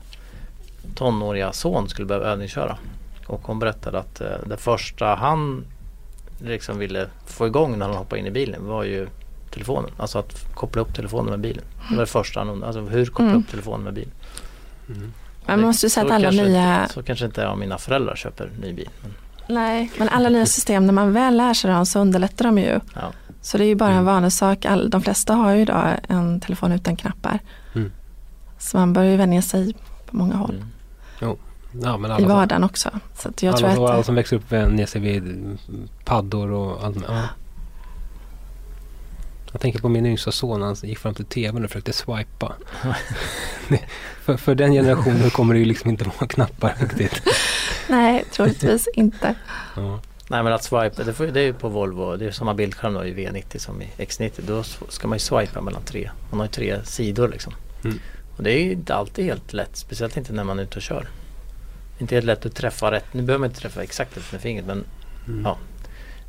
tonåriga 0.94 1.52
son 1.52 1.88
skulle 1.88 2.06
behöva 2.06 2.26
övningsköra. 2.26 2.76
Och 3.26 3.40
hon 3.46 3.58
berättade 3.58 3.98
att 3.98 4.20
eh, 4.20 4.26
det 4.46 4.56
första 4.56 5.14
han 5.14 5.64
liksom 6.44 6.78
ville 6.78 7.06
få 7.26 7.46
igång 7.46 7.78
när 7.78 7.86
han 7.86 7.96
hoppade 7.96 8.20
in 8.20 8.26
i 8.26 8.30
bilen 8.30 8.66
var 8.66 8.84
ju 8.84 9.08
telefonen. 9.56 9.90
Alltså 9.96 10.18
att 10.18 10.54
koppla 10.54 10.82
upp 10.82 10.94
telefonen 10.94 11.30
med 11.30 11.40
bilen. 11.40 11.64
Det 11.90 11.94
var 11.96 12.02
det 12.02 12.06
första 12.10 12.40
han 12.40 12.48
undrade. 12.48 12.78
Alltså 12.78 12.92
hur 12.94 13.06
koppla 13.06 13.24
Mm. 13.26 13.38
upp 13.38 13.50
telefonen 13.50 13.84
med 13.84 13.94
bilen. 13.94 14.10
Mm. 14.88 15.12
Man 15.46 15.60
måste 15.60 15.86
ju 15.86 15.90
säga 15.90 16.06
att 16.06 16.12
alla 16.12 16.30
nya, 16.30 16.80
Inte, 16.82 16.92
så 16.94 17.02
kanske 17.02 17.24
inte 17.26 17.40
jag 17.40 17.52
och 17.52 17.58
mina 17.58 17.78
föräldrar 17.78 18.16
köper 18.16 18.50
ny 18.62 18.72
bil. 18.72 18.88
Men, 19.02 19.12
nej, 19.56 19.92
men 19.98 20.08
alla 20.08 20.28
nya 20.28 20.46
system, 20.46 20.86
när 20.86 20.92
man 20.92 21.12
väl 21.12 21.36
lär 21.36 21.54
sig 21.54 21.70
dem 21.70 21.86
så 21.86 21.98
underlättar 22.00 22.44
de 22.44 22.58
ju. 22.58 22.80
ja. 22.94 23.12
Så 23.42 23.58
det 23.58 23.64
är 23.64 23.68
ju 23.68 23.74
bara 23.74 23.88
en 23.88 23.94
Mm. 23.94 24.04
vanesak. 24.04 24.64
All, 24.64 24.90
de 24.90 25.02
flesta 25.02 25.34
har 25.34 25.52
ju 25.54 25.62
idag 25.62 25.88
en 26.08 26.40
telefon 26.40 26.72
utan 26.72 26.96
knappar. 26.96 27.38
Mm. 27.74 27.92
Så 28.58 28.76
man 28.76 28.92
bör 28.92 29.02
ju 29.02 29.16
vänja 29.16 29.42
sig 29.42 29.74
på 30.10 30.16
många 30.16 30.34
håll. 30.36 30.62
Mm. 31.20 31.36
Ja, 31.82 31.96
men 31.96 32.10
I 32.10 32.14
alla, 32.14 32.18
som, 32.18 32.28
vardagen 32.28 32.64
också. 32.64 32.90
Så 33.18 33.28
att 33.28 33.42
jag 33.42 33.50
alla, 33.54 33.58
tror 33.58 33.74
som- 33.74 33.84
alla 33.84 33.94
att 34.00 34.06
som 34.06 34.14
växer 34.14 34.36
upp 34.36 34.52
vänjer 34.52 34.86
sig 34.86 35.00
vid 35.00 35.22
mm, 35.22 35.58
paddor 36.04 36.50
och 36.50 36.84
allt 36.84 36.96
med. 36.96 37.04
Ja. 37.10 37.22
Jag 39.56 39.60
tänker 39.60 39.78
på 39.78 39.88
min 39.88 40.06
yngsta 40.06 40.32
son, 40.32 40.62
han 40.62 40.76
gick 40.82 40.98
fram 40.98 41.14
till 41.14 41.24
tvn 41.24 41.64
och 41.64 41.70
försökte 41.70 41.92
swipa. 41.92 42.56
För, 44.24 44.36
för 44.36 44.54
den 44.54 44.72
generationen 44.72 45.30
kommer 45.30 45.54
det 45.54 45.60
ju 45.60 45.66
liksom 45.66 45.90
inte 45.90 46.04
vara 46.04 46.26
knappar 46.26 46.74
riktigt. 46.78 47.22
nej, 47.88 48.24
troligtvis 48.32 48.88
inte. 48.94 49.34
Ja. 49.76 50.00
Nej 50.28 50.42
men 50.42 50.52
att 50.52 50.64
swipa, 50.64 51.04
det, 51.04 51.12
får, 51.12 51.26
det 51.26 51.40
är 51.40 51.44
ju 51.44 51.52
på 51.52 51.68
Volvo, 51.68 52.16
det 52.16 52.26
är 52.26 52.30
samma 52.30 52.54
bildskärm 52.54 52.94
då 52.94 53.04
i 53.04 53.14
V90 53.14 53.58
som 53.58 53.82
i 53.82 53.88
X90. 53.98 54.32
Då 54.36 54.62
ska 54.88 55.08
man 55.08 55.16
ju 55.16 55.20
swipa 55.20 55.60
mellan 55.60 55.82
tre, 55.82 56.10
man 56.30 56.40
har 56.40 56.46
ju 56.46 56.52
tre 56.52 56.84
sidor 56.84 57.28
liksom. 57.28 57.54
Mm. 57.84 57.98
Och 58.36 58.42
det 58.42 58.52
är 58.52 58.64
ju 58.64 58.72
inte 58.72 58.94
alltid 58.94 59.24
helt 59.24 59.52
lätt, 59.52 59.76
speciellt 59.76 60.16
inte 60.16 60.32
när 60.32 60.44
man 60.44 60.58
är 60.58 60.62
ute 60.62 60.76
och 60.76 60.82
kör. 60.82 61.08
Inte 61.98 62.14
helt 62.14 62.26
lätt 62.26 62.46
att 62.46 62.54
träffa 62.54 62.90
rätt, 62.90 63.14
nu 63.14 63.22
behöver 63.22 63.40
man 63.40 63.50
inte 63.50 63.60
träffa 63.60 63.82
exakt 63.82 64.16
rätt 64.16 64.32
med 64.32 64.40
fingret 64.40 64.66
men 64.66 64.84
Mm. 65.28 65.44
Ja. 65.44 65.56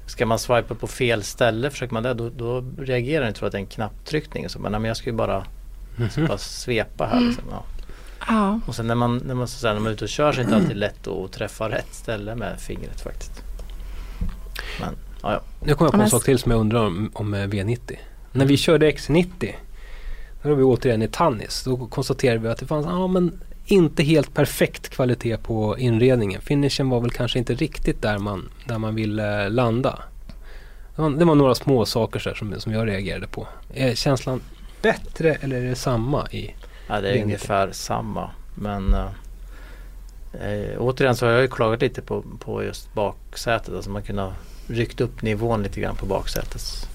Ska 0.08 0.26
man 0.26 0.40
swipa 0.40 0.76
på 0.76 0.88
fel 0.88 1.24
ställe, 1.24 1.70
försöker 1.70 1.94
man 1.94 2.04
det, 2.04 2.14
då, 2.14 2.30
då 2.30 2.64
reagerar 2.78 3.26
den 3.26 3.34
tror 3.34 3.46
att 3.46 3.52
det 3.52 3.58
är 3.58 3.62
en 3.62 3.66
knapptryckning. 3.68 4.46
och 4.46 4.52
Så, 4.52 4.60
men, 4.60 4.72
nej, 4.72 4.82
men 4.82 4.88
jag 4.88 4.98
ska 4.98 5.10
ju 5.10 5.16
bara, 5.16 5.46
Mhm. 5.98 6.28
bara 6.28 6.38
svepa 6.38 7.06
här 7.06 7.20
liksom. 7.22 7.44
Ja. 7.52 7.64
Ja, 8.28 8.60
Och 8.68 8.76
sen 8.76 8.88
när 8.88 8.96
man, 8.96 9.18
när, 9.18 9.36
man, 9.36 9.48
så 9.48 9.60
säga, 9.60 9.74
när 9.74 9.80
man 9.80 9.90
är 9.90 9.94
ute 9.94 10.04
och 10.06 10.10
kör 10.10 10.32
så 10.32 10.40
är 10.40 10.44
det 10.44 10.50
inte 10.50 10.56
alltid 10.56 10.78
lätt 10.78 11.08
att 11.08 11.32
träffa 11.32 11.70
rätt 11.70 11.94
ställe 11.94 12.36
med 12.36 12.60
fingret 12.60 13.02
faktiskt. 13.02 13.42
Men 14.82 14.96
ja, 15.24 15.32
ja. 15.34 15.42
Nu 15.66 15.74
kommer 15.74 15.88
jag 15.92 15.96
på 15.96 16.02
en 16.04 16.10
sak 16.10 16.24
till 16.24 16.40
som 16.40 16.52
jag 16.52 16.60
undrar 16.62 16.86
om, 16.86 17.12
om 17.14 17.34
eh, 17.34 17.48
V90. 17.48 17.96
När 18.32 18.46
vi 18.46 18.58
körde 18.58 18.92
X90, 18.92 19.54
då 20.44 20.50
var 20.50 20.56
vi 20.56 20.64
återigen 20.64 21.02
i 21.02 21.08
Tannis, 21.08 21.64
då 21.64 21.78
konstaterade 21.88 22.40
vi 22.40 22.48
att 22.48 22.58
det 22.58 22.66
fanns 22.66 22.86
ja, 22.86 23.08
men 23.08 23.40
inte 23.68 24.04
helt 24.04 24.34
perfekt 24.34 24.90
kvalitet 24.90 25.38
på 25.38 25.78
inredningen. 25.78 26.42
Finishen 26.42 26.90
var 26.90 27.00
väl 27.00 27.12
kanske 27.12 27.40
inte 27.40 27.54
riktigt 27.54 28.02
där 28.02 28.18
man, 28.18 28.50
där 28.66 28.78
man 28.78 28.96
ville 28.96 29.50
landa. 29.50 30.00
Det 30.96 31.02
var, 31.02 31.10
det 31.10 31.26
var 31.26 31.36
några 31.36 31.56
små 31.56 31.86
saker 31.86 32.20
så 32.20 32.36
som, 32.36 32.60
som 32.60 32.74
jag 32.74 32.88
reagerade 32.88 33.28
på. 33.28 33.48
Är 33.74 33.96
känslan 33.96 34.42
bättre 34.82 35.34
eller 35.34 35.56
är 35.56 35.70
det 35.70 35.76
samma 35.76 36.28
i? 36.32 36.56
Ja, 36.88 37.02
det 37.02 37.10
är 37.10 37.14
Det 37.14 37.20
är 37.20 37.24
ungefär 37.24 37.70
samma. 37.72 38.30
Men 38.56 38.94
eh, 38.94 40.52
eh, 40.52 40.78
återigen 40.78 41.16
så 41.16 41.26
har 41.26 41.34
jag 41.34 41.42
ju 41.42 41.48
klagat 41.48 41.82
lite 41.82 42.02
på, 42.02 42.24
på 42.40 42.64
just 42.64 42.94
baksätet. 42.94 43.74
Alltså 43.74 43.90
man 43.90 44.02
kunde 44.04 44.22
ha 44.22 44.34
ryckt 44.68 45.02
upp 45.02 45.22
nivån 45.22 45.64
lite 45.64 45.82
grann 45.82 45.96
på 45.96 46.06
baksätets 46.06 46.88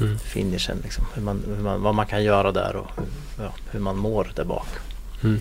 Mm. 0.00 0.18
finishen. 0.18 0.78
Liksom. 0.82 1.04
Hur 1.14 1.22
man, 1.22 1.42
hur 1.46 1.62
man, 1.62 1.82
vad 1.82 1.94
man 1.94 2.06
kan 2.06 2.24
göra 2.24 2.52
där 2.52 2.76
och 2.76 2.86
hur, 2.96 3.44
ja, 3.44 3.52
hur 3.70 3.80
man 3.80 3.96
mår 3.96 4.32
där 4.36 4.44
bak. 4.44 4.68
Mm. 5.24 5.40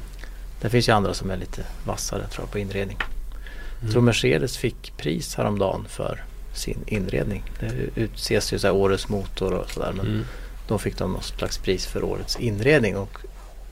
Det 0.61 0.69
finns 0.69 0.89
ju 0.89 0.93
andra 0.93 1.13
som 1.13 1.31
är 1.31 1.37
lite 1.37 1.63
vassare 1.85 2.27
tror 2.27 2.43
jag 2.45 2.51
på 2.51 2.59
inredning. 2.59 2.97
Jag 2.99 3.81
Mm. 3.81 3.91
tror 3.91 4.01
Mercedes 4.01 4.57
fick 4.57 4.97
pris 4.97 5.35
häromdagen 5.35 5.85
för 5.89 6.23
sin 6.53 6.79
inredning. 6.87 7.43
Det 7.59 8.01
utses 8.01 8.53
ju 8.53 8.59
så 8.59 8.67
här 8.67 8.73
årets 8.73 9.09
motor 9.09 9.53
och 9.53 9.69
sådär. 9.71 9.91
Men 9.97 10.05
Mm. 10.07 10.25
då 10.67 10.77
fick 10.77 10.97
de 10.97 11.11
något 11.13 11.23
slags 11.25 11.57
pris 11.57 11.85
för 11.85 12.03
årets 12.03 12.35
inredning 12.39 12.97
och 12.97 13.17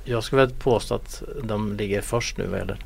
jag 0.03 0.23
skulle 0.23 0.41
väl 0.45 0.53
påstå 0.55 0.95
att 0.95 1.23
de 1.43 1.73
ligger 1.77 2.01
först 2.01 2.37
nu 2.37 2.45
vad 2.47 2.59
gäller 2.59 2.77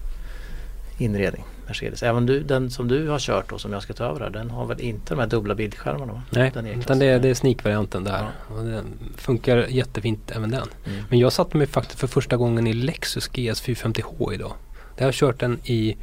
inredning, 0.97 1.43
Mercedes. 1.67 2.03
Även 2.03 2.25
du, 2.25 2.43
den 2.43 2.69
som 2.71 2.87
du 2.87 3.07
har 3.09 3.19
kört 3.19 3.51
och 3.51 3.61
som 3.61 3.73
jag 3.73 3.83
ska 3.83 3.93
ta 3.93 4.03
över 4.05 4.19
här, 4.19 4.29
den 4.29 4.49
har 4.51 4.65
väl 4.65 4.81
inte 4.81 5.13
de 5.13 5.19
här 5.19 5.27
dubbla 5.27 5.55
bildskärmarna? 5.55 6.13
Va? 6.13 6.21
Nej, 6.29 6.51
Den 6.53 6.65
utan 6.67 6.99
det, 6.99 7.05
är- 7.05 7.19
det 7.19 7.29
är 7.29 7.33
sneak-varianten 7.33 8.03
där. 8.03 8.27
Och 8.47 8.63
den 8.65 8.85
funkar 9.17 9.57
jättefint 9.69 10.31
även 10.35 10.51
den. 10.51 10.67
Mm. 10.87 11.03
Men 11.09 11.19
jag 11.19 11.33
satte 11.33 11.57
mig 11.57 11.67
faktiskt 11.67 11.99
för 11.99 12.07
första 12.07 12.37
gången 12.37 12.67
i 12.67 12.73
Lexus 12.73 13.27
GS 13.27 13.63
450H 13.63 14.33
idag. 14.33 14.53
Där 14.95 15.01
har 15.03 15.07
jag 15.07 15.13
kört 15.13 15.39
den 15.39 15.59
i 15.63 15.97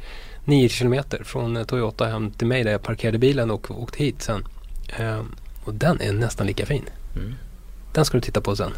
9 0.45 0.69
kilometer 0.69 1.23
från 1.23 1.65
Toyota 1.65 2.05
hem 2.05 2.31
till 2.31 2.47
mig 2.47 2.63
där 2.63 2.71
jag 2.71 2.83
parkerade 2.83 3.17
bilen 3.17 3.51
och 3.51 3.81
åkte 3.81 4.03
hit 4.03 4.21
sen. 4.21 4.43
Ehm, 4.97 5.35
och 5.65 5.73
den 5.73 6.01
är 6.01 6.13
nästan 6.13 6.47
lika 6.47 6.65
fin. 6.65 6.83
Mm. 7.15 7.33
Den 7.93 8.05
ska 8.05 8.17
du 8.17 8.21
titta 8.21 8.41
på 8.41 8.55
sen. 8.55 8.71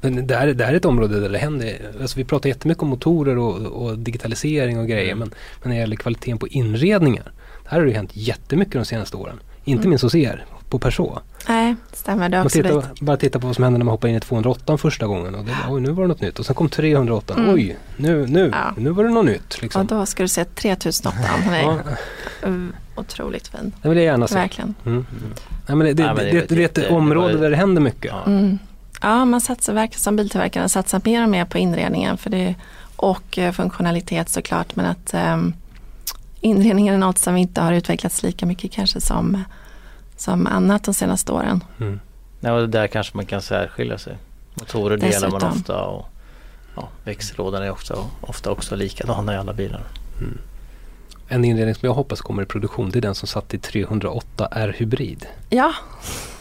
Men 0.00 0.26
det, 0.26 0.36
här, 0.36 0.46
det 0.46 0.64
här 0.64 0.72
är 0.72 0.76
ett 0.76 0.84
område 0.84 1.20
där 1.20 1.28
det 1.28 1.38
händer. 1.38 1.76
Alltså 2.00 2.16
vi 2.18 2.24
pratar 2.24 2.48
jättemycket 2.48 2.82
om 2.82 2.88
motorer 2.88 3.38
och, 3.38 3.56
och 3.56 3.98
digitalisering 3.98 4.78
och 4.78 4.86
grejer. 4.88 5.12
Mm. 5.12 5.18
Men, 5.18 5.28
men 5.62 5.68
när 5.68 5.76
det 5.76 5.80
gäller 5.80 5.96
kvaliteten 5.96 6.38
på 6.38 6.48
inredningar. 6.48 7.32
Här 7.64 7.78
har 7.78 7.86
det 7.86 7.92
hänt 7.92 8.10
jättemycket 8.12 8.72
de 8.74 8.84
senaste 8.84 9.16
åren. 9.16 9.40
Inte 9.64 9.80
Mm. 9.80 9.90
minst 9.90 10.02
hos 10.02 10.14
er 10.14 10.44
på 10.68 10.78
Peugeot. 10.78 11.18
nej, 11.48 11.74
stämmer 11.92 12.28
det 12.28 12.38
Man 12.38 12.48
tittar, 12.48 12.84
bara 13.00 13.16
titta 13.16 13.38
på 13.40 13.46
vad 13.46 13.54
som 13.56 13.64
hände 13.64 13.78
när 13.78 13.84
man 13.84 13.92
hoppade 13.92 14.10
in 14.10 14.16
i 14.16 14.20
208 14.20 14.78
första 14.78 15.06
gången. 15.06 15.34
Och 15.34 15.44
det, 15.44 15.52
oj, 15.68 15.80
nu 15.80 15.90
var 15.90 16.02
det 16.04 16.08
något 16.08 16.20
nytt. 16.20 16.38
Och 16.38 16.46
sen 16.46 16.54
kom 16.54 16.68
308. 16.68 17.34
Mm. 17.34 17.54
Oj, 17.54 17.76
nu, 17.96 18.26
nu, 18.26 18.50
Ja. 18.52 18.74
nu 18.76 18.90
var 18.90 19.04
det 19.04 19.10
något 19.10 19.24
nytt. 19.26 19.54
Och 19.54 19.62
Liksom. 19.62 19.86
då 19.86 20.06
ska 20.06 20.22
du 20.22 20.28
se 20.28 20.44
3008. 20.44 21.16
Den 21.44 21.54
är 21.54 21.62
Ja, 21.62 21.78
otroligt 22.96 23.48
fin. 23.48 23.72
det 23.82 23.88
vill 23.88 23.98
jag 23.98 24.04
gärna 24.04 24.28
se. 24.28 24.34
Verkligen. 24.34 24.74
Mm. 24.86 25.06
Nej, 25.66 25.76
men 25.76 25.78
det, 25.78 25.92
det, 25.94 26.02
Nej, 26.04 26.14
men 26.14 26.24
det, 26.34 26.48
det 26.56 26.78
är 26.78 26.84
ett 26.84 26.90
område 26.90 27.36
där 27.36 27.50
det 27.50 27.56
händer 27.56 27.82
mycket. 27.82 28.04
Ja. 28.04 28.24
Mm. 28.26 28.58
Ja, 29.00 29.24
man 29.24 29.40
satsar 29.40 29.72
verkligen 29.72 30.00
som 30.00 30.16
biltillverkare 30.16 30.68
satsar 30.68 31.00
mer 31.04 31.22
och 31.22 31.28
mer 31.28 31.44
på 31.44 31.58
inredningen 31.58 32.18
för 32.18 32.30
det, 32.30 32.54
och 32.96 33.38
eh, 33.38 33.52
funktionalitet 33.52 34.28
såklart. 34.28 34.76
Men 34.76 34.86
att 34.86 35.14
um, 35.14 35.54
inredningen 36.40 36.94
är 36.94 36.98
något 36.98 37.18
som 37.18 37.36
inte 37.36 37.60
har 37.60 37.72
utvecklats 37.72 38.22
lika 38.22 38.46
mycket 38.46 38.72
kanske 38.72 39.00
som, 39.00 39.44
som 40.16 40.46
annat 40.46 40.84
de 40.84 40.94
senaste 40.94 41.32
åren. 41.32 41.64
Mm. 41.80 42.00
Nej, 42.40 42.52
och 42.52 42.68
där 42.68 42.86
kanske 42.86 43.16
man 43.16 43.26
kan 43.26 43.42
särskilja 43.42 43.98
sig. 43.98 44.16
Motorer 44.54 44.96
delar 44.96 45.30
man 45.30 45.40
Dessutom. 45.40 45.48
ofta 45.48 45.82
och 45.82 46.08
ja, 46.76 46.88
växellådan 47.04 47.62
är 47.62 47.70
också, 47.70 48.06
ofta 48.20 48.50
också 48.50 48.76
likadana 48.76 49.34
i 49.34 49.36
alla 49.36 49.52
bilar. 49.52 49.82
En 51.28 51.44
inredning 51.44 51.74
som 51.74 51.86
jag 51.86 51.94
hoppas 51.94 52.20
kommer 52.20 52.42
i 52.42 52.46
produktion 52.46 52.90
det 52.90 52.98
är 52.98 53.00
den 53.00 53.14
som 53.14 53.28
satt 53.28 53.54
i 53.54 53.58
308 53.58 54.48
R 54.50 54.74
Hybrid. 54.78 55.26
Ja, 55.48 55.74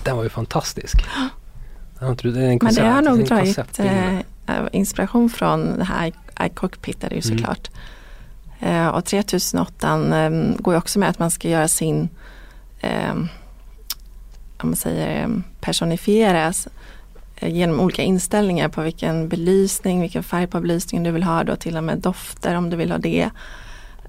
Den 0.03 0.15
var 0.15 0.23
ju 0.23 0.29
fantastisk. 0.29 1.05
men 2.63 2.73
det 2.73 2.81
har 2.81 3.01
nog 3.01 3.25
dragit 3.25 3.79
eh, 3.79 4.57
inspiration 4.71 5.29
från 5.29 5.77
det 5.77 5.83
här 5.83 6.13
iCockpit 6.41 7.03
är 7.03 7.09
det 7.09 7.15
ju 7.15 7.21
Mm. 7.25 7.37
såklart. 7.37 7.69
Eh, 8.59 8.87
och 8.87 9.05
3008 9.05 9.93
eh, 10.25 10.29
går 10.59 10.73
ju 10.73 10.77
också 10.77 10.99
med 10.99 11.09
att 11.09 11.19
man 11.19 11.31
ska 11.31 11.49
göra 11.49 11.67
sin 11.67 12.09
eh, 12.81 13.11
om 14.61 14.69
man 14.69 14.75
säger 14.75 15.23
eh, 15.23 15.29
personifieras 15.61 16.67
eh, 17.35 17.53
genom 17.53 17.79
olika 17.79 18.01
inställningar 18.01 18.69
på 18.69 18.81
vilken 18.81 19.29
belysning, 19.29 20.01
vilken 20.01 20.23
färg 20.23 20.47
på 20.47 20.59
belysningen 20.61 21.03
du 21.03 21.11
vill 21.11 21.23
ha 21.23 21.43
då 21.43 21.55
till 21.55 21.77
och 21.77 21.83
med 21.83 21.97
dofter 21.97 22.55
om 22.55 22.69
du 22.69 22.77
vill 22.77 22.91
ha 22.91 22.97
det. 22.97 23.29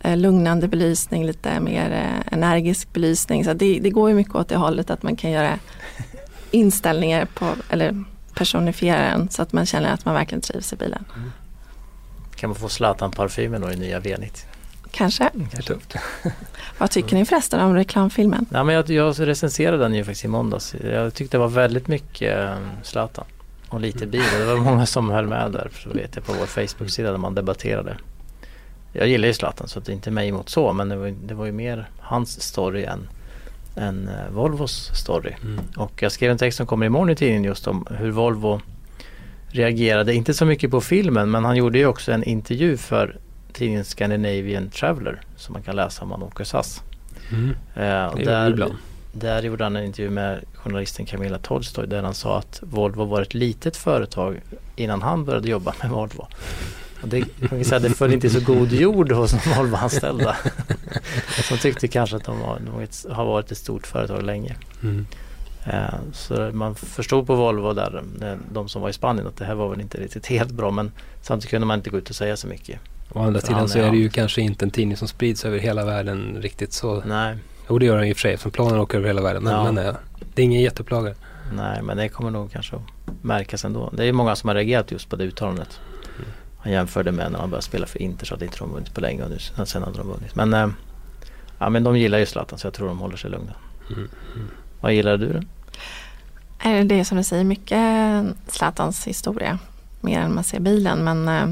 lugnande 0.05 0.69
belysning, 0.69 1.25
lite 1.27 1.61
mer 1.61 2.05
energisk 2.33 2.93
belysning. 2.93 3.45
Så 3.45 3.53
det, 3.53 3.79
det 3.83 3.91
går 3.91 4.09
ju 4.11 4.15
mycket 4.17 4.35
åt 4.35 4.49
det 4.49 4.57
hållet 4.57 4.91
att 4.91 5.03
man 5.03 5.17
kan 5.17 5.31
göra 5.31 5.59
inställningar 6.51 7.25
på, 7.35 7.55
eller 7.71 8.05
personifiera 8.35 9.01
den 9.01 9.29
så 9.31 9.43
att 9.43 9.53
man 9.53 9.67
känner 9.67 9.93
att 9.93 10.05
man 10.05 10.15
verkligen 10.15 10.43
trivs 10.43 10.73
i 10.73 10.77
bilen. 10.77 11.05
Kan 12.37 12.51
man 12.51 12.57
få 12.57 12.69
Zlatan-parfymen 12.69 13.61
då 13.61 13.73
i 13.73 13.77
nya 13.77 14.01
V90? 14.01 14.45
Kanske. 14.91 15.31
Kanske. 15.53 15.75
Vad 16.79 16.91
tycker 16.91 17.17
ni 17.17 17.25
förresten 17.25 17.61
om 17.61 17.75
reklamfilmen? 17.75 18.47
Nej, 18.51 18.65
men 18.65 18.75
jag, 18.75 18.91
jag 18.91 19.29
recenserade 19.29 19.79
den 19.79 19.95
ju 19.95 20.05
faktiskt 20.05 20.25
i 20.25 20.29
måndags. 20.29 20.75
Jag 20.85 21.15
tyckte 21.15 21.37
det 21.37 21.41
var 21.41 21.49
väldigt 21.49 21.89
mycket 21.89 22.39
eh, 22.39 22.57
Zlatan 22.83 23.25
och 23.69 23.81
lite 23.81 24.07
bil. 24.07 24.23
Det 24.39 24.45
var 24.45 24.57
många 24.57 24.87
som 24.87 25.11
höll 25.11 25.27
med 25.27 25.53
där, 25.53 25.71
så 25.83 25.91
vet 25.91 26.17
jag, 26.17 26.25
på 26.25 26.33
vår 26.33 26.47
Facebook-sida 26.47 27.11
där 27.11 27.19
man 27.19 27.35
debatterade. 27.35 27.97
Jag 28.93 29.09
gillar 29.09 29.29
ju 29.29 29.35
Zlatan 29.35 29.69
så 29.69 29.81
det 29.81 29.93
är 29.93 29.95
inte 29.95 30.11
mig 30.11 30.29
emot 30.29 30.49
så 30.49 30.73
men 30.73 30.89
det 30.89 30.97
var, 30.97 31.15
det 31.27 31.35
var 31.35 31.47
ju 31.47 31.53
mer 31.53 31.91
hans 32.01 32.43
story 32.43 32.85
än, 32.85 33.09
än 33.79 34.09
eh, 34.09 34.31
Volvos 34.31 34.91
story. 34.95 35.33
Mm. 35.43 35.61
Och 35.77 36.03
jag 36.03 36.13
skrev 36.13 36.31
en 36.31 36.39
text 36.39 36.57
som 36.57 36.67
kommer 36.67 36.87
imorgon 36.87 37.11
i 37.11 37.17
tidningen 37.17 37.45
just 37.45 37.67
om 37.67 37.87
hur 37.91 38.11
Volvo 38.11 38.61
reagerade, 39.49 40.15
inte 40.15 40.35
så 40.35 40.45
mycket 40.45 40.71
på 40.71 40.81
filmen 40.81 41.31
men 41.31 41.45
han 41.45 41.57
gjorde 41.57 41.79
ju 41.79 41.87
också 41.87 42.13
en 42.13 42.25
intervju 42.25 42.77
för 42.77 43.17
tidningen 43.53 43.85
Scandinavian 43.85 44.71
Traveller 44.71 45.21
som 45.37 45.53
man 45.53 45.63
kan 45.63 45.77
läsa 45.77 46.03
om 46.03 46.09
man 46.09 46.23
åker 46.23 46.45
SAS. 46.45 46.83
Mm. 47.33 47.55
Eh, 47.75 48.07
och 48.07 48.19
där, 48.19 48.73
där 49.13 49.43
gjorde 49.43 49.65
han 49.65 49.77
en 49.77 49.85
intervju 49.85 50.11
med 50.11 50.45
journalisten 50.55 51.07
Camilla 51.07 51.39
Tolstoy 51.39 51.87
där 51.87 52.03
han 52.03 52.15
sa 52.15 52.39
att 52.39 52.61
Volvo 52.63 53.05
var 53.05 53.23
ett 53.23 53.35
litet 53.35 53.77
företag 53.77 54.41
innan 54.77 55.03
han 55.03 55.25
började 55.25 55.49
jobba 55.49 55.75
med 55.83 55.91
Volvo. 55.91 56.27
Det, 57.05 57.25
kan 57.49 57.65
säga, 57.65 57.79
det 57.79 57.91
föll 57.91 58.13
inte 58.13 58.27
i 58.27 58.31
så 58.31 58.41
god 58.41 58.73
jord 58.73 59.13
hos 59.13 59.31
de 59.31 59.39
Volvo-anställda. 59.57 60.37
Som 61.49 61.59
tyckte 61.59 61.89
kanske 61.89 62.17
att 62.17 62.25
de, 62.25 62.41
var, 62.41 62.61
de 62.61 63.13
har 63.15 63.25
varit 63.25 63.53
ett 63.53 63.59
stort 63.59 63.87
företag 63.87 64.23
länge. 64.23 64.57
Mm. 64.83 65.07
Eh, 65.67 65.95
så 66.13 66.51
man 66.53 66.75
förstod 66.75 67.27
på 67.27 67.35
Volvo 67.35 67.73
där, 67.73 68.03
eh, 68.23 68.35
de 68.53 68.69
som 68.69 68.83
var 68.83 68.89
i 68.89 68.93
Spanien, 68.93 69.27
att 69.27 69.37
det 69.37 69.45
här 69.45 69.55
var 69.55 69.69
väl 69.69 69.81
inte 69.81 69.99
riktigt 69.99 70.27
helt 70.27 70.51
bra 70.51 70.71
men 70.71 70.93
samtidigt 71.23 71.51
kunde 71.51 71.67
man 71.67 71.79
inte 71.79 71.91
gå 71.91 71.99
ut 71.99 72.11
och 72.11 72.17
säga 72.17 72.37
så 72.37 72.47
mycket. 72.47 72.81
Å 73.13 73.21
andra 73.23 73.41
sidan 73.41 73.69
så 73.69 73.79
är 73.79 73.91
det 73.91 73.97
ju 73.97 74.09
kanske 74.09 74.41
inte 74.41 74.65
en 74.65 74.71
tidning 74.71 74.97
som 74.97 75.09
sprids 75.09 75.45
över 75.45 75.59
hela 75.59 75.85
världen 75.85 76.37
riktigt 76.41 76.73
så. 76.73 77.03
Nej, 77.07 77.37
Jo 77.71 77.79
det 77.79 77.87
gör 77.87 77.97
den 77.97 78.07
i 78.07 78.13
och 78.13 78.17
för 78.17 78.21
sig, 78.21 78.37
för 78.37 78.51
planen 78.51 78.81
åker 78.81 78.99
över 78.99 79.07
hela 79.07 79.23
världen. 79.23 79.43
Men, 79.43 79.53
Ja. 79.53 79.73
men 79.73 79.87
eh, 79.87 79.95
det 80.35 80.43
är 80.43 80.45
ingen 80.45 80.61
jätteupplaga. 80.63 81.15
nej 81.53 81.83
men 81.83 81.97
det 81.97 82.09
kommer 82.09 82.31
nog 82.31 82.53
kanske 82.53 82.77
att 82.77 82.83
märkas 83.23 83.65
ändå. 83.65 83.91
Det 83.97 84.05
är 84.05 84.13
många 84.13 84.37
som 84.37 84.49
har 84.49 84.55
reagerat 84.55 84.91
just 84.91 85.09
på 85.11 85.17
det 85.17 85.25
uttalandet. 85.25 85.81
Han 86.69 86.75
jämförde 86.75 87.13
med 87.13 87.33
när 87.33 87.39
han 87.39 87.51
började 87.51 87.65
spela 87.65 87.87
för 87.87 88.03
Inter 88.03 88.27
så 88.27 88.35
att 88.35 88.43
inte 88.43 88.59
de 88.59 88.73
vunnit 88.73 88.95
på 88.95 89.01
länge 89.01 89.23
och 89.25 89.31
nu, 89.31 89.39
sen 89.67 89.83
hade 89.83 89.99
de 89.99 90.09
vunnit. 90.09 90.35
Men, 90.35 90.55
eh, 90.55 90.69
ja, 91.59 91.69
men 91.71 91.85
de 91.85 91.99
gillar 91.99 92.19
ju 92.19 92.27
Zlatan 92.27 92.59
så 92.59 92.67
jag 92.67 92.75
tror 92.75 92.89
de 92.89 92.99
håller 92.99 93.17
sig 93.17 93.31
lugna. 93.31 93.53
Mm. 93.91 94.09
Vad 94.81 94.93
gillar 94.95 95.17
du 95.17 95.33
då? 95.33 95.41
Är 96.59 96.85
det 96.85 97.05
som 97.05 97.17
du 97.19 97.25
säger 97.25 97.45
mycket 97.45 97.79
Zlatans 98.47 99.07
historia 99.07 99.59
mer 100.01 100.21
än 100.21 100.35
man 100.35 100.45
ser 100.45 100.61
bilen 100.61 101.05
men 101.05 101.29
eh, 101.29 101.47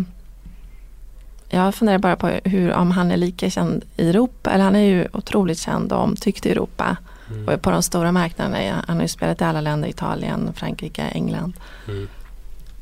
jag 1.49 1.75
funderar 1.75 1.99
bara 1.99 2.17
på 2.17 2.27
hur, 2.45 2.73
om 2.73 2.91
han 2.91 3.11
är 3.11 3.17
lika 3.17 3.51
känd 3.51 3.85
i 3.97 4.11
Europa 4.11 4.51
eller 4.51 4.65
han 4.65 4.77
är 4.77 4.81
ju 4.81 5.09
otroligt 5.13 5.59
känd 5.59 5.93
och 5.93 6.03
omtyckt 6.03 6.47
i 6.47 6.51
Europa 6.51 6.97
Mm. 7.31 7.49
och 7.49 7.63
på 7.63 7.71
de 7.71 7.83
stora 7.83 8.13
marknaderna. 8.13 8.85
Han 8.87 8.97
har 8.97 9.03
ju 9.03 9.09
spelat 9.09 9.41
i 9.41 9.45
alla 9.45 9.61
länder, 9.61 9.89
Italien, 9.89 10.53
Frankrike, 10.55 11.03
England, 11.03 11.53
Mm. 11.89 12.09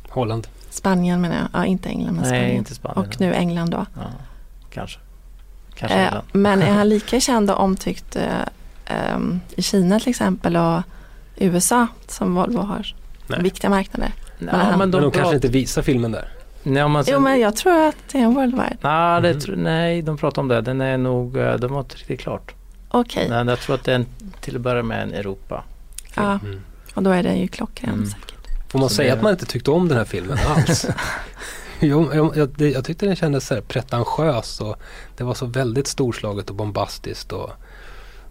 Holland. 0.09 0.47
Spanien 0.75 1.21
menar 1.21 1.37
jag, 1.37 1.49
ja 1.53 1.67
inte 1.67 1.89
England 1.89 2.15
men 2.15 2.23
Nej, 2.23 2.31
Spanien. 2.31 2.57
inte 2.57 2.75
Spanien. 2.75 3.07
Och 3.07 3.21
nu 3.21 3.35
England 3.35 3.71
då. 3.71 3.87
Ja, 3.95 4.03
kanske. 4.71 4.99
Kanske 5.75 5.99
Eh, 5.99 6.07
England. 6.07 6.25
men 6.33 6.63
är 6.63 6.73
han 6.75 6.89
lika 6.89 7.21
känd 7.21 7.51
och 7.51 7.61
omtyckt 7.61 8.17
eh, 8.17 8.25
ehm, 8.87 9.41
i 9.57 9.63
Kina 9.63 10.01
till 10.01 10.11
exempel 10.11 10.57
och 10.57 10.83
USA 11.37 11.87
som 12.09 12.35
Volvo 12.35 12.61
har? 12.61 12.95
Nej. 13.27 13.43
Viktiga 13.43 13.71
marknader. 13.71 14.13
Ja, 14.39 14.45
men 14.47 14.55
han- 14.61 14.79
men 14.79 14.91
de, 14.91 14.97
Men 14.97 15.03
de 15.03 15.11
kanske 15.11 15.21
pratar- 15.21 15.35
inte 15.35 15.49
visar 15.49 15.83
filmen 15.83 16.13
där. 16.13 16.29
Nej, 16.63 16.83
om 16.85 16.93
man 16.93 17.05
Jo 17.07 17.19
men 17.21 17.41
jag 17.41 17.57
tror 17.57 17.89
att 17.89 17.97
det 18.13 18.19
är 18.19 18.23
en 18.23 18.35
worldwide. 18.35 18.77
Nej, 18.81 19.23
det 19.23 19.29
Mhm. 19.31 19.39
tr- 19.41 19.57
nej, 19.57 20.03
de 20.03 20.17
pratar 20.17 20.43
om 20.43 20.49
det. 20.49 20.61
Den 20.61 20.81
är 20.81 20.99
nog, 20.99 21.37
eh, 21.37 21.55
de 21.55 21.73
har 21.73 21.81
inte 21.81 21.97
riktigt 21.97 22.21
klart. 22.21 22.55
Okej, 22.89 23.27
Nej, 23.31 23.45
jag 23.47 23.61
tror 23.61 23.75
att 23.75 23.85
det 23.85 23.91
är 23.93 23.97
en, 23.97 24.07
till 24.41 24.57
att 24.57 24.63
börja 24.63 24.83
med 24.83 25.03
en 25.03 25.13
Europa. 25.15 25.65
ja, 26.17 26.39
Mm. 26.45 26.61
och 26.95 27.03
då 27.03 27.11
är 27.11 27.23
det 27.23 27.35
ju 27.35 27.49
klockren 27.49 27.95
Mm. 27.95 28.07
säkert. 28.07 28.34
Får 28.75 28.79
man 28.81 28.89
Så 28.89 28.95
säga 28.95 29.11
det- 29.11 29.17
att 29.17 29.23
man 29.23 29.33
inte 29.33 29.47
tyckte 29.47 29.71
om 29.71 29.89
den 29.89 29.99
här 29.99 30.05
filmen 30.05 30.39
alls? 30.57 30.87
jo, 31.81 32.11
jag, 32.15 32.37
jag, 32.37 32.49
det- 32.57 32.71
jag 32.71 32.85
tyckte 32.85 33.07
den 33.07 33.17
kändes 33.17 33.47
så 33.47 33.55
här 33.55 33.61
pretentiös 33.61 34.61
och 34.61 34.77
det 35.17 35.25
var 35.25 35.35
så 35.35 35.47
väldigt 35.47 35.87
storslaget 35.87 36.51
och 36.51 36.57
bombastiskt 36.57 37.33
och 37.33 37.51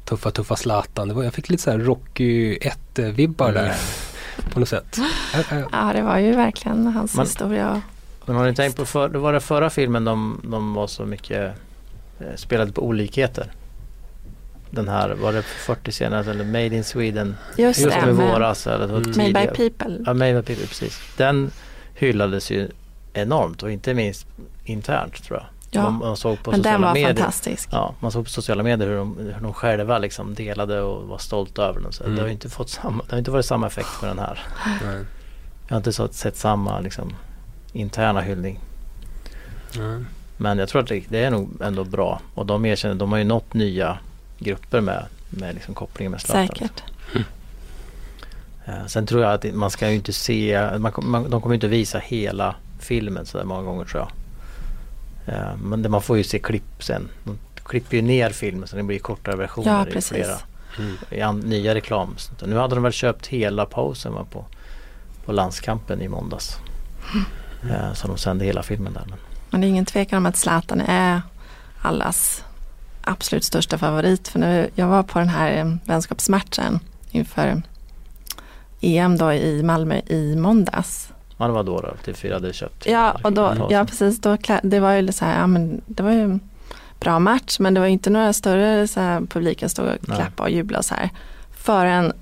tuffa, 0.05 0.31
tuffa 0.31 0.55
Zlatan. 0.55 1.07
Det 1.07 1.13
var, 1.13 1.23
jag 1.23 1.33
fick 1.33 1.49
lite 1.49 1.63
så 1.63 1.71
här 1.71 1.77
Rocky 1.79 2.57
1-vibbar 2.57 3.49
Mm. 3.49 3.63
där 3.63 3.75
på 4.53 4.59
något 4.59 4.69
sätt. 4.69 4.97
Ja 5.71 5.91
det 5.93 6.01
var 6.01 6.17
ju 6.17 6.31
verkligen 6.35 6.87
hans 6.87 7.13
Man- 7.15 7.25
historia. 7.25 7.81
Men 8.25 8.35
har 8.35 8.45
ni 8.45 8.55
tänkt 8.55 8.77
på, 8.77 8.85
för, 8.85 9.09
det 9.09 9.17
var 9.19 9.33
det 9.33 9.39
förra 9.39 9.69
filmen 9.69 10.05
de, 10.05 10.41
de 10.43 10.73
var 10.73 10.87
så 10.87 11.05
mycket, 11.05 11.53
eh, 12.19 12.25
spelade 12.35 12.71
på 12.71 12.85
olikheter. 12.85 13.51
Den 14.75 14.87
här, 14.89 15.09
var 15.09 15.33
det 15.33 15.41
40 15.41 15.91
senare 15.91 16.31
eller 16.31 16.43
Made 16.45 16.65
in 16.75 16.83
Sweden? 16.83 17.35
Just, 17.57 17.79
Just 17.79 17.95
det, 17.99 18.05
med 18.05 18.15
våras 18.15 18.67
eller 18.67 18.85
Mm. 18.89 19.33
Made 19.33 19.51
by. 19.55 19.69
People. 19.69 20.03
Ja, 20.05 20.13
Made 20.13 20.33
by 20.33 20.41
People, 20.41 20.67
precis. 20.67 20.99
Den 21.17 21.51
hyllades 21.95 22.51
ju 22.51 22.69
enormt 23.13 23.63
och 23.63 23.71
inte 23.71 23.93
minst 23.93 24.27
internt 24.63 25.23
tror 25.23 25.39
jag. 25.39 25.45
Ja, 25.71 25.81
man, 25.83 25.93
man 25.93 26.17
såg 26.17 26.43
på 26.43 26.51
men 26.51 26.61
den 26.61 26.63
sociala 26.73 26.87
var 26.87 26.93
medier. 26.93 27.13
fantastisk. 27.15 27.69
Ja, 27.71 27.95
man 27.99 28.11
såg 28.11 28.23
på 28.23 28.29
sociala 28.29 28.63
medier 28.63 28.87
hur 28.87 28.97
de, 28.97 29.17
hur 29.17 29.35
de 29.41 29.53
själva 29.53 29.97
liksom 29.97 30.33
delade 30.33 30.81
och 30.81 31.07
var 31.07 31.17
stolta 31.17 31.63
över 31.63 31.81
den. 31.81 31.91
Så 31.91 32.03
Mm. 32.03 32.15
Det 32.15 32.21
har 32.21 32.27
ju 32.27 32.33
inte 32.33 32.49
fått 32.49 32.69
samma, 32.69 33.03
det 33.03 33.11
har 33.11 33.17
inte 33.19 33.31
varit 33.31 33.45
samma 33.45 33.67
effekt 33.67 34.01
med 34.01 34.09
den 34.09 34.19
här. 34.19 34.39
nej. 34.85 35.03
Jag 35.67 35.73
har 35.75 35.77
inte 35.77 35.93
så, 35.93 36.07
sett 36.07 36.37
samma 36.37 36.79
liksom, 36.79 37.13
interna 37.73 38.21
hyllning. 38.21 38.59
Nej. 39.77 39.99
Men 40.37 40.57
jag 40.57 40.69
tror 40.69 40.81
att 40.81 40.87
det, 40.87 41.03
det 41.09 41.19
är 41.23 41.31
nog 41.31 41.61
ändå 41.61 41.83
bra. 41.83 42.21
Och 42.33 42.45
de 42.45 42.65
erkänner, 42.65 42.95
de 42.95 43.11
har 43.11 43.19
ju 43.19 43.23
nått 43.25 43.53
nya 43.53 43.97
grupper 44.43 44.81
med, 44.81 45.05
med 45.29 45.55
liksom 45.55 45.73
kopplingen 45.73 46.11
med 46.11 46.21
Zlatan. 46.21 46.47
Säkert. 46.47 46.83
Eh, 48.65 48.85
sen 48.87 49.05
tror 49.05 49.21
jag 49.23 49.33
att 49.33 49.55
man 49.55 49.69
ska 49.69 49.89
ju 49.89 49.95
inte 49.95 50.13
se, 50.13 50.69
man, 50.77 50.91
man, 51.01 51.29
de 51.29 51.41
kommer 51.41 51.53
ju 51.53 51.57
inte 51.57 51.67
visa 51.67 51.99
hela 51.99 52.55
filmen 52.79 53.25
så 53.25 53.37
där 53.37 53.45
många 53.45 53.61
gånger 53.61 53.85
tror 53.85 54.01
jag. 54.01 54.11
Eh, 55.35 55.55
men 55.63 55.81
det, 55.81 55.89
man 55.89 56.01
får 56.01 56.17
ju 56.17 56.23
se 56.23 56.39
klipp 56.39 56.83
sen. 56.83 57.09
De 57.23 57.37
klipper 57.63 57.95
ju 57.97 58.01
ner 58.01 58.29
filmen 58.29 58.67
så 58.67 58.75
det 58.75 58.83
blir 58.83 58.99
kortare 58.99 59.35
versioner 59.35 59.87
Ja, 59.91 59.97
i 59.97 60.01
flera 60.01 60.37
Mm. 60.79 60.95
i 61.09 61.21
an, 61.21 61.39
nya 61.39 61.75
reklam. 61.75 62.15
Nu 62.45 62.57
hade 62.57 62.75
de 62.75 62.83
väl 62.83 62.91
köpt 62.91 63.27
hela 63.27 63.65
pausen 63.65 64.13
va, 64.13 64.25
på, 64.31 64.45
på 65.25 65.31
landskampen 65.31 66.01
i 66.01 66.07
måndags. 66.07 66.57
Eh, 67.69 67.93
så 67.93 68.07
de 68.07 68.17
sände 68.17 68.45
hela 68.45 68.63
filmen 68.63 68.93
där. 68.93 69.03
Men, 69.09 69.17
Men 69.49 69.61
det 69.61 69.67
är 69.67 69.69
ingen 69.69 69.85
tvekan 69.85 70.17
om 70.17 70.25
att 70.25 70.37
Zlatan 70.37 70.81
är 70.81 71.21
allas 71.81 72.43
absolut 73.03 73.43
största 73.43 73.77
favorit. 73.77 74.27
För 74.27 74.39
nu, 74.39 74.69
jag 74.75 74.87
var 74.87 75.03
på 75.03 75.19
den 75.19 75.29
här 75.29 75.57
eh, 75.57 75.75
vänskapsmatchen 75.85 76.79
inför 77.11 77.61
EM 78.81 79.17
då 79.17 79.33
i 79.33 79.63
Malmö 79.63 80.01
i 80.07 80.35
måndags. 80.35 81.09
ja, 81.37 81.47
det 81.47 81.53
var 81.53 81.63
då 81.63 81.81
då, 81.81 82.11
TV4 82.11 82.33
hade 82.33 82.53
köpt. 82.53 82.85
Ja, 82.85 83.17
och 83.23 83.33
då, 83.33 83.67
ja 83.69 83.85
precis. 83.85 84.21
Då, 84.21 84.37
det 84.63 84.79
var 84.79 84.93
ju 84.93 85.11
så 85.11 85.25
här, 85.25 85.39
ja, 85.39 85.47
men 85.47 85.81
det 85.85 86.03
var 86.03 86.11
ju 86.11 86.39
bra 86.99 87.19
match 87.19 87.59
men 87.59 87.73
det 87.73 87.79
var 87.79 87.87
ju 87.87 87.93
inte 87.93 88.09
några 88.09 88.33
större 88.33 88.87
så 88.87 88.99
här, 88.99 89.21
publiken 89.21 89.69
stod 89.69 89.85
och 89.85 90.05
klappade 90.05 90.49
och 90.49 90.49
jublade 90.49 90.79
och 90.79 90.85
så 90.85 90.95
här. 90.95 91.09
Förrän 91.51 92.13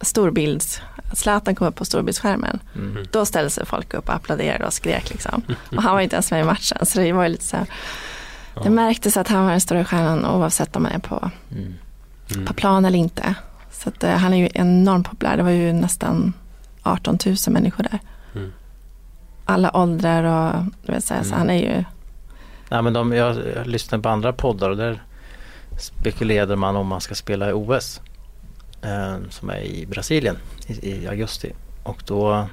storbilds, 0.00 0.82
Zlatan 1.12 1.54
kom 1.54 1.66
upp 1.66 1.76
på 1.76 1.84
storbildsskärmen. 1.84 2.58
Mm. 2.74 3.06
Då 3.10 3.26
ställde 3.26 3.50
sig 3.50 3.66
folk 3.66 3.94
upp 3.94 4.08
och 4.08 4.14
applåderade 4.14 4.66
och 4.66 4.72
skrek 4.72 5.10
liksom. 5.10 5.42
Och 5.76 5.82
han 5.82 5.94
var 5.94 6.00
inte 6.00 6.16
ens 6.16 6.30
med 6.30 6.40
i 6.40 6.44
matchen 6.44 6.86
så 6.86 6.98
det 6.98 7.12
var 7.12 7.22
ju 7.22 7.28
lite 7.28 7.44
så 7.44 7.56
här. 7.56 7.66
Ja. 8.54 8.62
Det 8.62 8.70
märktes 8.70 9.16
att 9.16 9.28
han 9.28 9.44
var 9.44 9.50
den 9.50 9.60
stora 9.60 9.84
stjärnan 9.84 10.26
oavsett 10.26 10.76
om 10.76 10.82
man 10.82 10.92
är 10.92 10.98
på, 10.98 11.30
Mm. 11.50 11.74
Mm. 12.34 12.46
på 12.46 12.54
plan 12.54 12.84
eller 12.84 12.98
inte. 12.98 13.34
Så 13.70 13.88
att, 13.88 14.04
eh, 14.04 14.10
han 14.10 14.32
är 14.32 14.36
ju 14.36 14.48
enormt 14.54 15.10
populär. 15.10 15.36
Det 15.36 15.42
var 15.42 15.50
ju 15.50 15.72
nästan 15.72 16.32
18 16.82 17.18
000 17.26 17.36
människor 17.48 17.82
där. 17.82 17.98
Mm. 18.34 18.52
Alla 19.44 19.76
åldrar 19.76 20.24
och 20.24 20.64
du 20.86 20.92
vet, 20.92 21.04
så, 21.04 21.14
här, 21.14 21.22
så 21.22 21.28
Mm. 21.28 21.38
han 21.38 21.50
är 21.50 21.54
ju 21.76 21.84
Nej, 22.70 22.82
men 22.82 22.92
de, 22.92 23.12
jag, 23.12 23.36
jag 23.56 23.66
lyssnar 23.66 23.98
på 23.98 24.08
andra 24.08 24.32
poddar 24.32 24.70
och 24.70 24.76
där 24.76 25.02
spekulerade 25.78 26.56
man 26.56 26.76
om 26.76 26.86
man 26.86 27.00
ska 27.00 27.14
spela 27.14 27.50
i 27.50 27.52
OS. 27.52 28.00
Eh, 28.82 29.16
som 29.30 29.50
är 29.50 29.60
i 29.60 29.86
Brasilien 29.86 30.36
i, 30.66 30.90
i 30.90 31.06
augusti. 31.08 31.52
Och 31.82 32.02
då 32.06 32.46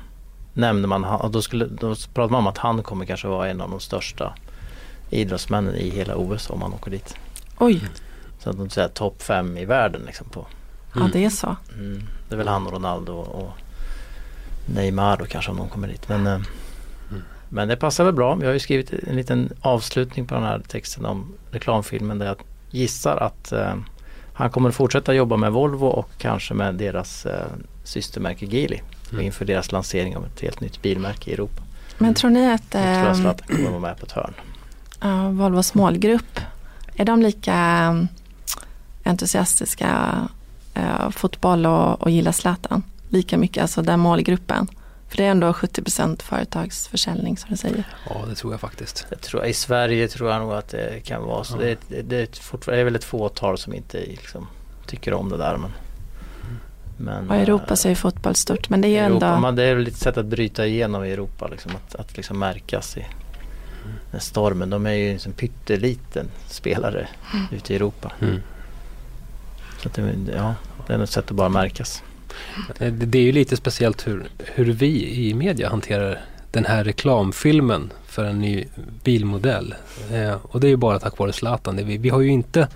nämnde 0.53 0.87
man, 0.87 1.31
då, 1.31 1.41
skulle, 1.41 1.65
då 1.65 1.95
pratade 2.13 2.31
man 2.31 2.39
om 2.39 2.47
att 2.47 2.57
han 2.57 2.83
kommer 2.83 3.05
kanske 3.05 3.27
vara 3.27 3.49
en 3.49 3.61
av 3.61 3.69
de 3.69 3.79
största 3.79 4.33
idrottsmännen 5.09 5.75
i 5.75 5.89
hela 5.89 6.15
OS 6.15 6.49
om 6.49 6.61
han 6.61 6.73
åker 6.73 6.91
dit. 6.91 7.15
Oj, 7.57 7.81
Så 8.39 8.49
att 8.49 8.57
de 8.57 8.69
säger 8.69 8.87
topp 8.87 9.21
fem 9.23 9.57
i 9.57 9.65
världen 9.65 10.01
liksom 10.05 10.29
på. 10.29 10.45
ja 10.95 11.09
det 11.13 11.25
är 11.25 11.29
så. 11.29 11.55
Mm, 11.73 12.03
det 12.29 12.35
är 12.35 12.37
väl 12.37 12.47
han 12.47 12.67
och 12.67 12.73
Ronaldo 12.73 13.13
och 13.13 13.49
Neymar 14.65 15.17
då 15.17 15.25
kanske 15.25 15.51
om 15.51 15.57
de 15.57 15.69
kommer 15.69 15.87
dit. 15.87 16.09
Men, 16.09 16.27
eh, 16.27 16.39
Men 17.49 17.67
det 17.67 17.75
passar 17.75 18.03
väl 18.03 18.13
bra. 18.13 18.37
Jag 18.39 18.47
har 18.47 18.53
ju 18.53 18.59
skrivit 18.59 18.93
en 19.07 19.15
liten 19.15 19.49
avslutning 19.61 20.25
på 20.25 20.33
den 20.35 20.43
här 20.43 20.61
texten 20.67 21.05
om 21.05 21.33
reklamfilmen 21.51 22.19
där 22.19 22.25
jag 22.25 22.35
gissar 22.71 23.17
att 23.17 23.51
eh, 23.51 23.73
han 24.33 24.49
kommer 24.49 24.69
att 24.69 24.75
fortsätta 24.75 25.13
jobba 25.13 25.37
med 25.37 25.51
Volvo 25.51 25.85
och 25.87 26.09
kanske 26.17 26.53
med 26.53 26.75
deras 26.75 27.25
eh, 27.25 27.45
systermärke 27.83 28.45
Geely 28.45 28.79
Mm. 29.11 29.25
inför 29.25 29.45
deras 29.45 29.71
lansering 29.71 30.17
av 30.17 30.25
ett 30.25 30.39
helt 30.41 30.61
nytt 30.61 30.81
bilmärke 30.81 31.31
i 31.31 31.33
Europa. 31.33 31.61
Men 31.97 32.13
tror 32.13 32.31
ni 32.31 32.51
att 32.53 32.63
Jag 32.71 32.83
tror 33.01 33.07
att 33.11 33.17
Zlatan 33.17 33.47
kommer 33.47 33.65
att 33.65 33.69
vara 33.71 33.81
med 33.81 33.97
på 33.99 34.05
ett 34.05 34.11
hörn. 34.11 34.33
Ja, 34.99 35.29
Volvos 35.29 35.73
målgrupp, 35.73 36.39
är 36.95 37.05
de 37.05 37.21
lika 37.21 37.53
eh, 37.53 38.03
entusiastiska 39.11 40.21
eh, 40.73 41.09
fotboll 41.09 41.65
och, 41.65 42.01
och 42.01 42.09
gillar 42.09 42.31
Zlatan? 42.31 42.83
Lika 43.09 43.37
mycket, 43.37 43.61
alltså 43.61 43.81
den 43.81 43.99
målgruppen. 43.99 44.67
För 45.09 45.17
det 45.17 45.23
är 45.25 45.31
ändå 45.31 45.51
70% 45.51 46.21
företagsförsäljning 46.21 47.37
som 47.37 47.49
du 47.51 47.57
säger. 47.57 47.83
Ja, 48.09 48.25
det 48.29 48.35
tror 48.35 48.53
jag 48.53 48.59
faktiskt. 48.59 49.05
Jag 49.09 49.21
tror, 49.21 49.45
I 49.45 49.53
Sverige 49.53 50.07
tror 50.07 50.31
jag 50.31 50.41
nog 50.41 50.53
att 50.53 50.69
det 50.69 51.03
kan 51.05 51.23
vara 51.23 51.43
så. 51.43 51.57
Ja. 51.61 51.75
Det, 51.89 52.01
det, 52.01 52.17
är 52.19 52.23
ett, 52.23 52.37
fortfarande- 52.37 52.77
det 52.77 52.81
är 52.81 52.85
väl 52.85 52.95
ett 52.95 53.03
fåtal 53.03 53.57
som 53.57 53.73
inte 53.73 53.97
liksom, 53.97 54.47
tycker 54.87 55.13
om 55.13 55.29
det 55.29 55.37
där. 55.37 55.57
Men, 55.57 55.71
men, 56.97 57.29
Och 57.29 57.35
i 57.35 57.39
Europa 57.39 57.69
eh, 57.69 57.75
så 57.75 57.89
är 57.89 57.95
fotboll 57.95 58.35
stort. 58.35 58.69
Men 58.69 58.81
det 58.81 58.87
är 58.87 58.89
ju 58.89 58.97
Europa, 58.97 59.25
ändå, 59.25 59.39
man, 59.41 59.55
det 59.55 59.63
är 59.63 59.75
väl 59.75 59.87
ett 59.87 59.95
sätt 59.97 60.17
att 60.17 60.25
bryta 60.25 60.65
igenom 60.65 61.03
i 61.03 61.11
Europa. 61.11 61.47
Liksom, 61.47 61.71
att, 61.75 61.95
att 61.95 62.17
liksom 62.17 62.39
märkas 62.39 62.97
i 62.97 63.05
stormen. 64.19 64.69
De 64.69 64.85
är 64.85 64.91
ju 64.91 65.11
en 65.11 65.19
sån 65.19 65.33
pytteliten 65.33 66.27
spelare 66.47 67.07
ute 67.51 67.73
i 67.73 67.75
Europa. 67.75 68.11
Mm. 68.21 68.41
Så 69.81 69.87
att 69.87 69.93
det, 69.93 70.15
ja, 70.35 70.55
det 70.87 70.93
är 70.93 71.03
ett 71.03 71.09
sätt 71.09 71.25
att 71.25 71.37
bara 71.37 71.49
märkas. 71.49 72.03
Eh, 72.79 72.93
Det, 72.93 73.05
det 73.05 73.17
är 73.17 73.23
ju 73.23 73.31
lite 73.31 73.57
speciellt 73.57 74.07
hur, 74.07 74.27
hur 74.45 74.65
vi 74.65 75.27
i 75.27 75.33
media 75.33 75.69
hanterar 75.69 76.19
den 76.51 76.65
här 76.65 76.83
reklamfilmen 76.83 77.91
för 78.05 78.23
en 78.25 78.39
ny 78.39 78.65
bilmodell. 79.03 79.75
Eh, 80.11 80.35
och 80.41 80.59
det 80.59 80.67
är 80.67 80.69
ju 80.69 80.77
bara 80.77 80.99
tack 80.99 81.17
vare 81.17 81.33
Zlatan. 81.33 81.75
Vi, 81.75 81.97
vi 81.97 82.09
har 82.09 82.21
ju 82.21 82.29
inte 82.29 82.67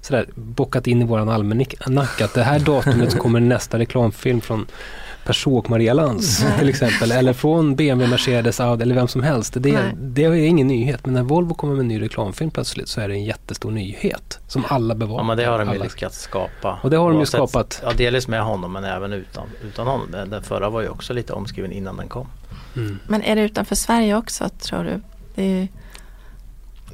sådär 0.00 0.26
bockat 0.34 0.86
in 0.86 1.02
i 1.02 1.04
våran 1.04 1.28
almanacka 1.28 2.24
att 2.24 2.34
det 2.34 2.42
här 2.42 2.58
datumet 2.58 3.12
så 3.12 3.18
kommer 3.24 3.40
nästa 3.40 3.78
reklamfilm 3.78 4.40
från 4.40 4.66
Peugeot 5.24 5.64
och 5.64 5.70
Maria 5.70 5.94
Lantz 5.94 6.44
till 6.58 6.68
exempel. 6.68 7.12
Eller 7.12 7.32
från 7.32 7.76
BMW, 7.76 8.10
Mercedes, 8.10 8.60
Audi 8.60 8.82
eller 8.82 8.94
vem 8.94 9.08
som 9.08 9.22
helst. 9.22 9.54
Det, 9.56 9.72
Nej. 9.72 9.82
det 9.96 10.24
är 10.24 10.32
ingen 10.34 10.66
nyhet. 10.66 11.00
Men 11.06 11.14
när 11.14 11.22
Volvo 11.22 11.54
kommer 11.54 11.74
med 11.74 11.80
en 11.80 11.88
ny 11.88 12.00
reklamfilm 12.02 12.50
plötsligt 12.50 12.88
så 12.88 13.00
är 13.00 13.08
det 13.08 13.14
en 13.14 13.24
jättestor 13.24 13.70
nyhet 13.70 14.38
som 14.48 14.64
alla 14.68 14.94
bevakar. 14.94 15.22
Ja 15.22 15.26
men 15.26 15.36
det 15.36 15.44
har 15.44 15.58
de 15.58 15.68
ju 15.68 15.74
Alla- 15.74 15.84
lyckats 15.84 16.20
skapa. 16.20 16.78
Och 16.82 16.90
det 16.90 16.96
har 16.96 17.10
de 17.10 17.20
ju 17.20 17.26
skapat. 17.26 17.80
Ja 17.84 17.92
delvis 17.92 18.28
med 18.28 18.42
honom 18.42 18.72
men 18.72 18.84
även 18.84 19.12
utan, 19.12 19.46
utan 19.68 19.86
honom. 19.86 20.10
Den 20.10 20.30
den 20.30 20.42
förra 20.42 20.70
var 20.70 20.80
ju 20.80 20.88
också 20.88 21.12
lite 21.12 21.32
omskriven 21.32 21.72
innan 21.72 21.96
den 21.96 22.08
kom. 22.08 22.26
Mm. 22.76 22.98
men 23.08 23.22
är 23.22 23.36
det 23.36 23.42
utanför 23.42 23.74
Sverige 23.74 24.16
också 24.16 24.48
tror 24.48 24.84
du? 24.84 25.00
Det 25.34 25.42
är, 25.42 25.60
ju- 25.60 25.68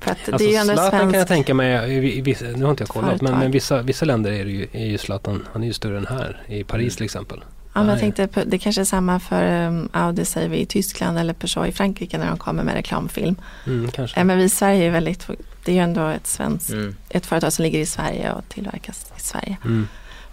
för 0.00 0.10
att 0.10 0.16
Alltså 0.28 0.36
det 0.38 0.44
är 0.44 0.50
ju 0.50 0.56
ändå 0.56 0.72
Zlatan 0.74 1.00
kan 1.10 1.18
jag 1.18 1.28
tänka 1.28 1.54
mig, 1.54 1.92
i, 1.94 2.18
i, 2.18 2.20
vissa- 2.20 2.44
nu 2.44 2.64
har 2.64 2.70
inte 2.70 2.82
jag 2.82 2.88
kollat, 2.88 3.20
men, 3.22 3.38
men 3.38 3.50
vissa, 3.50 3.82
vissa 3.82 4.04
länder 4.04 4.32
är, 4.32 4.44
det 4.44 4.50
ju, 4.50 4.66
är 4.72 4.86
ju 4.86 4.98
Zlatan, 4.98 5.48
han 5.52 5.62
är 5.62 5.66
ju 5.66 5.72
större 5.72 5.98
än 5.98 6.06
här. 6.06 6.42
I 6.46 6.64
Paris 6.64 6.82
Mm. 6.82 6.96
till 6.96 7.04
exempel. 7.04 7.40
Ja, 7.76 7.82
men 7.82 7.88
jag 7.90 7.98
tänkte 8.00 8.26
på, 8.26 8.42
det 8.46 8.58
kanske 8.58 8.80
är 8.80 8.84
samma 8.84 9.20
för 9.20 9.66
um, 9.66 9.88
Audi 9.92 10.24
säger 10.24 10.48
vi 10.48 10.58
i 10.58 10.66
Tyskland 10.66 11.18
eller 11.18 11.32
Peugeot 11.32 11.68
i 11.68 11.72
Frankrike 11.72 12.18
när 12.18 12.26
de 12.28 12.38
kommer 12.38 12.62
med 12.62 12.74
reklamfilm. 12.74 13.36
Mm, 13.66 13.90
kanske. 13.90 14.24
Men 14.24 14.38
vi 14.38 14.44
i 14.44 14.48
Sverige 14.48 14.84
är 14.86 14.90
väldigt, 14.90 15.26
det 15.64 15.72
är 15.72 15.74
ju 15.74 15.80
ändå 15.82 16.06
ett 16.06 16.26
svenskt, 16.26 16.70
Mm. 16.70 16.96
ett 17.08 17.26
företag 17.26 17.52
som 17.52 17.62
ligger 17.62 17.78
i 17.78 17.86
Sverige 17.86 18.32
och 18.32 18.48
tillverkas 18.48 19.12
i 19.16 19.20
Sverige. 19.20 19.56
Mm. 19.64 19.88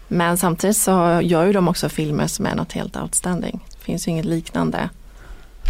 Men 0.07 0.37
samtidigt 0.37 0.77
så 0.77 1.19
gör 1.23 1.45
ju 1.45 1.53
de 1.53 1.67
också 1.67 1.89
filmer 1.89 2.27
som 2.27 2.45
är 2.45 2.55
något 2.55 2.71
helt 2.71 2.97
outstanding. 2.97 3.65
Det 3.71 3.83
finns 3.83 4.07
ju 4.07 4.11
inget 4.11 4.25
liknande 4.25 4.89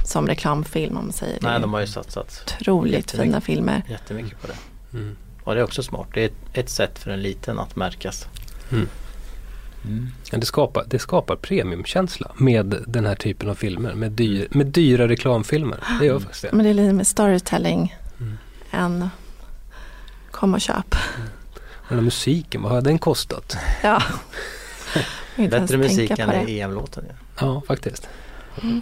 som 0.06 0.28
reklamfilm 0.28 0.98
om 0.98 1.04
man 1.06 1.14
säger. 1.14 1.38
Nej 1.42 1.60
de 1.60 1.74
har 1.74 1.80
ju 1.80 1.88
satsat 1.88 2.56
otroligt 2.62 3.12
fina 3.12 3.42
filmer. 3.42 3.84
jättemycket 3.90 4.42
på 4.42 4.48
det. 4.48 4.58
Mm. 4.98 5.16
Och 5.44 5.54
det 5.56 5.60
är 5.60 5.64
också 5.64 5.84
smart. 5.84 6.08
Det 6.14 6.22
är 6.22 6.26
ett, 6.26 6.34
ett 6.54 6.70
sätt 6.70 7.00
för 7.00 7.12
en 7.12 7.22
liten 7.22 7.60
att 7.60 7.76
märkas. 7.76 8.28
Mm. 9.86 9.98
Mm. 9.98 10.40
Det, 10.40 10.46
skapar, 10.46 10.84
det 10.88 11.00
skapar 11.00 11.36
premiumkänsla 11.36 12.32
med 12.38 12.76
den 12.88 13.06
här 13.06 13.16
typen 13.16 13.50
av 13.50 13.56
filmer. 13.56 13.94
Med, 13.94 14.12
dyr, 14.12 14.48
med 14.52 14.68
dyra 14.68 15.08
reklamfilmer. 15.08 15.80
Det 16.00 16.06
gör 16.06 16.20
faktiskt 16.20 16.42
det. 16.42 16.50
Men 16.52 16.64
det 16.66 16.70
är 16.70 16.74
lite 16.74 16.94
med 16.94 17.08
storytelling 17.08 17.96
Mm. 18.20 18.38
än 18.72 19.10
kom 20.32 20.54
och 20.54 20.62
köp. 20.62 20.96
Den 21.90 21.98
här 21.98 22.02
musiken, 22.06 22.62
vad 22.62 22.72
har 22.72 22.82
den 22.82 23.00
kostat? 23.00 23.58
Ja. 23.84 24.02
Bättre 25.50 25.78
musik 25.78 26.20
än. 26.20 26.30
EM-låten. 26.30 27.06
Ja. 27.10 27.14
Ja, 27.40 27.62
faktiskt. 27.68 28.10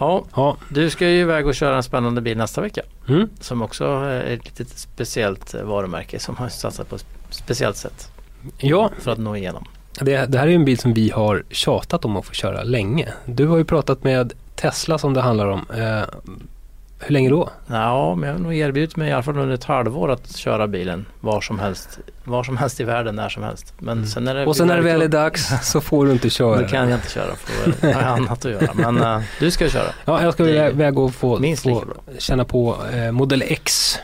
ja, 0.00 0.24
Ja. 0.36 0.56
du 0.68 0.90
ska 0.90 1.08
ju 1.08 1.20
iväg 1.20 1.46
och 1.46 1.54
köra 1.54 1.76
en 1.76 1.82
spännande 1.82 2.20
bil 2.20 2.36
nästa 2.38 2.60
vecka. 2.60 2.82
Mm. 3.08 3.28
Som 3.40 3.62
också 3.62 3.84
är 3.84 4.20
ett 4.24 4.44
litet 4.44 4.78
speciellt 4.78 5.54
varumärke 5.54 6.18
som 6.18 6.36
har 6.36 6.48
satsat 6.48 6.88
på 6.88 6.96
ett 6.96 7.06
speciellt 7.30 7.76
sätt 7.76 8.08
ja, 8.58 8.90
för 8.98 9.12
att 9.12 9.18
nå 9.18 9.36
igenom. 9.36 9.64
Det, 10.00 10.26
det 10.26 10.38
här 10.38 10.46
är 10.48 10.54
en 10.54 10.64
bil 10.64 10.78
som 10.78 10.94
vi 10.94 11.10
har 11.10 11.44
tjatat 11.50 12.04
om 12.04 12.16
att 12.16 12.24
få 12.26 12.32
köra 12.32 12.62
länge. 12.62 13.08
Du 13.26 13.46
har 13.46 13.56
ju 13.56 13.64
pratat 13.64 14.04
med 14.04 14.32
Tesla 14.54 14.98
som 14.98 15.14
det 15.14 15.20
handlar 15.20 15.46
om. 15.46 15.66
Eh, 15.76 16.02
hur 17.04 17.12
länge 17.12 17.30
då? 17.30 17.48
Ja, 17.66 18.14
men 18.14 18.28
jag 18.28 18.34
har 18.36 18.42
nog 18.42 18.54
erbjudit 18.54 18.96
mig 18.96 19.08
i 19.08 19.12
alla 19.12 19.22
fall 19.22 19.38
under 19.38 19.54
ett 19.54 19.64
halvår 19.64 20.10
att 20.10 20.36
köra 20.36 20.68
bilen 20.68 21.06
var 21.20 21.40
som 21.40 21.58
helst, 21.58 21.98
var 22.24 22.44
som 22.44 22.56
helst 22.56 22.80
i 22.80 22.84
världen, 22.84 23.16
när 23.16 23.28
som 23.28 23.42
helst. 23.42 23.74
Men 23.78 23.98
Mm. 23.98 24.06
sen 24.08 24.24
det 24.24 24.46
Och 24.46 24.56
sen 24.56 24.66
när 24.66 24.76
det 24.76 24.82
väl 24.82 25.02
är 25.02 25.08
dags 25.08 25.70
så 25.70 25.80
får 25.80 26.06
du 26.06 26.12
inte 26.12 26.30
köra. 26.38 26.60
Då 26.62 26.68
kan 26.68 26.88
jag 26.88 26.98
inte 26.98 27.10
köra 27.10 27.34
för 27.36 27.72
då 27.80 27.86
har 27.94 28.02
jag 28.02 28.10
annat 28.12 28.44
att 28.44 28.52
göra. 28.52 28.68
Men 28.74 29.02
eh, 29.02 29.20
du 29.40 29.50
ska 29.50 29.68
köra. 29.68 29.92
Ja, 30.04 30.22
jag 30.22 30.34
ska 30.34 30.42
Det 30.44 30.68
iväg 30.68 30.98
och 30.98 31.14
få, 31.14 31.38
Minst 31.38 31.62
få 31.62 31.84
känna 32.18 32.44
på 32.44 32.76
eh, 32.94 33.12
Model 33.12 33.42
X. 33.46 33.98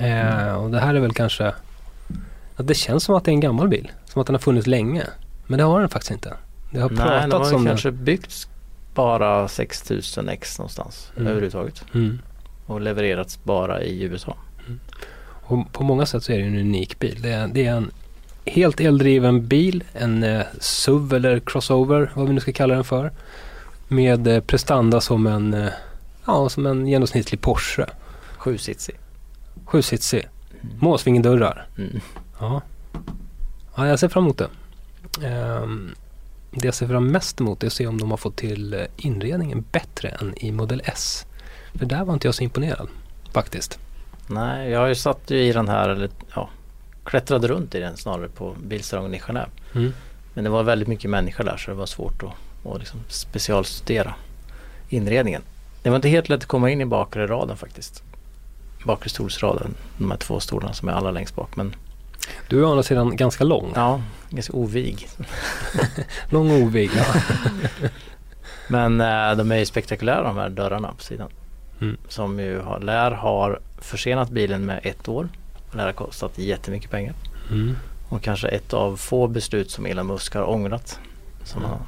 Eh, 0.00 0.54
och 0.54 0.70
det 0.70 0.80
här 0.80 0.94
är 0.94 1.00
väl 1.00 1.12
kanske... 1.12 1.52
Det 2.56 2.74
känns 2.74 3.04
som 3.04 3.14
att 3.14 3.24
det 3.24 3.30
är 3.30 3.32
en 3.32 3.40
gammal 3.40 3.68
bil. 3.68 3.90
Som 4.14 4.20
att 4.20 4.26
den 4.26 4.34
har 4.34 4.40
funnits 4.40 4.66
länge. 4.66 5.06
Men 5.46 5.58
det 5.58 5.64
har 5.64 5.80
den 5.80 5.88
faktiskt 5.88 6.10
inte. 6.12 6.36
Det 6.70 6.80
har 6.80 6.90
Nej, 6.90 6.98
pratats 7.30 7.52
om 7.52 7.64
kanske 7.66 7.90
byggts 7.90 8.48
bara 8.94 9.48
6000 9.48 10.28
ex 10.28 10.58
någonstans 10.58 11.12
Mm. 11.16 11.26
överhuvudtaget. 11.26 11.84
Mm. 11.94 12.18
Och 12.66 12.80
levererats 12.80 13.44
bara 13.44 13.82
i 13.82 14.02
USA. 14.02 14.36
Och 15.46 15.72
på 15.72 15.84
många 15.84 16.06
sätt 16.06 16.22
så 16.24 16.32
är 16.32 16.38
det 16.38 16.44
en 16.44 16.58
unik 16.58 16.98
bil. 16.98 17.18
Det 17.22 17.30
är, 17.32 17.48
det 17.48 17.66
är 17.66 17.74
en 17.76 17.90
helt 18.46 18.80
eldriven 18.80 19.46
bil. 19.46 19.84
En 19.92 20.22
eh, 20.22 20.42
SUV 20.60 21.12
eller 21.14 21.40
crossover, 21.40 22.10
vad 22.14 22.26
vi 22.26 22.32
nu 22.34 22.40
ska 22.40 22.52
kalla 22.52 22.74
den 22.74 22.84
för. 22.84 23.12
Med 23.88 24.26
eh, 24.26 24.40
prestanda 24.40 25.00
som 25.00 25.26
en, 25.26 25.54
eh, 25.54 25.68
ja, 26.26 26.48
som 26.48 26.66
en 26.66 26.86
genomsnittlig 26.86 27.40
Porsche. 27.40 27.86
Sjusitsig. 28.36 28.96
Sjusitsig. 29.64 30.28
Måsvingedörrar. 30.78 31.66
Mm. 31.78 32.00
Ja. 32.40 32.62
Ja, 33.76 33.86
jag 33.88 33.98
ser 33.98 34.08
fram 34.08 34.24
emot 34.24 34.38
det. 34.38 34.48
Ehm, 35.26 35.94
det 36.50 36.64
jag 36.64 36.74
ser 36.74 36.88
fram 36.88 37.06
mest 37.06 37.40
emot 37.40 37.62
är 37.62 37.66
att 37.66 37.72
se 37.72 37.86
om 37.86 38.00
de 38.00 38.10
har 38.10 38.18
fått 38.18 38.36
till 38.36 38.74
eh, 38.74 38.80
inredningen 38.96 39.64
bättre 39.72 40.08
än 40.08 40.34
i 40.36 40.52
Model 40.52 40.82
S. 40.84 41.26
För 41.74 41.86
där 41.86 42.04
var 42.04 42.14
inte 42.14 42.26
jag 42.26 42.34
så 42.34 42.42
imponerad 42.42 42.88
faktiskt. 43.32 43.78
Nej, 44.26 44.70
jag 44.70 44.96
satt 44.96 45.30
ju 45.30 45.38
i 45.38 45.52
den 45.52 45.68
här, 45.68 45.88
eller 45.88 46.10
ja, 46.34 46.50
klättrade 47.04 47.48
runt 47.48 47.74
i 47.74 47.80
den 47.80 47.96
snarare 47.96 48.28
på 48.28 48.54
bilsalongen 48.64 49.14
i 49.14 49.18
Genève. 49.18 49.48
Mm. 49.74 49.92
Men 50.34 50.44
det 50.44 50.50
var 50.50 50.62
väldigt 50.62 50.88
mycket 50.88 51.10
människor 51.10 51.44
där 51.44 51.56
så 51.56 51.70
det 51.70 51.76
var 51.76 51.86
svårt 51.86 52.22
att, 52.22 52.66
att 52.72 52.78
liksom 52.78 53.00
specialstudera 53.08 54.14
inredningen. 54.88 55.42
Det 55.82 55.90
var 55.90 55.96
inte 55.96 56.08
helt 56.08 56.28
lätt 56.28 56.40
att 56.40 56.46
komma 56.46 56.70
in 56.70 56.80
i 56.80 56.84
bakre 56.84 57.26
raden 57.26 57.56
faktiskt. 57.56 58.02
Bakre 58.84 59.10
stolsraden, 59.10 59.74
de 59.98 60.10
här 60.10 60.18
två 60.18 60.40
stolarna 60.40 60.72
som 60.72 60.88
är 60.88 60.92
allra 60.92 61.10
längst 61.10 61.34
bak. 61.36 61.56
Men 61.56 61.74
Du 62.48 62.58
är 62.58 62.64
å 62.64 62.70
andra 62.70 62.82
sidan 62.82 63.16
ganska 63.16 63.44
lång. 63.44 63.72
ja, 63.74 64.00
ganska 64.30 64.52
ovig. 64.52 65.08
Lång 66.28 66.50
och 66.50 66.56
ovig. 66.66 66.90
Ja. 66.96 67.04
Men 68.68 69.00
eh, 69.00 69.36
de 69.36 69.52
är 69.52 69.56
ju 69.56 69.66
spektakulära 69.66 70.22
de 70.22 70.36
här 70.36 70.48
dörrarna 70.48 70.92
på 70.98 71.02
sidan. 71.04 71.28
Mm. 71.80 71.96
Som 72.08 72.40
ju 72.40 72.60
har, 72.60 72.80
lär 72.80 73.10
har 73.10 73.60
försenat 73.78 74.30
bilen 74.30 74.64
med 74.66 74.80
ett 74.82 75.08
år. 75.08 75.28
Lär 75.72 75.86
ha 75.86 75.92
kostat 75.92 76.38
jättemycket 76.38 76.90
pengar. 76.90 77.14
Mm. 77.50 77.76
Och 78.08 78.22
kanske 78.22 78.48
ett 78.48 78.72
av 78.72 78.96
få 78.96 79.26
beslut 79.26 79.70
som 79.70 79.86
Elon 79.86 80.06
Musk 80.06 80.34
har 80.34 80.50
ångrat. 80.50 80.98
Som 81.44 81.58
Mm. 81.62 81.70
han, 81.70 81.80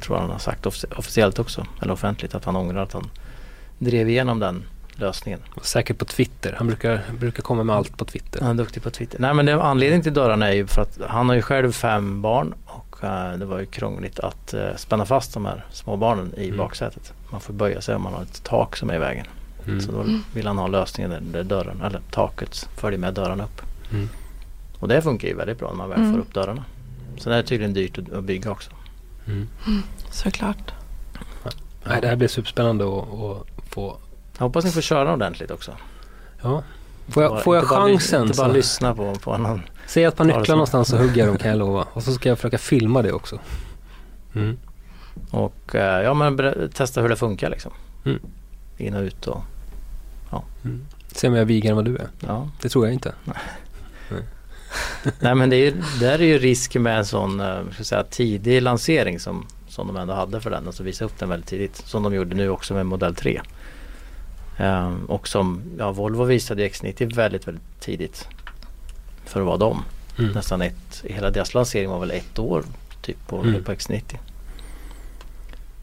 tror 0.00 0.16
han 0.16 0.30
har 0.30 0.38
sagt 0.38 0.66
offic- 0.66 0.98
officiellt 0.98 1.38
också, 1.38 1.66
eller 1.82 1.92
offentligt, 1.92 2.34
att 2.34 2.44
han 2.44 2.56
ångrar 2.56 2.82
att 2.82 2.92
han 2.92 3.10
drev 3.78 4.08
igenom 4.08 4.38
den 4.38 4.64
lösningen. 4.98 5.40
Säkert 5.62 5.98
på 5.98 6.04
Twitter. 6.04 6.54
Han 6.58 6.66
brukar, 6.66 7.00
brukar 7.18 7.42
komma 7.42 7.62
med 7.62 7.76
allt 7.76 7.96
på 7.96 8.04
Twitter. 8.04 8.40
Han 8.40 8.50
är 8.50 8.54
duktig 8.54 8.82
på 8.82 8.90
Twitter. 8.90 9.18
Nej 9.20 9.34
men 9.34 9.46
det, 9.46 9.62
anledningen 9.62 10.02
till 10.02 10.14
dörrarna 10.14 10.48
är 10.48 10.52
ju 10.52 10.66
för 10.66 10.82
att 10.82 10.98
han 11.08 11.28
har 11.28 11.36
ju 11.36 11.42
själv 11.42 11.72
fem 11.72 12.22
barn 12.22 12.54
och 12.66 13.04
eh, 13.04 13.32
det 13.32 13.44
var 13.44 13.58
ju 13.58 13.66
krångligt 13.66 14.18
att 14.20 14.54
eh, 14.54 14.76
spänna 14.76 15.04
fast 15.04 15.34
de 15.34 15.46
här 15.46 15.64
små 15.72 15.96
barnen 15.96 16.34
i 16.36 16.44
Mm. 16.44 16.56
baksätet. 16.58 17.12
Man 17.30 17.40
får 17.40 17.52
böja 17.52 17.80
sig 17.80 17.94
om 17.94 18.02
man 18.02 18.12
har 18.14 18.22
ett 18.22 18.42
tak 18.44 18.76
som 18.76 18.90
är 18.90 18.94
i 18.94 18.98
vägen. 18.98 19.26
Mm. 19.66 19.80
Så 19.80 19.92
då 19.92 20.04
vill 20.34 20.46
han 20.46 20.58
ha 20.58 20.66
lösningen 20.66 21.10
där, 21.10 21.20
där 21.20 21.44
dörren, 21.44 21.80
eller 21.82 22.00
taket 22.10 22.68
följer 22.76 22.98
med 22.98 23.14
dörrarna 23.14 23.44
upp. 23.44 23.62
Mm. 23.92 24.08
Och 24.78 24.88
det 24.88 25.02
funkar 25.02 25.28
ju 25.28 25.34
väldigt 25.34 25.58
bra 25.58 25.68
när 25.68 25.76
man 25.76 25.88
väl 25.88 25.98
Mm. 25.98 26.12
får 26.12 26.20
upp 26.20 26.34
dörrarna. 26.34 26.64
Sen 27.18 27.32
är 27.32 27.36
det 27.36 27.42
tydligen 27.42 27.74
dyrt 27.74 27.98
att, 27.98 28.12
att 28.12 28.24
bygga 28.24 28.50
också. 28.50 28.70
Mm. 29.26 29.48
Såklart. 30.10 30.72
Nej, 31.86 32.00
det 32.00 32.08
här 32.08 32.16
blir 32.16 32.28
superspännande 32.28 32.84
att, 32.84 33.14
att 33.14 33.68
få 33.70 33.96
Jag 34.38 34.44
hoppas 34.46 34.64
ni 34.64 34.70
får 34.70 34.80
köra 34.80 35.12
ordentligt 35.12 35.50
också. 35.50 35.72
Ja. 36.42 36.62
Får 37.08 37.22
jag, 37.22 37.32
Bara- 37.32 37.40
får 37.40 37.56
jag 37.56 37.62
inte 37.64 37.74
bara 37.74 37.88
chansen 37.88 38.22
Inte 38.22 38.36
bara 38.36 38.48
så 38.48 38.52
lyssna 38.54 38.94
på, 38.94 39.14
på 39.14 39.36
någon. 39.38 39.62
säg 39.86 40.04
ett 40.04 40.16
par 40.16 40.24
nycklar 40.24 40.56
någonstans 40.56 40.88
så 40.88 40.96
hugger 41.02 41.16
jag 41.18 41.28
dem 41.28 41.36
kan 41.38 41.48
jag 41.50 41.58
lova. 41.58 41.86
Och 41.92 42.02
så 42.02 42.12
ska 42.12 42.28
jag 42.28 42.38
försöka 42.38 42.58
filma 42.58 43.02
det 43.02 43.12
också. 43.12 43.38
Mm. 44.34 44.58
Och 45.30 45.74
eh, 45.74 46.02
ja 46.02 46.14
men 46.14 46.52
testa 46.74 47.00
hur 47.02 47.08
det 47.08 47.16
funkar 47.16 47.50
liksom. 47.50 47.72
Mm. 48.04 48.18
In 48.76 48.94
och 48.94 49.02
ut 49.02 49.26
och 49.26 49.42
Mm. 50.64 50.84
Se 51.12 51.28
om 51.28 51.34
jag 51.34 51.40
är 51.40 51.44
vigare 51.46 51.70
än 51.70 51.76
vad 51.76 51.84
du 51.84 51.96
är. 51.96 52.08
ja. 52.26 52.48
Det 52.62 52.68
tror 52.68 52.86
jag 52.86 52.94
inte. 52.94 53.12
Nej 55.20 55.34
men 55.34 55.50
det 55.50 55.56
är, 55.56 55.60
ju- 55.64 55.82
där 56.00 56.18
är 56.20 56.26
ju 56.26 56.38
risk 56.38 56.74
med 56.74 56.98
en 56.98 57.04
sån 57.06 57.40
eh, 57.40 57.58
ska 57.72 57.84
säga, 57.84 58.02
tidig 58.04 58.62
lansering 58.62 59.20
som, 59.20 59.46
som 59.68 59.86
de 59.86 59.96
ändå 59.96 60.14
hade 60.14 60.40
för 60.40 60.50
den. 60.50 60.66
Alltså 60.66 60.82
visa 60.82 61.04
upp 61.04 61.18
den 61.18 61.28
väldigt 61.28 61.48
tidigt. 61.48 61.76
Som 61.76 62.02
de 62.02 62.14
gjorde 62.14 62.36
nu 62.36 62.48
också 62.50 62.74
med 62.74 62.86
modell 62.86 63.14
3. 63.14 63.40
Ehm, 64.58 65.04
och 65.04 65.28
som 65.28 65.62
ja, 65.78 65.92
Volvo 65.92 66.24
visade 66.24 66.62
ju 66.62 66.68
X90 66.68 67.14
väldigt 67.14 67.48
väldigt 67.48 67.80
tidigt. 67.80 68.28
För 69.24 69.40
att 69.40 69.46
vara 69.46 69.56
dem. 69.56 69.82
Mm. 70.18 70.30
Nästan 70.32 70.62
ett, 70.62 71.04
hela 71.04 71.30
deras 71.30 71.54
lansering 71.54 71.90
var 71.90 71.98
väl 72.00 72.10
ett 72.10 72.38
år 72.38 72.62
typ 73.02 73.26
på, 73.26 73.36
Mm. 73.40 73.64
på 73.64 73.72
X90. 73.72 74.16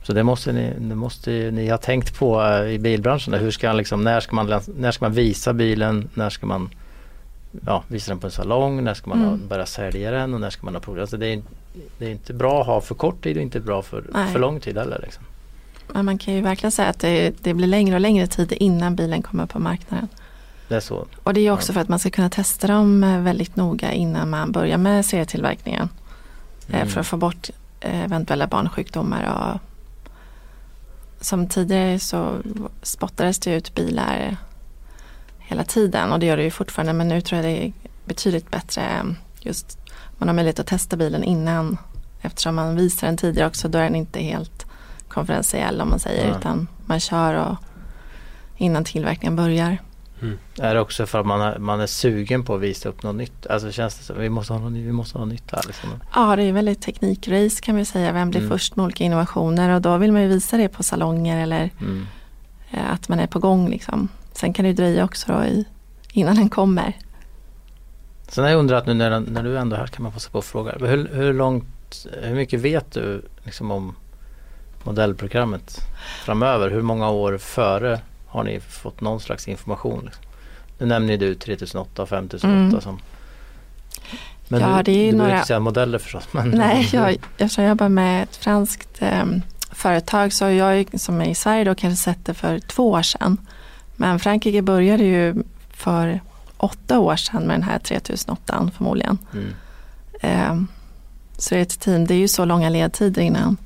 Så 0.04 0.14
det 0.14 0.24
måste 0.24 0.52
ni, 0.54 0.74
det 0.80 0.96
måste 0.96 1.32
ni 1.52 1.70
ha 1.70 1.78
tänkt 1.78 2.18
på 2.20 2.42
eh, 2.44 2.68
i 2.74 2.80
bilbranschen. 2.80 3.34
Hur 3.34 3.52
ska 3.52 3.68
man 3.68 3.78
liksom, 3.78 4.04
när, 4.04 4.20
ska 4.20 4.36
man, 4.36 4.62
när 4.78 4.92
ska 4.92 5.06
man 5.06 5.14
visa 5.14 5.54
bilen? 5.54 6.10
När 6.14 6.30
ska 6.30 6.46
man 6.46 6.70
ja, 7.66 7.84
visa 7.88 8.12
den 8.12 8.20
på 8.20 8.28
en 8.28 8.32
salong? 8.32 8.84
När 8.84 8.94
ska 8.94 9.10
man 9.10 9.20
ha, 9.20 9.28
Mm. 9.28 9.48
börja 9.48 9.66
sälja 9.66 10.12
den? 10.12 10.34
Och 10.34 10.42
när 10.42 10.50
ska 10.50 10.66
man 10.66 10.74
ha 10.76 10.82
prov? 10.82 11.00
Alltså 11.00 11.18
det, 11.18 11.28
är, 11.28 11.42
det 11.98 12.06
är 12.06 12.10
inte 12.10 12.34
bra 12.34 12.62
att 12.62 12.68
ha 12.68 12.82
för 12.82 12.96
kort 12.96 13.24
tid 13.24 13.38
och 13.38 13.44
inte 13.44 13.60
bra 13.60 13.82
för, 13.82 14.04
Nej. 14.14 14.32
för 14.32 14.40
lång 14.40 14.60
tid 14.60 14.78
heller. 14.78 15.00
Liksom. 15.04 15.24
Men 15.94 16.06
man 16.06 16.18
kan 16.18 16.34
ju 16.34 16.42
verkligen 16.42 16.72
säga 16.72 16.90
att 16.90 17.00
det, 17.00 17.44
det 17.44 17.54
blir 17.54 17.68
längre 17.68 17.96
och 17.96 18.02
längre 18.02 18.28
tid 18.28 18.52
innan 18.52 18.96
bilen 18.96 19.22
kommer 19.22 19.46
på 19.46 19.60
marknaden. 19.60 20.08
Det 20.68 20.76
är 20.76 20.80
så. 20.80 21.06
Och 21.24 21.34
det 21.34 21.42
är 21.48 21.52
också 21.52 21.72
Ja. 21.72 21.74
för 21.74 21.82
att 21.82 21.90
man 21.90 22.00
ska 22.00 22.10
kunna 22.10 22.30
testa 22.30 22.68
dem 22.68 23.04
eh, 23.04 23.20
väldigt 23.22 23.56
noga 23.56 23.92
innan 23.92 24.30
man 24.30 24.52
börjar 24.52 24.78
med 24.78 25.06
serietillverkningen. 25.06 25.90
Eh, 26.70 26.76
Mm. 26.76 26.88
För 26.88 27.00
att 27.02 27.08
få 27.08 27.18
bort 27.18 27.50
eh, 27.80 28.04
eventuella 28.04 28.48
barnsjukdomar. 28.48 29.24
Och 29.54 29.60
som 31.26 31.48
tidigare 31.48 32.00
så 32.00 32.38
spottades 32.82 33.40
det 33.40 33.56
ut 33.56 33.76
bilar 33.76 34.38
hela 35.40 35.64
tiden 35.64 36.12
och 36.12 36.20
det 36.20 36.26
gör 36.26 36.38
det 36.38 36.44
ju 36.44 36.52
fortfarande 36.52 36.94
men 36.94 37.08
nu 37.08 37.22
tror 37.22 37.42
jag 37.42 37.46
det 37.52 37.66
är 37.66 37.74
betydligt 38.06 38.52
bättre 38.52 39.06
just 39.40 39.78
man 40.18 40.28
har 40.30 40.36
möjlighet 40.36 40.60
att 40.60 40.68
testa 40.68 40.98
bilen 40.98 41.24
innan 41.24 41.78
eftersom 42.22 42.56
man 42.56 42.76
visar 42.76 43.08
den 43.08 43.18
tidigare 43.18 43.48
också 43.48 43.68
då 43.68 43.78
är 43.78 43.84
den 43.84 43.96
inte 43.96 44.20
helt 44.20 44.66
konferentiell 45.16 45.82
om 45.82 45.90
man 45.90 46.00
säger 46.00 46.28
Nej. 46.30 46.36
utan 46.40 46.68
man 46.86 47.00
kör 47.00 47.34
och 47.34 47.56
innan 48.58 48.84
tillverkningen 48.84 49.36
börjar. 49.36 49.78
Är 50.60 50.74
det 50.76 50.82
också 50.82 51.06
för 51.06 51.20
att 51.20 51.26
man 51.26 51.42
är, 51.42 51.60
man 51.60 51.80
är 51.82 51.88
sugen 51.88 52.44
på 52.44 52.56
att 52.56 52.62
visa 52.62 52.90
upp 52.90 53.04
något 53.04 53.16
nytt? 53.16 53.48
Alltså 53.48 53.72
känns 53.72 53.98
det 53.98 54.04
som 54.04 54.20
vi 54.20 54.30
måste 54.30 54.54
ha 54.54 54.60
något, 54.60 54.72
vi 54.74 54.92
måste 54.92 55.18
ha 55.18 55.26
något 55.26 55.34
nytt 55.34 55.52
här 55.52 55.62
liksom. 55.68 55.90
Ja, 56.16 56.36
det 56.36 56.44
är 56.44 56.52
väldigt 56.54 56.82
teknikrace 56.82 57.62
kan 57.62 57.76
vi 57.76 57.86
säga. 57.86 58.12
Vem 58.12 58.30
blir 58.30 58.40
Mm. 58.42 58.50
först 58.52 58.76
med 58.76 58.84
olika 58.84 59.04
innovationer 59.04 59.70
och 59.76 59.82
då 59.82 59.98
vill 59.98 60.12
man 60.12 60.22
ju 60.22 60.28
visa 60.28 60.58
det 60.58 60.68
på 60.70 60.84
salonger 60.84 61.44
eller 61.44 61.70
Mm. 61.82 62.06
eh, 62.72 62.92
att 62.94 63.10
man 63.10 63.20
är 63.20 63.28
på 63.28 63.40
gång 63.40 63.70
liksom. 63.70 64.08
Sen 64.34 64.54
kan 64.54 64.66
det 64.66 64.74
dröja 64.74 65.04
också 65.06 65.32
då 65.34 65.44
i, 65.46 65.66
innan 66.14 66.36
den 66.36 66.50
kommer. 66.50 66.94
Sen 68.28 68.44
har 68.44 68.52
jag 68.52 68.60
undrat 68.60 68.86
nu 68.86 68.94
när, 68.94 69.20
när 69.20 69.44
du 69.44 69.58
ändå 69.58 69.76
är 69.76 69.80
här 69.80 69.88
kan 69.88 70.04
man 70.04 70.12
passa 70.12 70.30
på 70.32 70.38
att 70.40 70.46
fråga. 70.46 70.72
Hur, 70.80 71.10
hur 71.14 71.34
långt, 71.34 72.06
hur 72.22 72.36
mycket 72.36 72.60
vet 72.60 72.92
du 72.92 73.22
liksom 73.44 73.72
om 73.72 73.96
modellprogrammet 74.86 75.78
framöver? 76.26 76.70
Hur 76.70 76.82
många 76.82 77.10
år 77.10 77.38
före 77.38 78.00
har 78.28 78.44
ni 78.44 78.60
fått 78.60 79.02
någon 79.02 79.20
slags 79.20 79.48
information? 79.48 80.02
Liksom? 80.06 80.24
Nu 80.78 80.86
nämner 80.86 81.18
du 81.18 81.36
3008 81.36 82.02
och 82.02 82.10
5008 82.10 82.48
Mm. 82.58 82.82
som 82.82 83.00
men 84.48 84.62
Ja, 84.62 84.78
du, 84.78 84.84
det 84.84 84.92
är 85.08 85.12
du 85.12 85.18
några- 85.18 85.36
inte 85.36 85.48
säga 85.48 85.60
modeller 85.60 85.98
förstås. 85.98 86.24
Men 86.32 86.50
Nej, 86.50 86.90
jag, 86.94 87.12
eftersom 87.38 87.64
jag 87.64 87.70
jobbar 87.70 87.90
med 87.90 88.24
ett 88.24 88.36
franskt 88.36 89.02
eh, 89.02 89.26
företag 89.72 90.34
så 90.34 90.46
har 90.46 90.52
jag 90.52 91.00
som 91.00 91.22
är 91.22 91.26
i 91.26 91.36
Sverige 91.36 91.64
då 91.64 91.76
kanske 91.76 92.04
sett 92.04 92.26
det 92.26 92.34
för 92.34 92.60
två 92.60 92.92
år 92.92 93.02
sedan. 93.02 93.38
Men 93.96 94.20
Frankrike 94.20 94.62
började 94.62 95.04
ju 95.04 95.36
för 95.74 96.20
åtta 96.58 97.00
år 97.00 97.16
sedan 97.16 97.44
med 97.44 97.56
den 97.56 97.64
här 97.64 97.80
3008 97.80 98.72
förmodligen. 98.78 99.18
Mm. 99.34 99.54
Eh, 100.22 100.64
så 101.38 101.56
det 101.56 101.60
är 101.60 101.62
ett 101.62 101.80
team, 101.80 102.06
det 102.08 102.14
är 102.14 102.18
ju 102.18 102.28
så 102.28 102.46
långa 102.46 102.70
ledtider 102.70 103.22
innan. 103.22 103.58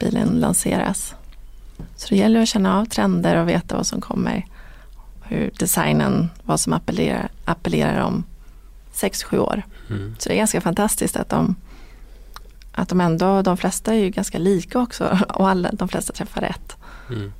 Bilen 0.00 0.28
lanseras. 0.28 1.14
Så 1.96 2.08
det 2.08 2.16
gäller 2.16 2.42
att 2.42 2.48
känna 2.48 2.80
av 2.80 2.84
trender 2.84 3.36
och 3.36 3.48
veta 3.48 3.76
vad 3.76 3.86
som 3.86 4.00
kommer. 4.00 4.46
Hur 5.22 5.50
designen, 5.58 6.30
vad 6.42 6.60
som 6.60 6.72
appellerar, 6.72 7.28
appellerar 7.44 8.00
om 8.00 8.24
6-7 8.94 9.38
år. 9.38 9.62
Mm. 9.90 10.16
Så 10.18 10.28
det 10.28 10.34
är 10.34 10.38
ganska 10.38 10.60
fantastiskt 10.60 11.16
att 11.16 11.28
de, 11.28 11.54
att 12.72 12.88
de 12.88 13.00
ändå, 13.00 13.42
de 13.42 13.56
flesta 13.56 13.94
är 13.94 13.98
ju 13.98 14.10
ganska 14.10 14.38
lika 14.38 14.78
också 14.78 15.18
och 15.28 15.48
alla, 15.48 15.70
de 15.72 15.88
flesta 15.88 16.12
träffar 16.12 16.40
rätt. 16.40 16.76
Mm. 17.08 17.32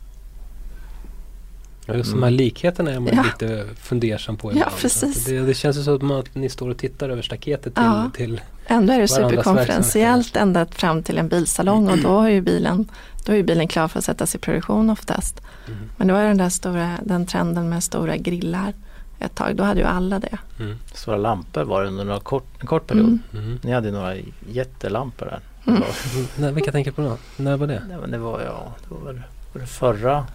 Ja, 1.87 1.95
just 1.95 2.11
de 2.11 2.17
Mm. 2.19 2.23
här 2.23 2.31
likheterna 2.31 2.91
är 2.91 3.01
man 3.01 3.13
Ja. 3.17 3.23
lite 3.23 3.65
fundersam 3.77 4.37
på 4.37 4.53
Ja, 4.55 4.69
precis. 4.81 5.25
Det, 5.25 5.41
det 5.41 5.55
känns 5.55 5.77
ju 5.79 5.83
som 5.83 6.11
att, 6.11 6.35
ni 6.35 6.49
står 6.49 6.71
och 6.71 6.77
tittar 6.79 7.09
över 7.11 7.23
staketet 7.23 7.75
till, 7.75 7.85
Ja. 7.85 8.11
till 8.15 8.41
Ändå 8.67 8.93
är 8.93 9.01
det 9.01 9.09
superkonferentiellt 9.09 10.37
ända 10.37 10.67
fram 10.67 11.03
till 11.03 11.19
en 11.19 11.29
bilsalong 11.29 11.89
och 11.89 11.99
då 11.99 12.21
är 12.21 12.29
ju 12.29 12.41
bilen, 12.41 12.89
då 13.27 13.33
är 13.33 13.37
ju 13.37 13.43
bilen 13.43 13.69
klar 13.69 13.89
för 13.89 13.99
att 13.99 14.05
sättas 14.05 14.35
i 14.35 14.39
produktion 14.39 14.91
oftast. 14.91 15.41
Mm. 15.67 15.79
Men 15.97 16.13
var 16.13 16.21
ju 16.23 16.29
den 16.29 16.39
där 16.39 16.49
stora, 16.49 16.99
den 17.05 17.27
trenden 17.27 17.69
med 17.69 17.83
stora 17.83 18.17
grillar 18.17 18.75
ett 19.19 19.35
tag, 19.35 19.57
då 19.57 19.65
hade 19.65 19.81
ju 19.81 19.87
alla 19.87 20.19
det. 20.19 20.39
mm. 20.61 20.77
Stora 20.95 21.17
lampor 21.17 21.65
var 21.65 21.83
det 21.83 21.89
under 21.89 22.05
några 22.05 22.21
kort, 22.21 22.47
en 22.61 22.67
kort 22.67 22.87
period. 22.87 23.07
Mm. 23.33 23.45
Mm. 23.45 23.59
Ni 23.63 23.73
hade 23.73 23.91
några 23.91 24.15
jättelampor 24.51 25.27
där. 25.27 25.41
Mm. 25.67 25.83
Nej, 26.39 26.53
vilka 26.53 26.73
tänker 26.73 26.91
på 26.93 27.03
då? 27.03 27.17
När 27.37 27.57
var 27.57 27.67
det? 27.67 27.83
nej, 27.89 27.97
men 28.01 28.11
det 28.11 28.19
var 28.19 28.41
ja, 28.41 28.73
det 28.89 28.95
var 28.95 29.13
väl 29.13 29.23
var 29.53 29.61
det 29.61 29.67
förra 29.67 30.27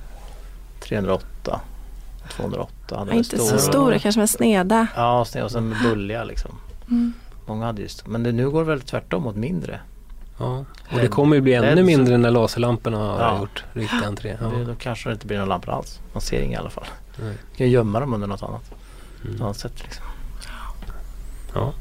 308 0.80 1.26
208 2.30 2.98
hade 2.98 3.12
Ja, 3.12 3.18
inte 3.18 3.38
så 3.38 3.58
stora, 3.58 4.00
kanske 4.00 4.20
med 4.20 4.30
sneda. 4.30 4.88
Ja, 4.96 5.24
sned- 5.28 5.44
och 5.44 5.52
sen 5.52 5.76
bulliga 5.84 6.24
liksom. 6.24 6.52
Mm. 6.90 7.14
Många 7.46 7.66
hade 7.66 7.82
just 7.82 8.08
Men 8.08 8.24
det, 8.24 8.32
nu 8.32 8.50
går 8.50 8.60
det 8.60 8.68
väl 8.70 8.82
tvärtom 8.82 9.24
mot 9.24 9.36
mindre. 9.36 9.80
Ja. 10.38 10.66
Och 10.92 11.00
det 11.02 11.08
kommer 11.08 11.36
ju 11.36 11.42
bli 11.42 11.54
ännu 11.54 11.84
mindre 11.84 12.18
när 12.18 12.32
laserlamporna 12.32 12.98
har 12.98 13.20
Ja. 13.20 13.40
gjort 13.40 13.64
riktig 13.74 14.04
entré. 14.06 14.38
Ja. 14.42 14.48
Det, 14.48 14.64
då 14.66 14.76
kanske 14.76 15.10
det 15.10 15.14
inte 15.14 15.28
blir 15.28 15.38
några 15.38 15.50
lampor 15.50 15.74
alls. 15.74 16.00
Man 16.14 16.22
ser 16.22 16.42
inga 16.42 16.54
i 16.58 16.60
alla 16.60 16.70
fall. 16.70 16.86
Nej. 17.22 17.36
Du 17.52 17.58
kan 17.58 17.70
gömma 17.70 18.00
dem 18.00 18.14
under 18.14 18.28
något 18.28 18.44
annat, 18.44 18.72
Mm. 19.26 19.42
annat 19.42 19.58
sätt. 19.58 19.84
Liksom. 19.84 20.06
Ja. 21.54 21.74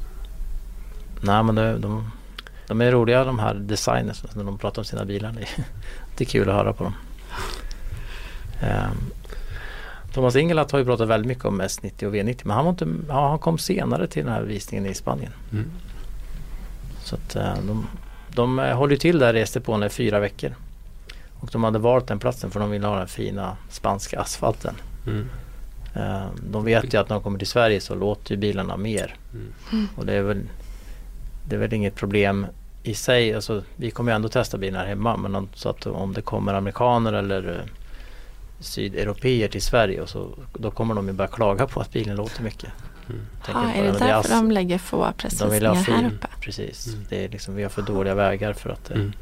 Nej 1.20 1.42
men 1.42 1.54
det, 1.54 1.78
de, 1.78 2.10
de 2.68 2.80
är 2.80 2.92
roliga 2.92 3.24
de 3.24 3.38
här 3.38 3.54
designers 3.54 4.22
när 4.34 4.44
de 4.44 4.58
pratar 4.58 4.80
om 4.80 4.84
sina 4.84 5.04
bilar. 5.04 5.34
Det 6.16 6.24
är, 6.24 6.28
kul 6.28 6.48
att 6.48 6.54
höra 6.54 6.72
på 6.72 6.84
dem. 6.84 6.94
Ehm, 8.60 8.96
Thomas 10.14 10.36
Ingelat 10.36 10.70
har 10.70 10.78
ju 10.78 10.84
pratat 10.84 11.08
väldigt 11.08 11.28
mycket 11.28 11.44
om 11.44 11.62
S90 11.62 12.04
och 12.04 12.14
V90 12.14 12.40
men 12.44 12.56
han, 12.56 12.64
var 12.64 12.70
inte, 12.70 12.88
ja, 13.08 13.28
han 13.28 13.38
kom 13.38 13.58
senare 13.58 14.06
till 14.06 14.24
den 14.24 14.32
här 14.32 14.42
visningen 14.42 14.86
i 14.86 14.94
Spanien. 14.94 15.32
Mm. 15.52 15.70
Så 17.04 17.14
att 17.14 17.36
eh, 17.36 17.54
de, 17.66 17.86
de 18.34 18.58
eh, 18.58 18.76
håller 18.76 18.96
till 18.96 19.18
där 19.18 19.36
i 19.36 19.40
Estepona 19.40 19.86
i 19.86 19.88
fyra 19.88 20.20
veckor. 20.20 20.54
Och 21.40 21.48
de 21.52 21.64
hade 21.64 21.78
valt 21.78 22.06
den 22.06 22.18
platsen 22.18 22.50
för 22.50 22.60
de 22.60 22.70
ville 22.70 22.86
ha 22.86 22.98
den 22.98 23.08
fina 23.08 23.56
spanska 23.70 24.20
asfalten. 24.20 24.74
Mm. 25.06 25.28
Eh, 25.94 26.26
De 26.50 26.64
vet 26.64 26.94
ju 26.94 26.98
att 26.98 27.08
när 27.08 27.16
de 27.16 27.22
kommer 27.22 27.38
till 27.38 27.48
Sverige 27.48 27.80
så 27.80 27.94
låter 27.94 28.30
ju 28.30 28.36
bilarna 28.36 28.76
mer. 28.76 29.16
Mm. 29.72 29.88
Och 29.96 30.06
det 30.06 30.12
är 30.12 30.22
väl, 30.22 30.42
det 31.48 31.54
är 31.56 31.60
väl 31.60 31.72
inget 31.74 31.94
problem 31.94 32.46
i 32.82 32.94
sig. 32.94 33.34
Alltså, 33.34 33.62
vi 33.76 33.90
kommer 33.90 34.12
ju 34.12 34.16
ändå 34.16 34.28
testa 34.28 34.58
bilen 34.58 34.80
här 34.80 34.86
hemma. 34.86 35.16
Men 35.16 35.34
om, 35.34 35.48
så 35.54 35.68
att 35.68 35.86
om 35.86 36.12
det 36.12 36.22
kommer 36.22 36.54
amerikaner 36.54 37.12
eller 37.12 37.64
sydeuropeer 38.60 39.48
till 39.48 39.62
Sverige 39.62 40.00
och 40.00 40.08
så, 40.08 40.28
då 40.52 40.70
kommer 40.70 40.94
de 40.94 41.06
ju 41.06 41.12
börja 41.12 41.28
klaga 41.28 41.66
på 41.66 41.80
att 41.80 41.92
bilen 41.92 42.16
låter 42.16 42.42
mycket. 42.42 42.70
Mm. 43.08 43.20
Ja, 43.52 43.66
inte 43.66 43.78
är 43.78 43.92
på 43.92 43.98
det 43.98 44.04
därför 44.04 44.28
ass- 44.28 44.40
de 44.40 44.50
lägger 44.50 44.78
få 44.78 44.96
de 44.96 45.00
vill 45.02 45.06
ha 45.06 45.12
pressvisningar 45.12 46.02
här 46.02 46.06
uppe? 46.10 46.26
precis. 46.40 46.86
Mm. 46.86 47.04
Det 47.08 47.24
är 47.24 47.28
liksom, 47.28 47.54
vi 47.54 47.62
har 47.62 47.70
för 47.70 47.82
dåliga 47.82 48.14
vägar 48.14 48.52
för 48.52 48.70
att 48.70 48.90
eh, 48.90 48.96
Mm. 48.96 49.12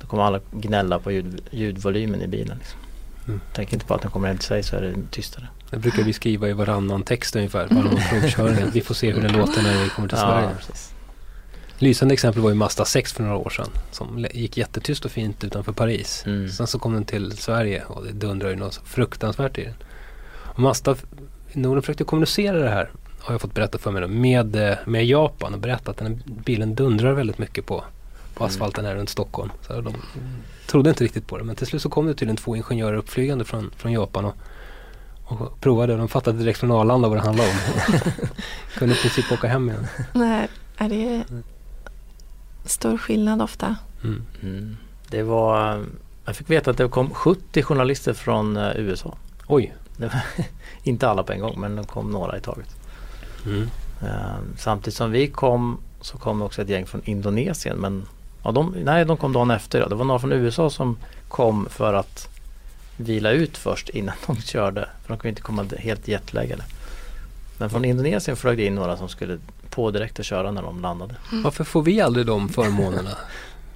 då 0.00 0.06
kommer 0.06 0.22
alla 0.22 0.40
gnälla 0.52 0.98
på 0.98 1.12
ljud, 1.12 1.40
ljudvolymen 1.50 2.22
i 2.22 2.26
bilen. 2.26 2.58
Liksom. 2.58 2.78
Mm. 3.26 3.40
Tänk 3.54 3.72
inte 3.72 3.84
på 3.86 3.94
att 3.94 4.02
den 4.02 4.10
kommer 4.10 4.28
hem 4.28 4.38
till 4.38 4.46
sig 4.48 4.62
så 4.62 4.76
är 4.76 4.82
det 4.82 4.94
tystare. 5.10 5.48
Det 5.70 5.76
brukar 5.76 6.02
vi 6.02 6.12
skriva 6.12 6.48
i 6.48 6.52
varannan 6.52 7.02
text 7.02 7.36
ungefär. 7.36 7.66
Varannan 7.70 8.00
provkörning. 8.10 8.64
Vi 8.72 8.80
får 8.80 8.94
se 8.94 9.12
hur 9.12 9.22
den 9.22 9.32
låter 9.32 9.62
när 9.62 9.82
vi 9.84 9.88
kommer 9.90 10.08
till 10.08 10.18
Sverige. 10.18 10.48
precis. 10.58 10.93
Lysande 11.78 12.14
exempel 12.14 12.42
var 12.42 12.50
ju 12.50 12.54
Mazda 12.56 12.84
6 12.84 13.12
för 13.12 13.22
några 13.22 13.36
år 13.36 13.50
sedan. 13.50 13.68
Som 13.90 14.26
gick 14.32 14.56
jättetyst 14.56 15.04
och 15.04 15.10
fint 15.10 15.44
utanför 15.44 15.72
Paris. 15.72 16.22
Mm. 16.26 16.48
Sen 16.48 16.66
så 16.66 16.78
kom 16.78 16.94
den 16.94 17.04
till 17.04 17.32
Sverige 17.32 17.84
och 17.84 18.04
det 18.04 18.12
dundrar 18.12 18.50
ju 18.50 18.56
något 18.56 18.80
fruktansvärt 18.84 19.58
i 19.58 19.64
den. 19.64 19.74
Och 20.34 20.58
Mazda 20.58 20.96
i 21.52 21.58
Norden 21.58 21.82
försökte 21.82 22.04
kommunicera 22.04 22.58
det 22.58 22.70
här, 22.70 22.90
har 23.20 23.34
jag 23.34 23.40
fått 23.40 23.54
berätta 23.54 23.78
för 23.78 23.90
mig, 23.90 24.02
då, 24.02 24.08
med, 24.08 24.56
eh, 24.56 24.76
med 24.84 25.06
Japan 25.06 25.54
och 25.54 25.60
berätta 25.60 25.90
att 25.90 25.96
den 25.96 26.06
här 26.06 26.18
bilen 26.26 26.74
dundrar 26.74 27.12
väldigt 27.12 27.38
mycket 27.38 27.66
på 27.66 27.84
på 28.34 28.44
asfalten 28.44 28.84
här 28.84 28.94
runt 28.94 29.08
Stockholm. 29.08 29.50
Så 29.66 29.80
de 29.80 29.94
trodde 30.66 30.90
inte 30.90 31.04
riktigt 31.04 31.26
på 31.26 31.38
det 31.38 31.44
men 31.44 31.56
till 31.56 31.66
slut 31.66 31.82
så 31.82 31.88
kom 31.88 32.06
det 32.06 32.14
tydligen 32.14 32.36
två 32.36 32.56
ingenjörer 32.56 32.96
uppflygande 32.96 33.44
från, 33.44 33.70
från 33.76 33.92
Japan 33.92 34.24
och, 34.24 34.34
och 35.24 35.60
provade 35.60 35.92
och 35.92 35.98
de 35.98 36.08
fattade 36.08 36.38
direkt 36.38 36.58
från 36.58 36.70
Arlanda 36.70 37.08
vad 37.08 37.18
det 37.18 37.22
handlade 37.22 37.50
om. 37.50 37.56
Kunde 38.78 38.94
i 38.94 38.98
princip 38.98 39.32
åka 39.32 39.48
hem 39.48 39.68
igen. 39.68 39.86
Nej, 40.12 40.48
är 40.76 40.88
det 40.88 41.24
stor 42.64 42.98
skillnad 42.98 43.42
ofta? 43.42 43.76
Mm. 44.04 44.22
Mm. 44.42 44.76
Det 45.08 45.22
var, 45.22 45.84
jag 46.24 46.36
fick 46.36 46.50
veta 46.50 46.70
att 46.70 46.76
det 46.76 46.88
kom 46.88 47.10
70 47.10 47.62
journalister 47.62 48.12
från 48.12 48.56
eh, 48.56 48.76
USA. 48.76 49.16
Oj. 49.46 49.74
Det 49.96 50.06
var, 50.06 50.20
inte 50.82 51.08
alla 51.08 51.22
på 51.22 51.32
en 51.32 51.40
gång 51.40 51.60
men 51.60 51.76
det 51.76 51.84
kom 51.84 52.10
några 52.10 52.36
i 52.36 52.40
taget. 52.40 52.76
Mm. 53.46 53.68
Eh, 54.02 54.36
samtidigt 54.58 54.96
som 54.96 55.10
vi 55.10 55.26
kom 55.26 55.78
så 56.00 56.18
kom 56.18 56.42
också 56.42 56.62
ett 56.62 56.68
gäng 56.68 56.86
från 56.86 57.02
Indonesien 57.04 57.76
men 57.76 58.06
ja, 58.44 58.52
de, 58.52 58.74
nej, 58.84 59.04
de 59.04 59.16
kom 59.16 59.32
dagen 59.32 59.50
efter. 59.50 59.80
Ja. 59.80 59.88
Det 59.88 59.94
var 59.94 60.04
några 60.04 60.18
från 60.18 60.32
USA 60.32 60.70
som 60.70 60.96
kom 61.28 61.66
för 61.70 61.94
att 61.94 62.28
vila 62.96 63.30
ut 63.30 63.56
först 63.56 63.88
innan 63.88 64.14
de 64.26 64.36
körde. 64.36 64.88
För 65.02 65.08
de 65.08 65.18
kunde 65.18 65.28
inte 65.28 65.42
komma 65.42 65.64
helt 65.78 66.08
jetlaggade. 66.08 66.62
Men 67.58 67.70
från 67.70 67.84
Indonesien 67.84 68.36
flög 68.36 68.56
det 68.56 68.66
in 68.66 68.74
några 68.74 68.96
som 68.96 69.08
skulle 69.08 69.38
på 69.74 69.90
direkt 69.90 70.18
och 70.18 70.24
köra 70.24 70.50
när 70.50 70.62
de 70.62 70.80
landade. 70.80 71.14
Varför 71.44 71.64
får 71.64 71.82
vi 71.82 72.00
aldrig 72.00 72.26
de 72.26 72.48
förmånerna? 72.48 73.10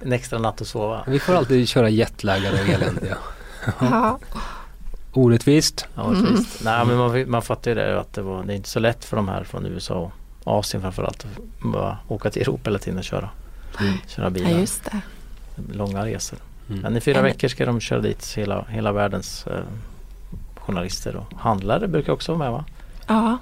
En 0.01 0.13
extra 0.13 0.39
natt 0.39 0.61
att 0.61 0.67
sova. 0.67 1.03
Vi 1.07 1.19
får 1.19 1.35
alltid 1.35 1.69
köra 1.69 1.89
jetlaggade 1.89 2.61
och 2.61 2.69
eländiga. 2.69 3.17
Ja. 3.79 4.19
Orättvist. 5.13 5.87
Ja, 5.95 6.07
visst. 6.09 6.63
Nej 6.63 6.85
men 6.85 6.97
man, 6.97 7.29
man 7.29 7.41
fattar 7.41 7.71
ju 7.71 7.75
det 7.75 7.99
att 7.99 8.13
det, 8.13 8.21
var, 8.21 8.43
det 8.43 8.53
är 8.53 8.55
inte 8.55 8.69
så 8.69 8.79
lätt 8.79 9.05
för 9.05 9.15
de 9.15 9.27
här 9.27 9.43
från 9.43 9.65
USA 9.65 10.11
och 10.43 10.59
Asien 10.59 10.81
framförallt 10.81 11.25
att 11.25 11.61
bara 11.63 11.97
åka 12.07 12.29
till 12.29 12.41
Europa 12.41 12.61
hela 12.69 12.79
tiden 12.79 12.99
och 12.99 13.03
köra, 13.03 13.29
köra 14.07 14.25
ja, 14.25 14.29
bilar. 14.29 14.49
just 14.49 14.83
det. 14.83 15.01
Långa 15.73 16.05
resor. 16.05 16.39
Mm. 16.69 16.81
Men 16.81 16.97
i 16.97 17.01
fyra 17.01 17.21
veckor 17.21 17.47
ska 17.47 17.65
de 17.65 17.79
köra 17.79 18.01
dit 18.01 18.33
hela, 18.37 18.65
hela 18.69 18.91
världens 18.91 19.47
eh, 19.47 19.59
journalister 20.55 21.15
och 21.15 21.39
handlare 21.39 21.87
brukar 21.87 22.13
också 22.13 22.31
vara 22.35 22.39
med 22.39 22.51
va? 22.51 22.65
Ja, 23.07 23.37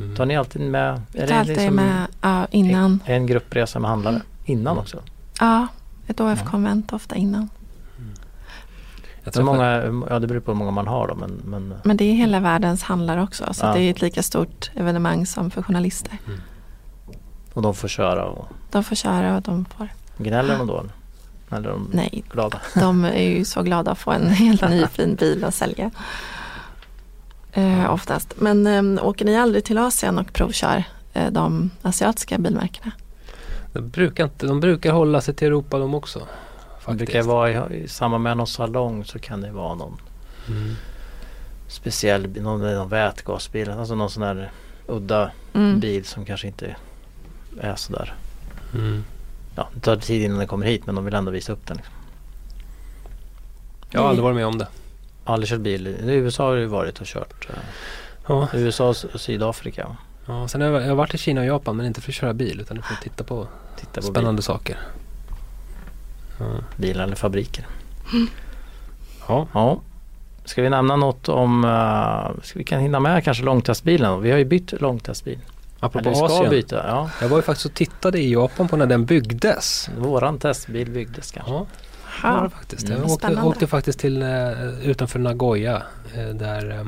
Mm. 0.00 0.16
Tar 0.16 0.26
ni 0.26 0.36
alltid 0.36 0.62
med? 0.62 1.00
vi 1.12 1.18
är 1.20 1.26
tar 1.26 1.34
alltid 1.36 1.56
liksom 1.56 1.74
med 1.74 2.06
ja, 2.20 2.46
innan. 2.50 3.00
En 3.04 3.26
gruppresa 3.26 3.78
med 3.78 3.90
handlare 3.90 4.22
innan 4.44 4.72
Mm. 4.72 4.78
också? 4.82 5.02
Ja, 5.40 5.66
ett 6.06 6.20
OF-konvent 6.20 6.92
ofta 6.92 7.14
innan. 7.16 7.48
Jag 7.96 9.24
Hur 9.24 9.32
träffade- 9.32 9.44
många, 9.92 10.06
ja 10.10 10.18
det 10.18 10.26
beror 10.26 10.40
på 10.40 10.50
hur 10.50 10.58
många 10.58 10.70
man 10.70 10.86
har 10.86 11.08
då 11.08 11.14
men, 11.14 11.30
men 11.44 11.74
Men 11.84 11.96
det 11.96 12.04
är 12.04 12.14
hela 12.14 12.40
världens 12.40 12.82
handlare 12.82 13.22
också. 13.22 13.54
Så 13.54 13.66
Ja. 13.66 13.72
det 13.74 13.80
är 13.80 13.90
ett 13.90 14.00
lika 14.02 14.22
stort 14.22 14.70
evenemang 14.74 15.26
som 15.26 15.50
för 15.50 15.62
journalister. 15.62 16.18
och 17.54 17.62
de 17.62 17.74
får 17.74 17.88
köra 17.88 18.24
och 18.24 18.48
De 18.70 18.84
får 18.84 18.96
köra 18.96 19.36
och 19.36 19.42
de 19.42 19.64
får... 19.64 19.88
gnäller 20.18 20.58
de 20.58 20.66
då? 20.66 20.84
Eller 21.50 21.68
är 21.68 21.72
de 21.72 21.90
Nej, 21.92 22.24
glada? 22.32 22.60
de 22.74 23.04
är 23.04 23.22
ju 23.30 23.44
så 23.44 23.62
glada 23.62 23.90
att 23.90 23.98
få 23.98 24.10
en 24.10 24.26
helt 24.30 24.68
ny 24.70 24.86
fin 24.86 25.14
bil 25.14 25.44
att 25.44 25.54
sälja. 25.54 25.90
Eh, 27.52 27.92
oftast. 27.92 28.34
Men 28.40 28.66
eh, 28.98 29.06
åker 29.06 29.24
ni 29.24 29.36
aldrig 29.36 29.64
till 29.64 29.78
Asien 29.78 30.18
och 30.18 30.32
provkör 30.32 30.84
eh, 31.12 31.30
de 31.30 31.70
asiatiska 31.82 32.38
bilmärkena? 32.38 32.92
de, 33.72 33.88
brukar 33.88 34.24
inte, 34.24 34.46
de 34.46 34.60
brukar 34.60 34.92
hålla 34.92 35.20
sig 35.20 35.34
till 35.34 35.46
Europa 35.46 35.78
de 35.78 35.94
också. 35.94 36.18
Det 36.18 36.84
Faktiskt. 36.84 36.98
brukar 36.98 37.22
vara 37.22 37.50
i, 37.74 37.82
i 37.82 37.88
samband 37.88 38.24
med 38.24 38.36
någon 38.36 38.46
salong 38.46 39.04
så 39.04 39.18
kan 39.18 39.40
det 39.40 39.50
vara 39.50 39.74
någon 39.74 39.96
Mm. 40.48 40.74
speciell 41.68 42.40
någon, 42.42 42.74
någon 42.74 42.88
vätgasbil, 42.88 43.70
alltså 43.70 43.94
någon 43.94 44.10
sån 44.10 44.22
här 44.22 44.50
udda 44.86 45.30
Mm. 45.54 45.80
bil 45.80 46.04
som 46.04 46.24
kanske 46.24 46.46
inte 46.46 46.76
är 47.60 47.74
sådär. 47.76 48.14
Mm. 48.74 49.04
Ja, 49.56 49.68
det 49.74 49.80
tar 49.80 49.96
tid 49.96 50.22
innan 50.22 50.38
den 50.38 50.46
kommer 50.46 50.66
hit 50.66 50.86
men 50.86 50.94
de 50.94 51.04
vill 51.04 51.14
ändå 51.14 51.30
visa 51.30 51.52
upp 51.52 51.66
den. 51.66 51.76
Liksom. 51.76 51.94
Jag 53.90 54.00
har 54.00 54.08
aldrig 54.08 54.22
varit 54.24 54.36
med 54.36 54.46
om 54.46 54.58
det. 54.58 54.66
Aldrig 55.32 55.48
kört 55.50 55.60
bil. 55.60 55.86
I 55.86 56.12
USA 56.14 56.44
har 56.48 56.54
ju 56.54 56.66
varit 56.66 57.00
och 57.00 57.06
kört. 57.06 57.46
eh, 57.50 57.54
Ja. 58.26 58.48
USA 58.54 58.88
och 58.88 59.20
Sydafrika. 59.20 59.96
Ja, 60.26 60.48
sen 60.48 60.60
har 60.60 60.68
jag, 60.68 60.82
jag 60.82 60.88
har 60.88 60.94
varit 60.94 61.14
i 61.14 61.18
Kina 61.18 61.40
och 61.40 61.46
Japan 61.46 61.76
men 61.76 61.86
inte 61.86 62.00
för 62.00 62.10
att 62.10 62.14
köra 62.14 62.32
bil 62.34 62.60
utan 62.60 62.82
för 62.82 62.94
att 62.94 63.00
titta 63.02 63.24
på 63.24 63.46
Titta 63.80 64.00
på 64.00 64.06
spännande 64.06 64.42
saker. 64.42 64.78
Ja. 66.38 66.44
bil, 66.46 66.62
bilar 66.76 67.04
eller 67.04 67.16
fabriker. 67.16 67.66
Ja. 69.28 69.46
Ja. 69.54 69.80
Ska 70.44 70.62
vi 70.62 70.70
nämna 70.70 70.96
något 70.96 71.28
om, 71.28 71.64
uh, 71.64 72.40
ska 72.42 72.58
vi 72.58 72.64
kan 72.64 72.80
hinna 72.80 73.00
med 73.00 73.24
kanske 73.24 73.42
långtestbilen? 73.44 74.22
Vi 74.22 74.30
har 74.30 74.38
ju 74.38 74.44
bytt 74.44 74.80
långtestbil. 74.80 75.38
Apropå 75.80 76.08
Eller 76.08 76.24
Asien. 76.24 76.50
byta. 76.50 76.84
Ja, 76.88 77.10
Jag 77.20 77.28
var 77.28 77.36
ju 77.36 77.42
faktiskt 77.42 77.66
och 77.66 77.74
tittade 77.74 78.18
i 78.20 78.32
Japan 78.32 78.68
på 78.68 78.76
när 78.76 78.86
den 78.86 79.04
byggdes. 79.04 79.90
våran 79.98 80.38
testbil 80.38 80.90
byggdes 80.90 81.30
kanske. 81.30 81.52
Ja, 81.52 81.66
det 82.22 82.28
var 82.28 82.42
det 82.44 82.50
faktiskt. 82.50 82.88
Mm. 82.88 83.00
Jag 83.00 83.10
åkte, 83.10 83.42
åkte 83.42 83.66
faktiskt 83.66 83.98
till 83.98 84.22
eh, 84.22 84.88
utanför 84.88 85.18
Nagoya 85.18 85.82
eh, 86.14 86.28
där, 86.28 86.70
eh, 86.70 86.84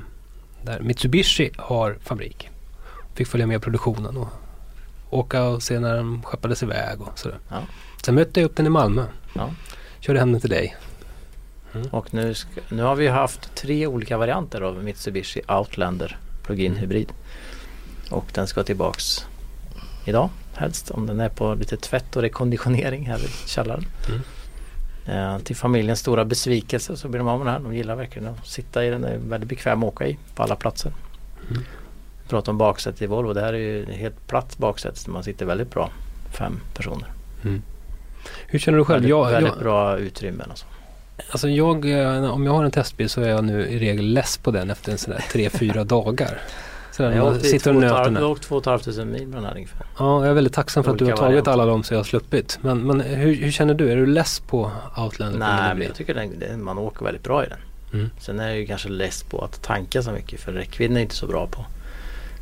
där 0.63 0.81
Mitsubishi 0.81 1.51
har 1.57 1.97
fabrik. 2.03 2.49
Fick 3.15 3.29
följa 3.29 3.47
med 3.47 3.63
produktionen 3.63 4.17
och 4.17 4.29
åka 5.11 5.45
och 5.45 5.63
se 5.63 5.81
när 5.81 5.97
den 5.97 6.23
skeppades 6.23 6.63
iväg 6.63 7.01
och 7.01 7.19
sådär. 7.19 7.39
Ja. 7.49 7.57
Sen 8.05 8.15
mötte 8.15 8.41
jag 8.41 8.47
upp 8.47 8.57
den 8.57 8.67
i 8.67 8.71
Malmö. 8.71 9.05
Ja. 9.35 9.51
Körde 10.01 10.19
hem 10.19 10.33
den 10.33 10.41
till 10.41 10.51
dig. 10.51 10.77
Och 11.91 12.15
nu, 12.15 12.35
ska, 12.35 12.61
nu 12.69 12.83
har 12.83 12.95
vi 12.95 13.09
haft 13.09 13.55
tre 13.55 13.87
olika 13.87 14.19
varianter 14.19 14.61
av 14.61 14.85
Mitsubishi 14.85 15.41
Outlander 15.49 16.19
Plug-in 16.43 16.73
Mm. 16.73 16.81
hybrid. 16.81 17.13
Och 18.11 18.25
den 18.35 18.47
ska 18.47 18.63
tillbaks 18.63 19.27
idag 20.05 20.29
helst 20.55 20.91
om 20.91 21.07
den 21.07 21.21
är 21.21 21.29
på 21.29 21.55
lite 21.55 21.77
tvätt 21.77 22.17
och 22.17 22.23
rekonditionering 22.23 23.07
här 23.07 23.19
i 23.19 23.29
källaren. 23.49 23.85
Mm. 24.09 24.21
Eh, 25.07 25.39
till 25.39 25.57
familjens 25.57 26.01
stora 26.01 26.25
besvikelse 26.25 26.97
så 26.97 27.09
blir 27.09 27.19
de 27.19 27.29
av 27.29 27.39
med 27.39 27.47
den 27.47 27.55
här. 27.55 27.61
De 27.61 27.77
gillar 27.77 27.97
verkligen 27.97 28.29
att 28.29 28.47
sitta 28.47 28.85
i 28.85 28.91
den. 28.91 29.03
Den 29.03 29.13
är 29.13 29.19
väldigt 29.19 29.49
bekväm 29.49 29.83
att 29.83 29.89
åka 29.89 30.07
i 30.07 30.19
på 30.35 30.43
alla 30.43 30.57
platser. 30.57 30.93
Mm. 31.51 31.63
Vi 32.23 32.29
pratar 32.29 32.53
om 32.53 32.59
baksätet 32.59 33.03
i 33.03 33.07
Volvo. 33.07 33.33
Det 33.33 33.41
här 33.41 33.53
är 33.53 33.59
ju 33.59 33.93
helt 33.93 34.27
platt 34.27 34.59
baksäte 34.59 34.99
så 34.99 35.11
man 35.11 35.25
sitter 35.25 35.47
väldigt 35.47 35.71
bra. 35.71 35.91
Fem 36.31 36.61
personer. 36.75 37.13
Hur 38.47 38.59
känner 38.59 38.79
du 38.79 38.85
själv? 38.85 38.97
Väldigt, 38.97 39.11
Jag, 39.11 39.31
väldigt 39.31 39.53
jag, 39.53 39.63
bra 39.63 39.99
utrymmen. 39.99 40.51
Alltså. 40.51 40.67
alltså 41.31 41.49
jag, 41.49 42.01
eh, 42.01 42.31
om 42.31 42.47
jag 42.47 42.53
har 42.53 42.65
en 42.65 42.71
testbil 42.71 43.09
så 43.09 43.21
är 43.21 43.29
jag 43.29 43.45
nu 43.45 43.67
i 43.67 43.79
regel 43.79 44.07
less 44.07 44.37
på 44.37 44.51
den 44.51 44.71
efter 44.71 44.93
en 44.93 44.99
sån 44.99 45.15
där 45.15 45.25
tre, 45.33 45.51
fyra 45.51 45.85
dagar. 45.99 46.39
Sådär, 46.93 47.11
Jag 47.11 47.17
jag 47.77 48.21
har 48.21 48.25
åkt 48.25 48.43
två 48.43 48.57
och 48.57 48.63
ett 48.63 48.67
halvt 48.67 48.85
tusen 48.85 49.13
mil 49.13 49.27
med 49.27 49.37
den 49.37 49.45
här 49.45 49.55
ungefär. 49.55 49.87
Ja, 49.99 50.21
jag 50.21 50.31
är 50.31 50.35
väldigt 50.35 50.53
tacksam 50.53 50.85
för 50.85 50.93
att 50.93 50.99
du 50.99 51.05
har 51.05 51.17
tagit 51.17 51.49
alla 51.49 51.67
dem 51.67 51.83
så 51.83 51.95
jag 51.95 51.99
har 51.99 52.05
sluppit. 52.05 52.59
Men, 52.63 52.87
men 52.87 53.01
hur, 53.01 53.35
hur 53.35 53.51
känner 53.51 53.75
du? 53.75 53.93
Är 53.93 53.97
du 53.97 54.07
less 54.07 54.41
på 54.41 54.71
Outlander? 54.97 55.39
Nej, 55.39 55.75
men 55.75 55.87
jag 55.87 55.95
tycker 55.95 56.15
den, 56.15 56.39
den, 56.39 56.65
man 56.65 56.79
åker 56.79 57.05
väldigt 57.05 57.23
bra 57.23 57.45
i 57.45 57.49
den. 57.49 57.59
Mm. 57.93 58.11
Sen 58.19 58.41
är 58.41 58.49
jag 58.49 58.57
ju 58.57 58.67
kanske 58.67 58.89
less 58.89 59.23
på 59.23 59.45
att 59.45 59.63
tanka 59.63 60.03
så 60.03 60.13
mycket 60.13 60.41
för 60.41 60.53
räckvidden 60.53 60.97
är 60.97 61.01
inte 61.01 61.15
så 61.15 61.27
bra 61.27 61.47
på, 61.47 61.65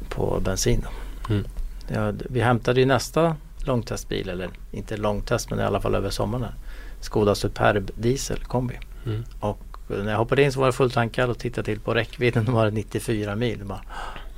på 0.08 0.40
bensin. 0.40 0.86
Mm. 1.28 1.44
Ja, 1.88 2.12
vi 2.30 2.40
hämtade 2.40 2.80
ju 2.80 2.86
nästa 2.86 3.36
långtestbil, 3.64 4.28
eller 4.28 4.48
inte 4.70 4.96
långtest 4.96 5.50
men 5.50 5.60
i 5.60 5.62
alla 5.62 5.80
fall 5.80 5.94
över 5.94 6.10
sommaren. 6.10 6.44
Här. 6.44 6.54
Skoda 7.00 7.34
Superb 7.34 7.90
diesel 7.94 8.44
kombi. 8.44 8.78
Mm. 9.06 9.24
Och 9.40 9.58
när 9.88 10.10
jag 10.10 10.18
hoppade 10.18 10.42
in 10.42 10.52
så 10.52 10.60
var 10.60 10.66
det 10.66 10.72
fulltankad 10.72 11.30
och 11.30 11.38
tittade 11.38 11.64
till 11.64 11.80
på 11.80 11.94
räckvidden 11.94 12.44
då 12.44 12.52
var 12.52 12.64
det 12.64 12.70
94 12.70 13.36
mil. 13.36 13.58
Jag 13.58 13.66
Bara, 13.66 13.80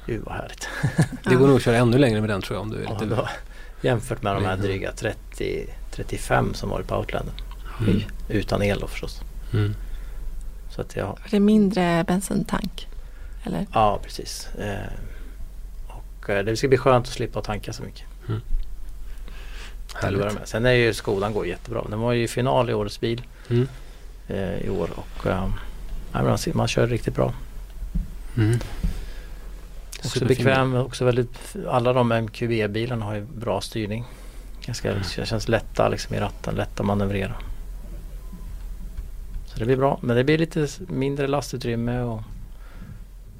Gud 0.07 0.23
vad 0.25 0.35
härligt. 0.35 0.69
Det 1.25 1.35
går 1.35 1.47
nog 1.47 1.57
att 1.57 1.63
köra 1.63 1.77
ännu 1.77 1.99
längre 1.99 2.21
med 2.21 2.31
den 2.31 2.43
tror 2.43 2.57
jag 2.57 2.63
om 2.63 2.71
du 2.71 2.77
är 2.79 2.83
Ja, 2.85 2.93
lite... 2.93 3.05
då, 3.15 3.29
jämfört 3.81 4.23
med 4.23 4.35
de 4.35 4.45
här 4.45 4.53
Mm. 4.53 4.67
dryga 4.67 4.93
30, 4.93 5.67
35 5.91 6.55
som 6.55 6.69
var 6.71 6.83
på 6.83 6.97
Outlander. 6.97 7.35
Mm. 7.81 8.03
Utan 8.29 8.63
el 8.63 8.79
då 8.81 8.87
förstås. 8.87 9.21
Mm. 9.53 9.75
Så 10.71 10.81
att 10.81 10.97
jag, 10.97 11.19
Det 11.31 11.37
är 11.37 11.41
mindre 11.41 12.05
bensintank. 12.09 12.89
Eller? 13.45 13.67
Ja, 13.73 14.01
precis. 14.05 14.49
Eh, 14.59 14.93
och 15.87 16.31
eh, 16.31 16.45
det 16.45 16.57
ska 16.57 16.69
bli 16.69 16.79
skönt 16.79 17.07
att 17.07 17.13
slippa 17.13 17.43
tanka 17.43 17.73
så 17.73 17.83
mycket. 17.83 18.05
Härligt. 19.95 20.21
med. 20.21 20.49
Sen 20.49 20.67
är 20.67 20.73
ju 20.73 20.95
Skodan 20.95 21.33
går 21.33 21.47
jättebra. 21.47 21.85
Den 21.91 22.01
var 22.01 22.13
ju 22.13 22.23
i 22.25 22.29
final 22.29 22.71
i 22.71 22.75
årets 22.75 23.01
bil 23.01 23.23
Mm. 23.51 23.69
eh, 24.29 24.55
i 24.59 24.69
år 24.71 24.91
och 24.95 25.27
eh, 25.27 25.49
man, 26.13 26.39
man 26.55 26.69
kör 26.69 26.87
riktigt 26.87 27.15
bra. 27.15 27.35
Mm. 28.37 28.59
Också 30.05 30.25
bekväm, 30.25 30.75
också 30.77 31.05
väldigt, 31.05 31.57
alla 31.69 31.93
de 31.93 32.13
MQB-bilarna 32.13 33.05
har 33.05 33.15
ju 33.15 33.21
bra 33.21 33.61
styrning. 33.61 34.05
Ganska, 34.67 34.91
Mm. 34.91 35.03
det 35.17 35.27
känns 35.27 35.49
lätta 35.49 35.89
liksom 35.89 36.15
i 36.17 36.21
ratten, 36.21 36.55
lätta 36.55 36.83
att 36.83 36.87
manövrera. 36.87 37.33
Så 39.47 39.59
det 39.59 39.65
blir 39.65 39.77
bra, 39.77 39.99
men 40.03 40.17
det 40.17 40.25
blir 40.25 40.39
lite 40.39 40.69
mindre 40.89 41.27
lastutrymme 41.29 42.01
och 42.01 42.23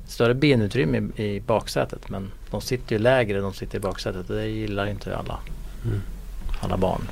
större 0.07 0.35
benutrymme 0.35 1.03
i, 1.17 1.25
i 1.37 1.41
baksätet. 1.41 2.09
Men 2.11 2.31
de 2.51 2.61
sitter 2.61 2.97
ju 2.97 3.03
lägre 3.03 3.41
de 3.41 3.53
sitter 3.55 3.79
i 3.79 3.81
baksätet 3.81 4.31
och 4.31 4.37
det 4.37 4.47
gillar 4.47 4.87
inte 4.87 5.17
alla, 5.17 5.39
Mm. 5.85 6.01
alla 6.61 6.77
barn. 6.77 7.03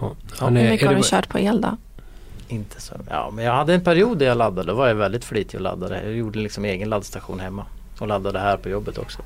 Ja, 0.00 0.44
Hörni, 0.44 0.60
Hur 0.62 0.70
mycket 0.70 0.88
har 0.88 0.94
du 0.94 1.02
kört 1.04 1.28
på 1.28 1.38
el 1.38 1.60
då? 1.60 1.76
Inte 2.48 2.80
så. 2.80 2.94
Ja, 3.10 3.30
men 3.34 3.44
jag 3.44 3.52
hade 3.52 3.74
en 3.74 3.80
period 3.84 4.18
där 4.18 4.26
jag 4.26 4.36
laddade. 4.38 4.68
Då 4.68 4.74
var 4.74 4.88
jag 4.88 4.94
väldigt 4.94 5.24
flitig 5.24 5.54
och 5.54 5.60
laddade. 5.60 6.02
Jag 6.04 6.12
gjorde 6.16 6.38
liksom 6.38 6.64
egen 6.64 6.88
laddstation 6.88 7.40
hemma. 7.40 7.66
Och 7.98 8.08
laddade 8.08 8.38
här 8.38 8.56
på 8.56 8.68
jobbet 8.68 8.98
också. 8.98 9.22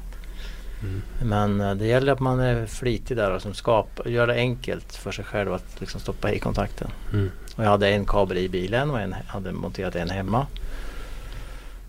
Men 1.23 1.61
eh, 1.61 1.75
det 1.75 1.87
gäller 1.87 2.13
att 2.13 2.21
man 2.21 2.41
är 2.41 2.67
flitig 2.67 3.17
där 3.17 3.31
och 3.31 3.43
som 3.43 3.55
skapar, 3.55 4.09
gör 4.09 4.27
det 4.27 4.35
enkelt 4.35 4.97
för 4.97 5.13
sig 5.13 5.25
själv 5.25 5.53
att 5.53 5.81
liksom 5.81 6.01
stoppa 6.01 6.33
i 6.33 6.39
kontakten. 6.39 6.91
Mm. 7.13 7.31
Och 7.57 7.65
jag 7.65 7.71
hade 7.71 7.89
en 7.89 8.05
kabel 8.05 8.39
i 8.39 8.49
bilen 8.49 8.91
och 8.91 9.01
en, 9.01 9.15
hade 9.27 9.53
monterat 9.53 9.97
en 9.97 10.11
hemma. 10.11 10.47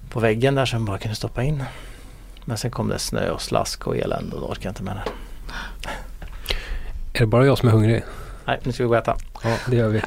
På 0.10 0.20
väggen 0.20 0.56
där 0.56 0.66
som 0.66 0.86
bara 0.86 0.98
kunde 0.98 1.16
stoppa 1.16 1.44
in. 1.44 1.64
Men 2.46 2.58
sen 2.58 2.72
kom 2.72 2.88
det 2.88 3.00
snö 3.00 3.30
och 3.30 3.42
slask 3.42 3.88
och 3.88 3.98
elände 3.98 4.36
och 4.36 4.42
då 4.42 4.48
orkade 4.48 4.66
jag 4.66 4.72
inte 4.72 4.84
med 4.84 4.96
det. 4.96 5.04
Är 7.14 7.20
det 7.20 7.26
bara 7.26 7.46
jag 7.46 7.58
som 7.58 7.70
är 7.70 7.74
hungrig? 7.74 8.04
Nej, 8.46 8.60
nu 8.64 8.72
ska 8.72 8.84
vi 8.84 8.88
gå 8.88 8.96
och 8.96 9.02
äta. 9.02 9.16
Ja, 9.44 9.58
det 9.68 9.76
gör 9.76 9.90
vi. 9.90 10.02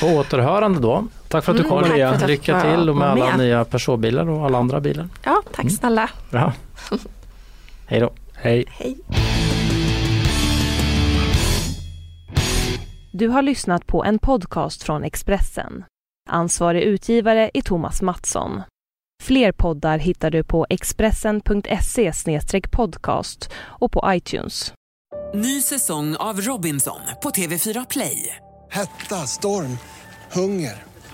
På 0.00 0.06
återhörande 0.06 0.80
då. 0.80 1.06
Tack 1.28 1.44
för 1.44 1.52
att 1.52 1.58
du 1.58 1.64
Mm, 1.64 1.68
kom 1.82 1.92
att 1.92 1.98
jag 1.98 2.26
Lycka 2.28 2.60
till 2.60 2.88
och 2.88 2.96
med 2.96 3.08
alla 3.08 3.26
med. 3.26 3.38
nya 3.38 3.64
personbilar 3.64 4.28
och 4.28 4.44
alla 4.46 4.58
andra 4.58 4.80
bilar. 4.80 5.08
Ja, 5.24 5.42
tack 5.52 5.64
Mm. 5.64 5.70
snälla. 5.70 6.10
Bra. 6.30 6.52
Hej 7.86 8.00
då. 8.00 8.12
Hej. 8.34 8.64
Hej. 8.68 8.96
Du 13.12 13.28
har 13.28 13.42
lyssnat 13.42 13.86
på 13.86 14.04
en 14.04 14.18
podcast 14.18 14.82
från 14.82 15.04
Expressen. 15.04 15.84
Ansvarig 16.30 16.82
utgivare 16.82 17.50
är 17.54 17.62
Thomas 17.62 18.02
Mattsson. 18.02 18.62
Fler 19.22 19.52
poddar 19.52 19.98
hittar 19.98 20.30
du 20.30 20.44
på 20.44 20.66
expressen.se 20.70 22.12
podcast 22.70 23.50
och 23.56 23.92
på 23.92 24.02
iTunes. 24.06 24.72
Ny 25.34 25.60
säsong 25.60 26.16
av 26.16 26.40
Robinson 26.40 27.00
på 27.22 27.30
TV4 27.30 27.86
Play. 27.90 28.36
Hetta, 28.70 29.14
storm, 29.16 29.78
hunger. 30.32 30.82